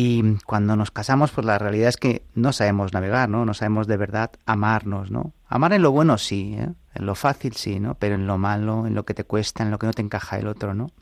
Y 0.00 0.36
cuando 0.46 0.76
nos 0.76 0.92
casamos, 0.92 1.32
pues 1.32 1.44
la 1.44 1.58
realidad 1.58 1.88
es 1.88 1.96
que 1.96 2.22
no 2.36 2.52
sabemos 2.52 2.92
navegar, 2.92 3.28
¿no? 3.28 3.44
No 3.44 3.52
sabemos 3.52 3.88
de 3.88 3.96
verdad 3.96 4.30
amarnos, 4.46 5.10
¿no? 5.10 5.32
Amar 5.48 5.72
en 5.72 5.82
lo 5.82 5.90
bueno 5.90 6.18
sí, 6.18 6.54
¿eh? 6.56 6.68
en 6.94 7.04
lo 7.04 7.16
fácil 7.16 7.54
sí, 7.54 7.80
¿no? 7.80 7.96
Pero 7.96 8.14
en 8.14 8.28
lo 8.28 8.38
malo, 8.38 8.86
en 8.86 8.94
lo 8.94 9.04
que 9.04 9.12
te 9.12 9.24
cuesta, 9.24 9.64
en 9.64 9.72
lo 9.72 9.78
que 9.80 9.88
no 9.88 9.92
te 9.92 10.02
encaja 10.02 10.38
el 10.38 10.46
otro, 10.46 10.72
¿no? 10.72 10.92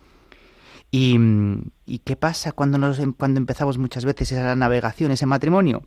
¿Y, 0.90 1.18
mm, 1.18 1.72
¿y 1.84 1.98
qué 1.98 2.16
pasa 2.16 2.52
cuando, 2.52 2.78
nos, 2.78 2.98
em, 2.98 3.12
cuando 3.12 3.38
empezamos 3.38 3.76
muchas 3.76 4.06
veces 4.06 4.32
esa 4.32 4.56
navegación, 4.56 5.10
ese 5.10 5.26
matrimonio? 5.26 5.82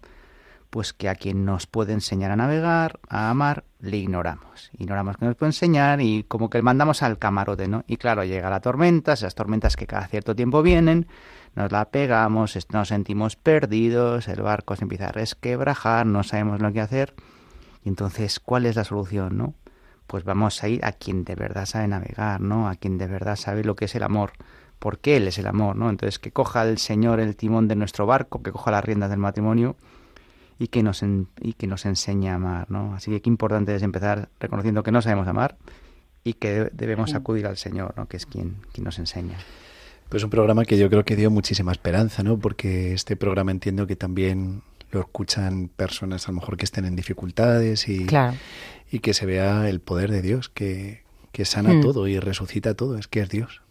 Pues 0.70 0.94
que 0.94 1.10
a 1.10 1.16
quien 1.16 1.46
nos 1.46 1.66
puede 1.66 1.94
enseñar 1.94 2.30
a 2.30 2.36
navegar, 2.36 3.00
a 3.10 3.32
amar, 3.32 3.64
le 3.80 3.98
ignoramos. 3.98 4.70
Ignoramos 4.78 5.18
que 5.18 5.26
nos 5.26 5.36
puede 5.36 5.50
enseñar 5.50 6.00
y 6.00 6.26
como 6.28 6.52
que 6.52 6.60
le 6.60 6.62
mandamos 6.62 7.02
al 7.02 7.18
camarote, 7.18 7.68
¿no? 7.68 7.84
Y 7.88 7.98
claro, 7.98 8.24
llega 8.24 8.52
la 8.52 8.60
tormenta, 8.60 9.14
esas 9.14 9.34
tormentas 9.34 9.76
que 9.76 9.88
cada 9.88 10.06
cierto 10.06 10.36
tiempo 10.36 10.62
vienen, 10.62 11.08
nos 11.56 11.72
la 11.72 11.86
pegamos, 11.86 12.58
nos 12.72 12.88
sentimos 12.88 13.36
perdidos, 13.36 14.28
el 14.28 14.42
barco 14.42 14.76
se 14.76 14.84
empieza 14.84 15.08
a 15.10 15.12
resquebrajar, 15.12 16.06
no 16.06 16.24
sabemos 16.24 16.62
lo 16.62 16.72
que 16.74 16.82
hacer. 16.82 17.14
Y 17.84 17.90
entonces, 17.90 18.40
¿cuál 18.40 18.66
es 18.66 18.76
la 18.76 18.84
solución, 18.84 19.38
no? 19.38 19.54
Pues 20.08 20.24
vamos 20.24 20.64
a 20.64 20.68
ir 20.68 20.84
a 20.86 20.92
quien 20.92 21.24
de 21.24 21.36
verdad 21.36 21.66
sabe 21.66 21.88
navegar, 21.88 22.42
¿no? 22.42 22.68
A 22.68 22.76
quien 22.76 22.98
de 22.98 23.08
verdad 23.08 23.36
sabe 23.36 23.64
lo 23.64 23.76
que 23.76 23.86
es 23.86 23.96
el 23.96 24.04
amor, 24.04 24.32
porque 24.80 25.18
Él 25.18 25.28
es 25.28 25.38
el 25.38 25.48
amor, 25.48 25.76
¿no? 25.76 25.90
Entonces, 25.90 26.20
que 26.20 26.32
coja 26.32 26.64
el 26.64 26.78
Señor 26.78 27.20
el 27.20 27.36
timón 27.36 27.68
de 27.68 27.76
nuestro 27.76 28.06
barco, 28.06 28.42
que 28.42 28.52
coja 28.52 28.72
las 28.72 28.84
riendas 28.84 29.10
del 29.10 29.20
matrimonio 29.20 29.76
y 30.58 30.68
que 30.68 30.84
nos, 30.84 31.04
en- 31.04 31.28
y 31.40 31.54
que 31.54 31.68
nos 31.68 31.86
enseñe 31.86 32.28
a 32.30 32.36
amar, 32.36 32.70
¿no? 32.72 32.96
Así 32.96 33.12
que 33.12 33.22
qué 33.22 33.30
importante 33.30 33.76
es 33.76 33.84
empezar 33.84 34.30
reconociendo 34.40 34.84
que 34.84 34.92
no 34.92 35.02
sabemos 35.02 35.28
amar 35.28 35.58
y 36.24 36.34
que 36.34 36.50
de- 36.52 36.70
debemos 36.74 37.14
acudir 37.18 37.46
al 37.48 37.58
Señor, 37.58 37.94
¿no? 37.96 38.08
Que 38.08 38.18
es 38.18 38.26
quien, 38.26 38.58
quien 38.74 38.84
nos 38.86 39.00
enseña. 39.00 39.38
Pues 40.10 40.24
un 40.24 40.30
programa 40.32 40.66
que 40.66 40.78
yo 40.78 40.90
creo 40.90 41.06
que 41.06 41.16
dio 41.16 41.30
muchísima 41.30 41.72
esperanza, 41.72 42.24
¿no? 42.24 42.40
Porque 42.40 42.94
este 42.94 43.16
programa 43.16 43.52
entiendo 43.52 43.86
que 43.88 43.96
también 43.96 44.64
lo 44.92 45.02
escuchan 45.02 45.70
personas 45.76 46.28
a 46.28 46.32
lo 46.32 46.40
mejor 46.40 46.58
que 46.58 46.66
estén 46.66 46.86
en 46.86 46.96
dificultades 46.96 47.88
y, 47.88 48.06
Claro. 48.08 48.36
y 48.92 49.00
que 49.00 49.14
se 49.14 49.28
vea 49.28 49.70
el 49.70 49.80
poder 49.82 50.10
de 50.12 50.24
Dios, 50.24 50.50
que, 50.50 51.04
que 51.32 51.46
sana 51.46 51.74
Hmm. 51.74 51.82
todo 51.82 52.08
y 52.08 52.20
resucita 52.20 52.74
todo, 52.74 52.98
es 52.98 53.08
que 53.08 53.20
es 53.20 53.30
Dios. 53.30 53.62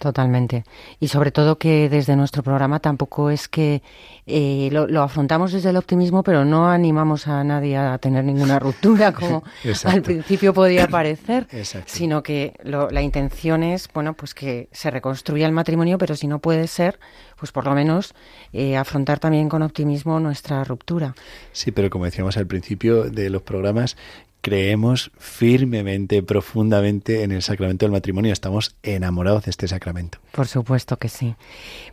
Totalmente. 0.00 0.64
Y 1.00 1.08
sobre 1.08 1.32
todo 1.32 1.58
que 1.58 1.88
desde 1.88 2.14
nuestro 2.14 2.42
programa 2.44 2.78
tampoco 2.78 3.30
es 3.30 3.48
que 3.48 3.82
eh, 4.26 4.68
lo, 4.70 4.86
lo 4.86 5.02
afrontamos 5.02 5.52
desde 5.52 5.70
el 5.70 5.76
optimismo, 5.76 6.22
pero 6.22 6.44
no 6.44 6.68
animamos 6.70 7.26
a 7.26 7.42
nadie 7.42 7.76
a 7.76 7.98
tener 7.98 8.24
ninguna 8.24 8.58
ruptura, 8.60 9.12
como 9.12 9.42
al 9.84 10.02
principio 10.02 10.54
podía 10.54 10.86
parecer, 10.86 11.48
Exacto. 11.50 11.92
sino 11.92 12.22
que 12.22 12.54
lo- 12.62 12.90
la 12.90 13.02
intención 13.02 13.62
es, 13.62 13.88
bueno, 13.92 14.14
pues 14.14 14.34
que 14.34 14.68
se 14.72 14.90
reconstruya 14.90 15.46
el 15.46 15.52
matrimonio, 15.52 15.98
pero 15.98 16.14
si 16.14 16.28
no 16.28 16.38
puede 16.38 16.68
ser, 16.68 17.00
pues 17.36 17.50
por 17.50 17.64
lo 17.64 17.74
menos 17.74 18.14
eh, 18.52 18.76
afrontar 18.76 19.18
también 19.18 19.48
con 19.48 19.62
optimismo 19.62 20.20
nuestra 20.20 20.62
ruptura. 20.64 21.14
Sí, 21.52 21.72
pero 21.72 21.90
como 21.90 22.04
decíamos 22.04 22.36
al 22.36 22.46
principio 22.46 23.04
de 23.10 23.30
los 23.30 23.42
programas, 23.42 23.96
creemos 24.40 25.10
firmemente, 25.18 26.22
profundamente 26.22 27.22
en 27.22 27.32
el 27.32 27.42
sacramento 27.42 27.84
del 27.84 27.92
matrimonio. 27.92 28.32
Estamos 28.32 28.76
enamorados 28.82 29.44
de 29.44 29.50
este 29.50 29.68
sacramento. 29.68 30.18
Por 30.32 30.46
supuesto 30.46 30.96
que 30.96 31.08
sí. 31.08 31.34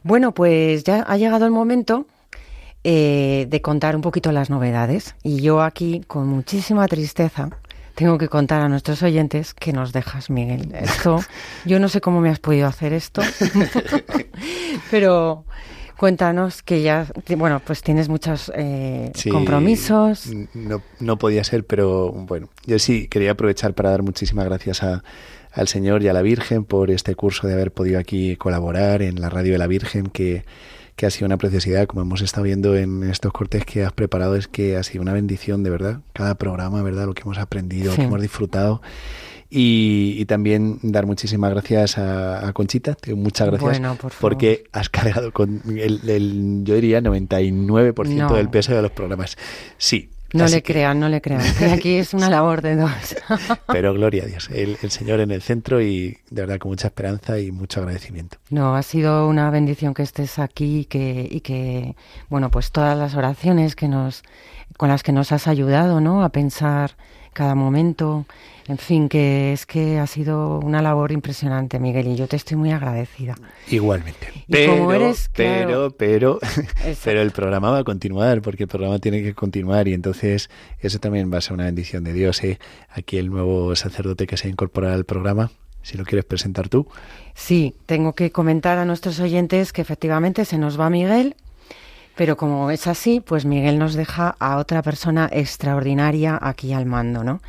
Bueno, 0.04 0.34
pues 0.34 0.84
ya 0.84 1.02
ha 1.02 1.18
llegado 1.18 1.46
el 1.46 1.52
momento 1.52 2.06
eh, 2.84 3.48
de 3.50 3.62
contar 3.62 3.96
un 3.96 4.02
poquito 4.02 4.32
las 4.32 4.50
novedades. 4.50 5.16
Y 5.24 5.42
yo 5.42 5.62
aquí, 5.62 6.02
con 6.08 6.28
muchísima 6.28 6.88
tristeza, 6.88 7.50
tengo 7.96 8.18
que 8.18 8.28
contar 8.28 8.62
a 8.62 8.70
nuestros 8.70 9.02
oyentes 9.02 9.54
que 9.54 9.74
nos 9.74 9.92
dejas, 9.92 10.30
Miguel. 10.30 10.72
Esto, 10.76 11.22
yo 11.66 11.80
no 11.80 11.90
sé 11.90 12.02
cómo 12.02 12.22
me 12.22 12.30
has 12.30 12.40
podido 12.40 12.68
hacer 12.68 12.94
esto, 12.94 13.22
pero 14.92 15.46
cuéntanos 15.98 16.62
que 16.64 16.82
ya, 16.82 17.08
bueno, 17.38 17.62
pues 17.66 17.82
tienes 17.82 18.10
muchos 18.10 18.52
eh, 18.56 19.12
Sí, 19.16 19.30
compromisos. 19.30 20.30
No, 20.54 20.82
no 21.00 21.18
podía 21.18 21.44
ser, 21.44 21.66
pero 21.66 22.12
bueno, 22.12 22.50
yo 22.66 22.80
sí 22.80 23.08
quería 23.08 23.32
aprovechar 23.32 23.74
para 23.74 23.90
dar 23.92 24.04
muchísimas 24.04 24.46
gracias 24.46 24.84
a, 24.84 25.04
al 25.52 25.68
Señor 25.68 26.04
y 26.04 26.08
a 26.08 26.14
la 26.14 26.22
Virgen 26.22 26.64
por 26.66 26.92
este 26.92 27.16
curso 27.16 27.48
de 27.48 27.54
haber 27.54 27.72
podido 27.72 28.00
aquí 28.00 28.36
colaborar 28.36 29.02
en 29.02 29.22
la 29.22 29.30
Radio 29.30 29.54
de 29.54 29.58
la 29.58 29.68
Virgen, 29.68 30.08
que, 30.08 30.44
que 30.96 31.06
ha 31.06 31.10
sido 31.10 31.26
una 31.28 31.38
preciosidad, 31.38 31.88
como 31.88 32.02
hemos 32.02 32.22
estado 32.22 32.44
viendo 32.44 32.76
en 32.76 33.04
estos 33.04 33.32
cortes 33.34 33.66
que 33.66 33.84
has 33.84 33.94
preparado, 33.94 34.36
es 34.36 34.48
que 34.48 34.78
ha 34.78 34.84
sido 34.84 35.02
una 35.02 35.14
bendición, 35.14 35.64
de 35.64 35.70
verdad, 35.70 36.00
cada 36.14 36.36
programa, 36.36 36.82
¿verdad? 36.84 37.06
Lo 37.06 37.14
que 37.14 37.22
hemos 37.24 37.38
aprendido, 37.38 37.86
lo 37.88 37.92
Sí. 37.92 37.98
que 38.02 38.08
hemos 38.08 38.22
disfrutado. 38.22 38.82
Y, 39.50 40.16
y 40.18 40.26
también 40.26 40.80
dar 40.82 41.06
muchísimas 41.06 41.52
gracias 41.52 41.98
a, 41.98 42.48
a 42.48 42.54
Conchita, 42.54 42.98
muchas 43.16 43.48
gracias 43.48 43.62
Bueno, 43.80 43.96
por 43.96 44.12
favor. 44.12 44.20
porque 44.20 44.64
has 44.74 44.90
cargado 44.90 45.32
con 45.32 45.62
el, 45.68 46.10
el, 46.10 46.62
yo 46.64 46.76
diría 46.76 47.00
99% 47.02 48.08
No. 48.16 48.34
del 48.34 48.50
peso 48.50 48.74
de 48.76 48.82
los 48.82 48.92
programas. 48.92 49.38
Sí. 49.78 50.10
No 50.34 50.44
así 50.46 50.56
le 50.56 50.64
que- 50.64 50.74
crean, 50.74 51.00
no 51.00 51.08
le 51.08 51.22
crean. 51.22 51.42
que 51.60 51.66
aquí 51.66 51.96
es 51.96 52.14
una 52.14 52.30
labor 52.30 52.62
de 52.62 52.76
dos. 52.76 52.92
pero 53.68 53.94
gloria 53.94 54.24
a 54.24 54.26
Dios, 54.26 54.50
el, 54.52 54.78
el 54.82 54.92
Señor 54.92 55.22
en 55.22 55.32
el 55.32 55.42
centro 55.42 55.82
y 55.82 56.18
de 56.30 56.42
verdad 56.42 56.58
con 56.58 56.72
mucha 56.72 56.88
esperanza 56.88 57.40
y 57.40 57.52
mucho 57.52 57.80
agradecimiento. 57.80 58.38
No, 58.50 58.76
ha 58.76 58.84
sido 58.84 59.30
una 59.30 59.50
bendición 59.52 59.94
que 59.94 60.04
estés 60.04 60.40
aquí 60.40 60.80
y 60.80 60.86
que, 60.86 61.28
y 61.32 61.40
que, 61.42 61.96
bueno, 62.30 62.52
pues 62.52 62.72
todas 62.72 62.98
las 62.98 63.16
oraciones 63.16 63.76
que 63.78 63.88
nos, 63.88 64.24
con 64.76 64.90
las 64.90 65.04
que 65.04 65.14
nos 65.14 65.32
has 65.32 65.48
ayudado, 65.48 66.02
¿no? 66.02 66.24
A 66.24 66.30
pensar 66.30 66.98
cada 67.36 67.54
momento, 67.54 68.26
en 68.66 68.78
fin, 68.78 69.10
que 69.10 69.52
es 69.52 69.66
que 69.66 70.00
ha 70.00 70.08
sido 70.08 70.60
una 70.60 70.82
labor 70.82 71.12
impresionante, 71.12 71.80
Miguel, 71.80 72.08
y 72.08 72.16
yo 72.16 72.28
te 72.30 72.38
estoy 72.38 72.56
muy 72.56 72.72
agradecida. 72.72 73.36
Igualmente. 73.70 74.30
Y 74.48 74.54
Pero, 74.54 74.78
como 74.78 74.94
eres, 74.94 75.30
pero, 75.36 75.68
claro. 75.68 75.96
pero, 75.98 76.40
pero 77.04 77.22
el 77.22 77.32
programa 77.32 77.72
va 77.72 77.80
a 77.80 77.84
continuar 77.84 78.42
porque 78.42 78.64
el 78.64 78.70
programa 78.70 79.00
tiene 79.00 79.22
que 79.22 79.34
continuar 79.34 79.90
y 79.90 79.94
entonces 79.94 80.50
eso 80.80 81.00
también 81.00 81.32
va 81.32 81.40
a 81.40 81.42
ser 81.42 81.54
una 81.54 81.66
bendición 81.66 82.06
de 82.06 82.14
Dios. 82.14 82.42
¿eh? 82.46 82.58
Aquí 82.90 83.18
el 83.18 83.30
nuevo 83.30 83.76
sacerdote 83.76 84.28
que 84.28 84.38
se 84.38 84.48
ha 84.48 84.52
incorporado 84.52 84.96
al 84.96 85.04
programa, 85.04 85.52
si 85.82 85.98
lo 85.98 86.06
quieres 86.06 86.24
presentar 86.24 86.70
tú. 86.70 86.88
Sí, 87.34 87.76
tengo 87.86 88.14
que 88.14 88.32
comentar 88.32 88.78
a 88.78 88.86
nuestros 88.86 89.20
oyentes 89.20 89.74
que 89.74 89.82
efectivamente 89.82 90.46
se 90.46 90.58
nos 90.58 90.80
va 90.80 90.90
Miguel, 90.90 91.36
pero 92.16 92.38
como 92.38 92.72
es 92.72 92.88
así, 92.88 93.22
pues 93.22 93.46
Miguel 93.46 93.80
nos 93.80 93.94
deja 93.94 94.36
a 94.40 94.58
otra 94.58 94.82
persona 94.82 95.30
extraordinaria 95.32 96.38
aquí 96.42 96.74
al 96.74 96.86
mando, 96.86 97.24
¿no? 97.24 97.42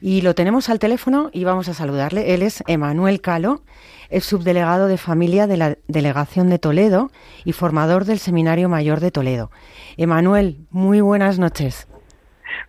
Y 0.00 0.22
lo 0.22 0.34
tenemos 0.34 0.68
al 0.68 0.78
teléfono 0.78 1.30
y 1.32 1.44
vamos 1.44 1.68
a 1.68 1.74
saludarle. 1.74 2.34
Él 2.34 2.42
es 2.42 2.64
Emanuel 2.66 3.20
Calo, 3.20 3.62
es 4.10 4.24
subdelegado 4.24 4.88
de 4.88 4.98
familia 4.98 5.46
de 5.46 5.56
la 5.56 5.76
Delegación 5.86 6.50
de 6.50 6.58
Toledo 6.58 7.10
y 7.44 7.52
formador 7.52 8.04
del 8.04 8.18
Seminario 8.18 8.68
Mayor 8.68 9.00
de 9.00 9.10
Toledo. 9.10 9.50
Emanuel, 9.96 10.58
muy 10.70 11.00
buenas 11.00 11.38
noches. 11.38 11.88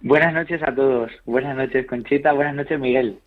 Buenas 0.01 0.33
noches 0.33 0.61
a 0.63 0.73
todos. 0.73 1.11
Buenas 1.25 1.55
noches, 1.55 1.87
Conchita. 1.87 2.33
Buenas 2.33 2.55
noches, 2.55 2.79
Miguel. 2.79 3.19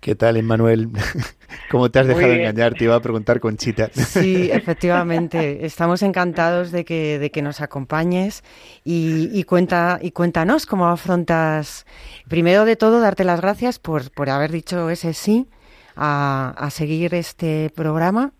¿Qué 0.00 0.14
tal, 0.14 0.38
Emmanuel? 0.38 0.88
¿Cómo 1.70 1.90
te 1.90 1.98
has 1.98 2.06
dejado 2.06 2.32
engañar? 2.32 2.72
Te 2.72 2.84
iba 2.84 2.94
a 2.94 3.00
preguntar 3.00 3.38
Conchita. 3.38 3.88
Sí, 3.88 4.50
efectivamente. 4.52 5.66
Estamos 5.66 6.02
encantados 6.02 6.72
de 6.72 6.86
que, 6.86 7.18
de 7.18 7.30
que 7.30 7.42
nos 7.42 7.60
acompañes 7.60 8.42
y, 8.82 9.28
y 9.38 9.44
cuenta, 9.44 9.98
y 10.00 10.12
cuéntanos 10.12 10.64
cómo 10.64 10.88
afrontas, 10.88 11.86
primero 12.28 12.64
de 12.64 12.76
todo, 12.76 13.00
darte 13.00 13.24
las 13.24 13.42
gracias 13.42 13.78
por, 13.78 14.10
por 14.10 14.30
haber 14.30 14.50
dicho 14.50 14.88
ese 14.88 15.12
sí 15.12 15.48
a, 15.96 16.54
a 16.56 16.70
seguir 16.70 17.14
este 17.14 17.70
programa. 17.76 18.32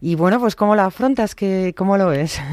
Y 0.00 0.16
bueno, 0.16 0.40
pues 0.40 0.56
cómo 0.56 0.74
lo 0.74 0.82
afrontas, 0.82 1.36
¿Qué, 1.36 1.72
cómo 1.76 1.96
lo 1.96 2.08
ves. 2.08 2.42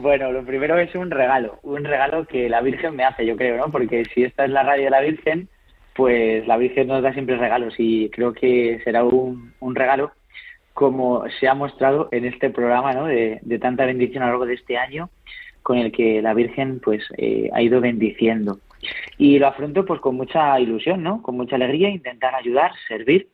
Bueno, 0.00 0.30
lo 0.30 0.44
primero 0.44 0.78
es 0.78 0.94
un 0.94 1.10
regalo, 1.10 1.58
un 1.62 1.82
regalo 1.82 2.24
que 2.24 2.48
la 2.48 2.60
Virgen 2.60 2.94
me 2.94 3.02
hace, 3.02 3.26
yo 3.26 3.34
creo, 3.36 3.56
¿no? 3.56 3.72
Porque 3.72 4.04
si 4.14 4.22
esta 4.22 4.44
es 4.44 4.50
la 4.50 4.62
radio 4.62 4.84
de 4.84 4.90
la 4.90 5.00
Virgen, 5.00 5.48
pues 5.98 6.46
la 6.46 6.56
Virgen 6.56 6.86
nos 6.86 7.02
da 7.02 7.12
siempre 7.12 7.36
regalos 7.36 7.74
y 7.76 8.08
creo 8.10 8.32
que 8.32 8.80
será 8.84 9.02
un, 9.02 9.52
regalo 9.74 10.12
como 10.72 11.24
se 11.40 11.48
ha 11.48 11.54
mostrado 11.54 12.08
en 12.12 12.24
este 12.24 12.50
programa, 12.50 12.92
¿no? 12.92 13.06
De, 13.06 13.40
tanta 13.60 13.84
bendición 13.84 14.22
a 14.22 14.26
lo 14.26 14.32
largo 14.34 14.46
de 14.46 14.54
este 14.54 14.78
año, 14.78 15.10
con 15.60 15.76
el 15.76 15.90
que 15.90 16.22
la 16.22 16.34
Virgen, 16.34 16.78
pues, 16.78 17.02
eh, 17.16 17.50
ha 17.52 17.62
ido 17.62 17.80
bendiciendo. 17.80 18.60
Y 19.16 19.40
lo 19.40 19.48
afronto, 19.48 19.84
pues, 19.84 20.00
con 20.00 20.14
mucha 20.14 20.60
ilusión, 20.60 21.02
¿no? 21.02 21.20
Con 21.20 21.36
mucha 21.36 21.56
alegría, 21.56 21.88
intentar 21.90 22.32
ayudar, 22.36 22.70
servir, 22.86 23.26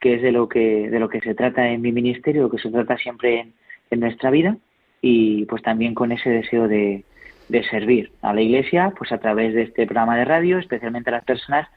que 0.00 0.14
es 0.14 0.22
de 0.22 0.32
lo 0.32 0.48
que 0.48 0.88
de 0.88 1.00
lo 1.00 1.10
que 1.10 1.20
se 1.20 1.34
trata 1.34 1.68
en 1.68 1.82
mi 1.82 1.92
ministerio, 1.92 2.40
lo 2.40 2.50
que 2.50 2.56
se 2.56 2.70
trata 2.70 2.96
siempre 2.96 3.40
en, 3.40 3.52
en 3.90 4.00
nuestra 4.00 4.30
vida 4.30 4.56
y 5.02 5.44
pues 5.44 5.60
también 5.60 5.94
con 5.94 6.10
ese 6.12 6.30
deseo 6.30 6.68
de, 6.68 7.04
de 7.48 7.64
servir 7.64 8.12
a 8.22 8.32
la 8.32 8.40
Iglesia, 8.40 8.92
pues 8.96 9.12
a 9.12 9.18
través 9.18 9.54
de 9.54 9.62
este 9.62 9.84
programa 9.86 10.16
de 10.16 10.24
radio, 10.24 10.58
especialmente 10.58 11.10
a 11.10 11.14
las 11.14 11.24
personas 11.24 11.68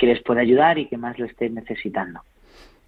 que 0.00 0.06
les 0.06 0.22
puede 0.22 0.40
ayudar 0.40 0.78
y 0.78 0.86
que 0.88 0.96
más 0.96 1.18
lo 1.18 1.26
estén 1.26 1.54
necesitando. 1.54 2.20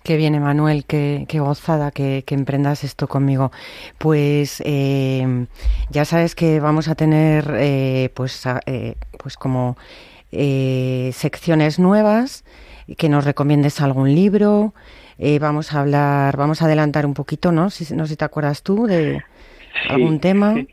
Qué 0.03 0.17
bien, 0.17 0.35
Emanuel, 0.35 0.85
qué, 0.85 1.27
qué 1.29 1.39
gozada 1.39 1.93
que, 1.93 2.25
que 2.27 2.35
emprendas 2.35 2.83
esto 2.83 3.07
conmigo. 3.07 3.53
Pues 3.99 4.61
eh, 4.67 5.47
ya 5.91 6.05
sabes 6.05 6.35
que 6.35 6.59
vamos 6.59 6.89
a 6.89 6.97
tener 6.97 7.45
eh, 7.57 8.11
pues, 8.15 8.43
eh, 8.67 8.97
pues 9.23 9.37
como 9.37 9.77
eh, 10.33 11.11
secciones 11.13 11.79
nuevas, 11.79 12.45
que 12.97 13.09
nos 13.09 13.25
recomiendes 13.25 13.81
algún 13.81 14.13
libro. 14.13 14.75
eh, 15.19 15.39
vamos 15.39 15.73
a 15.73 15.81
hablar, 15.81 16.37
vamos 16.37 16.63
a 16.63 16.65
adelantar 16.65 17.07
un 17.07 17.15
poquito, 17.15 17.53
¿no? 17.53 17.71
Si, 17.71 17.95
no 17.95 18.07
sé 18.07 18.15
si 18.15 18.17
te 18.17 18.25
acuerdas 18.25 18.63
tú 18.65 18.87
de 18.87 19.23
algún 19.89 20.19
tema. 20.19 20.55
Sí, 20.55 20.69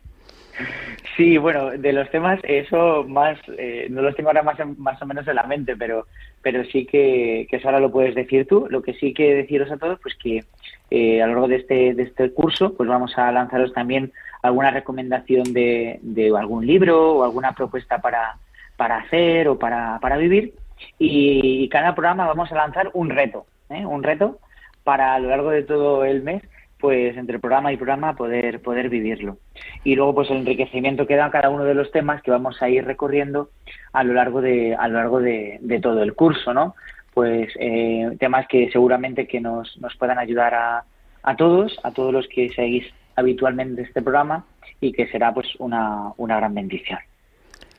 bueno, 1.37 1.71
de 1.71 1.93
los 1.93 2.09
temas, 2.09 2.39
eso 2.43 3.03
más, 3.07 3.37
eh, 3.57 3.87
no 3.89 4.01
los 4.01 4.15
tengo 4.15 4.29
ahora 4.29 4.43
más, 4.43 4.57
más 4.77 5.01
o 5.01 5.05
menos 5.05 5.27
en 5.27 5.35
la 5.35 5.43
mente, 5.43 5.75
pero, 5.75 6.07
pero 6.41 6.63
sí 6.65 6.85
que, 6.85 7.47
eso 7.51 7.67
ahora 7.67 7.79
lo 7.79 7.91
puedes 7.91 8.15
decir 8.15 8.47
tú. 8.47 8.67
Lo 8.69 8.81
que 8.81 8.93
sí 8.93 9.13
que 9.13 9.35
deciros 9.35 9.71
a 9.71 9.77
todos, 9.77 9.99
pues 10.01 10.15
que 10.15 10.43
eh, 10.91 11.21
a 11.21 11.27
lo 11.27 11.33
largo 11.33 11.47
de 11.49 11.57
este, 11.57 11.93
de 11.93 12.03
este 12.03 12.31
curso, 12.31 12.73
pues 12.73 12.87
vamos 12.87 13.17
a 13.17 13.31
lanzaros 13.31 13.73
también 13.73 14.11
alguna 14.41 14.71
recomendación 14.71 15.51
de, 15.53 15.99
de 16.01 16.35
algún 16.37 16.65
libro 16.65 17.17
o 17.17 17.23
alguna 17.23 17.51
propuesta 17.53 17.99
para, 17.99 18.37
para 18.77 18.97
hacer 18.97 19.47
o 19.49 19.59
para, 19.59 19.99
para 19.99 20.17
vivir. 20.17 20.53
Y, 20.97 21.67
cada 21.69 21.93
programa 21.93 22.27
vamos 22.27 22.51
a 22.51 22.55
lanzar 22.55 22.89
un 22.93 23.09
reto, 23.09 23.45
¿eh? 23.69 23.85
un 23.85 24.03
reto 24.03 24.39
para 24.83 25.15
a 25.15 25.19
lo 25.19 25.29
largo 25.29 25.51
de 25.51 25.63
todo 25.63 26.05
el 26.05 26.23
mes 26.23 26.41
pues 26.79 27.17
entre 27.17 27.39
programa 27.39 27.71
y 27.73 27.77
programa 27.77 28.15
poder 28.15 28.61
poder 28.61 28.89
vivirlo. 28.89 29.37
Y 29.83 29.95
luego 29.95 30.15
pues 30.15 30.29
el 30.31 30.37
enriquecimiento 30.37 31.05
que 31.05 31.15
da 31.15 31.29
cada 31.31 31.49
uno 31.49 31.63
de 31.63 31.73
los 31.73 31.91
temas 31.91 32.21
que 32.21 32.31
vamos 32.31 32.61
a 32.61 32.69
ir 32.69 32.85
recorriendo 32.85 33.49
a 33.93 34.03
lo 34.03 34.13
largo 34.13 34.41
de 34.41 34.75
a 34.75 34.87
lo 34.87 34.95
largo 34.95 35.19
de, 35.19 35.57
de 35.61 35.79
todo 35.79 36.01
el 36.03 36.13
curso 36.13 36.53
no 36.53 36.75
pues 37.13 37.51
eh, 37.59 38.15
temas 38.19 38.47
que 38.47 38.69
seguramente 38.71 39.27
que 39.27 39.41
nos, 39.41 39.77
nos 39.79 39.95
puedan 39.97 40.19
ayudar 40.19 40.53
a, 40.53 40.83
a 41.23 41.35
todos 41.35 41.77
a 41.83 41.91
todos 41.91 42.13
los 42.13 42.27
que 42.27 42.49
seguís 42.49 42.85
habitualmente 43.15 43.81
este 43.81 44.01
programa 44.01 44.45
y 44.79 44.91
que 44.93 45.07
será 45.07 45.33
pues 45.33 45.47
una, 45.59 46.13
una 46.17 46.37
gran 46.37 46.53
bendición. 46.53 46.99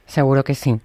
Seguro 0.07 0.44
que 0.44 0.55
sí. 0.55 0.78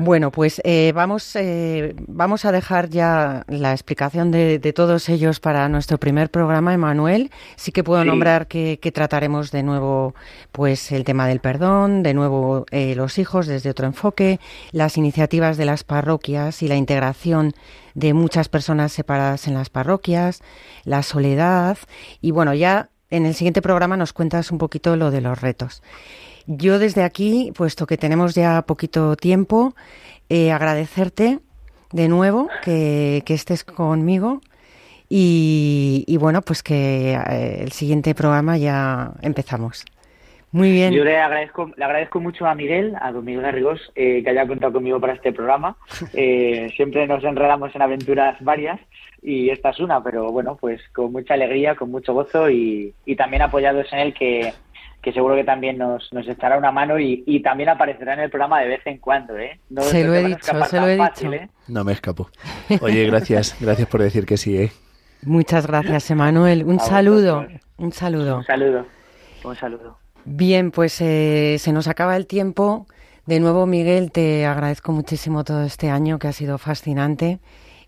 Bueno, 0.00 0.30
pues 0.30 0.60
eh, 0.62 0.92
vamos, 0.94 1.34
eh, 1.34 1.92
vamos 2.06 2.44
a 2.44 2.52
dejar 2.52 2.88
ya 2.88 3.44
la 3.48 3.72
explicación 3.72 4.30
de, 4.30 4.60
de 4.60 4.72
todos 4.72 5.08
ellos 5.08 5.40
para 5.40 5.68
nuestro 5.68 5.98
primer 5.98 6.30
programa, 6.30 6.72
Emanuel. 6.72 7.32
Sí 7.56 7.72
que 7.72 7.82
puedo 7.82 8.02
Sí. 8.02 8.06
nombrar 8.08 8.46
que, 8.46 8.78
que 8.80 8.92
trataremos 8.92 9.50
de 9.50 9.64
nuevo 9.64 10.14
pues 10.52 10.92
el 10.92 11.02
tema 11.02 11.26
del 11.26 11.40
perdón, 11.40 12.04
de 12.04 12.14
nuevo 12.14 12.64
eh, 12.70 12.94
los 12.94 13.18
hijos 13.18 13.48
desde 13.48 13.70
otro 13.70 13.86
enfoque, 13.88 14.38
las 14.70 14.96
iniciativas 14.96 15.56
de 15.56 15.64
las 15.64 15.82
parroquias 15.82 16.62
y 16.62 16.68
la 16.68 16.76
integración 16.76 17.54
de 17.94 18.14
muchas 18.14 18.48
personas 18.48 18.92
separadas 18.92 19.48
en 19.48 19.54
las 19.54 19.68
parroquias, 19.68 20.42
la 20.84 21.02
soledad 21.02 21.76
y 22.20 22.30
bueno, 22.30 22.54
ya 22.54 22.90
en 23.10 23.26
el 23.26 23.34
siguiente 23.34 23.62
programa 23.62 23.96
nos 23.96 24.12
cuentas 24.12 24.52
un 24.52 24.58
poquito 24.58 24.94
lo 24.94 25.10
de 25.10 25.22
los 25.22 25.40
retos. 25.40 25.82
Yo 26.50 26.78
desde 26.78 27.02
aquí, 27.02 27.52
puesto 27.54 27.86
que 27.86 27.98
tenemos 27.98 28.34
ya 28.34 28.62
poquito 28.62 29.16
tiempo, 29.16 29.74
eh, 30.30 30.50
agradecerte 30.50 31.40
de 31.92 32.08
nuevo 32.08 32.48
que, 32.62 33.22
que 33.26 33.34
estés 33.34 33.64
conmigo 33.64 34.40
y, 35.10 36.04
y 36.06 36.16
bueno, 36.16 36.40
pues 36.40 36.62
que 36.62 37.12
eh, 37.12 37.58
el 37.60 37.72
siguiente 37.72 38.14
programa 38.14 38.56
ya 38.56 39.12
empezamos. 39.20 39.84
Muy 40.50 40.72
bien. 40.72 40.94
Yo 40.94 41.04
le 41.04 41.18
agradezco, 41.18 41.70
le 41.76 41.84
agradezco 41.84 42.20
mucho 42.20 42.46
a 42.46 42.54
Miguel, 42.54 42.94
a 42.98 43.12
don 43.12 43.26
Miguel 43.26 43.42
Garrigós, 43.42 43.92
eh, 43.94 44.22
que 44.24 44.30
haya 44.30 44.46
contado 44.46 44.72
conmigo 44.72 44.98
para 44.98 45.12
este 45.12 45.32
programa. 45.32 45.76
Eh, 46.14 46.72
siempre 46.74 47.06
nos 47.06 47.22
enredamos 47.22 47.74
en 47.74 47.82
aventuras 47.82 48.36
varias 48.40 48.80
y 49.22 49.50
esta 49.50 49.70
es 49.70 49.80
una, 49.80 50.02
pero 50.02 50.32
bueno, 50.32 50.56
pues 50.58 50.80
con 50.94 51.12
mucha 51.12 51.34
alegría, 51.34 51.74
con 51.74 51.90
mucho 51.90 52.14
gozo 52.14 52.48
y, 52.48 52.94
y 53.04 53.14
también 53.14 53.42
apoyados 53.42 53.92
en 53.92 53.98
él, 53.98 54.14
que, 54.14 54.52
que 55.02 55.12
seguro 55.12 55.36
que 55.36 55.44
también 55.44 55.78
nos, 55.78 56.12
nos 56.12 56.26
echará 56.28 56.58
una 56.58 56.72
mano 56.72 56.98
y, 56.98 57.22
y 57.26 57.40
también 57.40 57.68
aparecerá 57.68 58.14
en 58.14 58.20
el 58.20 58.30
programa 58.30 58.60
de 58.60 58.68
vez 58.68 58.80
en 58.86 58.98
cuando, 58.98 59.36
¿eh? 59.38 59.60
No 59.70 59.82
Se 59.82 60.04
lo 60.04 60.14
he 60.14 60.24
dicho, 60.24 60.40
se 60.44 60.54
lo 60.54 60.66
tan 60.66 60.90
he 60.90 60.96
fácil, 60.96 61.30
dicho. 61.30 61.42
¿eh? 61.44 61.48
No 61.68 61.84
me 61.84 61.92
escapo. 61.92 62.28
Oye, 62.80 63.06
gracias, 63.06 63.56
gracias 63.60 63.88
por 63.88 64.02
decir 64.02 64.26
que 64.26 64.36
sí, 64.36 64.56
¿eh? 64.56 64.72
Muchas 65.22 65.66
gracias, 65.66 66.10
Emanuel. 66.10 66.64
Un 66.64 66.80
saludo. 66.80 67.46
Un 67.76 67.92
saludo. 67.92 68.38
Un 68.38 68.44
saludo, 68.44 68.86
un 69.44 69.54
saludo. 69.56 69.98
Bien, 70.24 70.70
pues 70.72 71.00
eh, 71.00 71.56
se 71.58 71.72
nos 71.72 71.88
acaba 71.88 72.16
el 72.16 72.26
tiempo. 72.26 72.86
De 73.26 73.40
nuevo, 73.40 73.66
Miguel, 73.66 74.10
te 74.10 74.46
agradezco 74.46 74.90
muchísimo 74.92 75.44
todo 75.44 75.62
este 75.62 75.90
año 75.90 76.18
que 76.18 76.28
ha 76.28 76.32
sido 76.32 76.58
fascinante. 76.58 77.38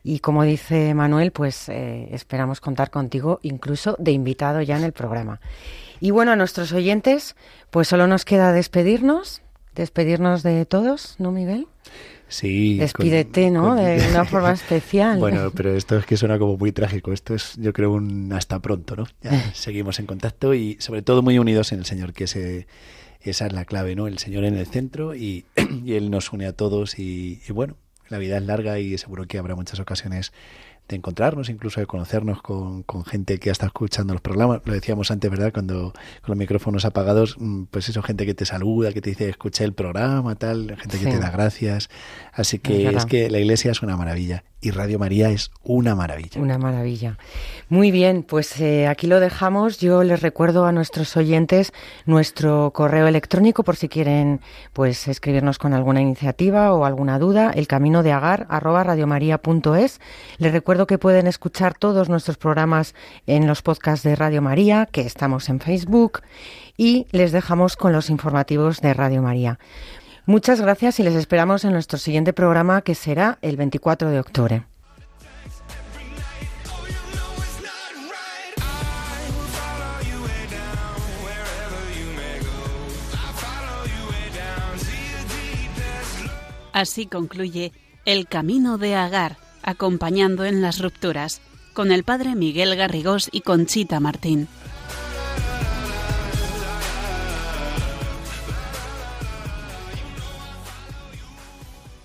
Y 0.03 0.20
como 0.20 0.44
dice 0.44 0.94
Manuel, 0.94 1.30
pues 1.30 1.68
eh, 1.68 2.09
esperamos 2.12 2.61
contar 2.61 2.90
contigo 2.90 3.38
incluso 3.42 3.96
de 3.98 4.12
invitado 4.12 4.62
ya 4.62 4.76
en 4.78 4.84
el 4.84 4.92
programa. 4.92 5.40
Y 6.01 6.11
bueno, 6.11 6.32
a 6.32 6.36
nuestros 6.36 6.72
oyentes, 6.72 7.36
pues 7.70 7.88
solo 7.88 8.07
nos 8.07 8.24
queda 8.24 8.53
despedirnos, 8.53 9.42
despedirnos 9.74 10.42
de 10.42 10.64
todos, 10.64 11.16
¿no, 11.18 11.30
Miguel? 11.32 11.66
Sí. 12.28 12.76
con- 12.76 12.80
Despídete, 12.86 13.51
¿no? 13.51 13.74
con- 13.74 13.76
De 13.76 14.07
una 14.11 14.24
forma 14.24 14.53
especial. 14.53 15.18
Bueno, 15.18 15.51
pero 15.55 15.74
esto 15.76 15.98
es 15.98 16.07
que 16.07 16.16
suena 16.16 16.38
como 16.38 16.57
muy 16.57 16.72
trágico. 16.72 17.12
Esto 17.12 17.34
es, 17.34 17.55
yo 17.59 17.72
creo, 17.74 17.92
un 17.92 18.32
hasta 18.32 18.59
pronto, 18.61 18.96
¿no? 18.96 19.05
Ya 19.22 19.32
seguimos 19.55 19.98
en 19.98 20.07
contacto 20.07 20.55
y 20.55 20.76
sobre 20.80 21.03
todo 21.03 21.22
muy 21.22 21.38
unidos 21.38 21.72
en 21.72 21.80
el 21.80 21.84
Señor, 21.84 22.14
que 22.14 22.24
ese, 22.24 22.66
esa 23.20 23.46
es 23.46 23.53
la 23.53 23.66
clave, 23.66 23.94
¿no? 23.96 24.07
El 24.07 24.16
Señor 24.18 24.44
en 24.44 24.57
el 24.57 24.66
centro 24.66 25.14
y, 25.14 25.44
y 25.84 25.92
Él 25.94 26.11
nos 26.11 26.32
une 26.32 26.46
a 26.46 26.53
todos 26.55 26.98
y, 26.98 27.42
y 27.46 27.53
bueno, 27.53 27.76
la 28.11 28.18
vida 28.18 28.36
es 28.36 28.42
larga 28.44 28.78
y 28.78 28.98
seguro 28.98 29.26
que 29.26 29.38
habrá 29.38 29.54
muchas 29.54 29.80
ocasiones 29.80 30.32
de 30.91 30.97
encontrarnos, 30.97 31.49
incluso 31.49 31.80
de 31.80 31.86
conocernos 31.86 32.43
con, 32.43 32.82
con 32.82 33.05
gente 33.05 33.38
que 33.38 33.51
estado 33.51 33.68
escuchando 33.68 34.12
los 34.12 34.22
programas. 34.22 34.61
Lo 34.64 34.72
decíamos 34.72 35.11
antes, 35.11 35.30
¿verdad? 35.30 35.53
Cuando 35.53 35.93
con 35.93 36.28
los 36.28 36.36
micrófonos 36.36 36.84
apagados, 36.84 37.36
mm, 37.38 37.64
pues 37.70 37.88
eso, 37.88 38.03
gente 38.03 38.26
que 38.26 38.34
te 38.34 38.45
saluda, 38.45 38.93
que 38.93 39.01
te 39.01 39.11
dice, 39.11 39.28
escuché 39.28 39.64
el 39.64 39.72
programa, 39.72 40.34
tal, 40.36 40.76
gente 40.76 40.99
que 40.99 41.07
te 41.07 41.18
da 41.18 41.30
gracias. 41.30 41.88
Así 42.32 42.59
que 42.59 42.88
es, 42.88 43.07
que 43.07 43.30
la 43.30 43.38
iglesia 43.38 43.70
es 43.70 43.82
una 43.82 43.97
maravilla 43.97 44.45
y 44.62 44.70
Radio 44.72 44.99
María 44.99 45.30
es 45.30 45.51
una 45.62 45.95
maravilla. 45.95 46.41
Una 46.41 46.59
maravilla. 46.59 47.16
Muy 47.68 47.91
bien, 47.91 48.22
pues 48.22 48.61
eh, 48.61 48.86
aquí 48.88 49.07
lo 49.07 49.18
dejamos. 49.18 49.78
Yo 49.78 50.03
les 50.05 50.20
recuerdo 50.20 50.66
a 50.66 50.72
nuestros 50.72 51.16
oyentes 51.16 51.72
nuestro 52.05 52.70
correo 52.72 53.07
electrónico 53.07 53.64
por 53.64 53.76
si 53.76 53.88
quieren 53.88 54.41
pues 54.72 55.09
escribirnos 55.09 55.59
con 55.59 55.72
alguna 55.72 56.03
iniciativa 56.03 56.74
o 56.74 56.84
alguna 56.84 57.18
duda, 57.18 57.53
el 57.55 57.66
camino 57.66 58.03
de 58.03 58.12
agar 58.12 58.47
arroba 58.51 58.84
radiomaria.es. 58.84 60.01
Les 60.38 60.53
que 60.87 60.99
pueden 60.99 61.26
escuchar 61.26 61.74
todos 61.74 62.09
nuestros 62.09 62.37
programas 62.37 62.95
en 63.26 63.47
los 63.47 63.62
podcasts 63.62 64.03
de 64.03 64.16
Radio 64.16 64.43
María, 64.43 64.87
que 64.87 65.03
estamos 65.03 65.49
en 65.49 65.61
Facebook, 65.61 66.20
y 66.76 67.07
les 67.11 67.33
dejamos 67.33 67.76
con 67.76 67.93
los 67.93 68.11
informativos 68.11 68.81
de 68.81 68.95
Radio 68.95 69.22
María. 69.22 69.59
Muchas 70.26 70.61
gracias 70.61 71.01
y 71.01 71.03
les 71.03 71.14
esperamos 71.14 71.64
en 71.64 71.72
nuestro 71.72 71.99
siguiente 71.99 72.33
programa 72.33 72.83
que 72.83 72.95
será 72.95 73.39
el 73.43 73.57
24 73.57 74.11
de 74.11 74.20
octubre. 74.20 74.64
Así 86.72 87.07
concluye 87.07 87.72
El 88.05 88.28
Camino 88.28 88.78
de 88.78 88.95
Agar, 88.95 89.37
acompañando 89.62 90.44
en 90.44 90.62
las 90.62 90.80
rupturas, 90.80 91.40
con 91.72 91.92
el 91.92 92.04
padre 92.04 92.34
Miguel 92.34 92.76
Garrigós 92.76 93.28
y 93.32 93.40
Conchita 93.42 94.00
Martín. 94.00 94.48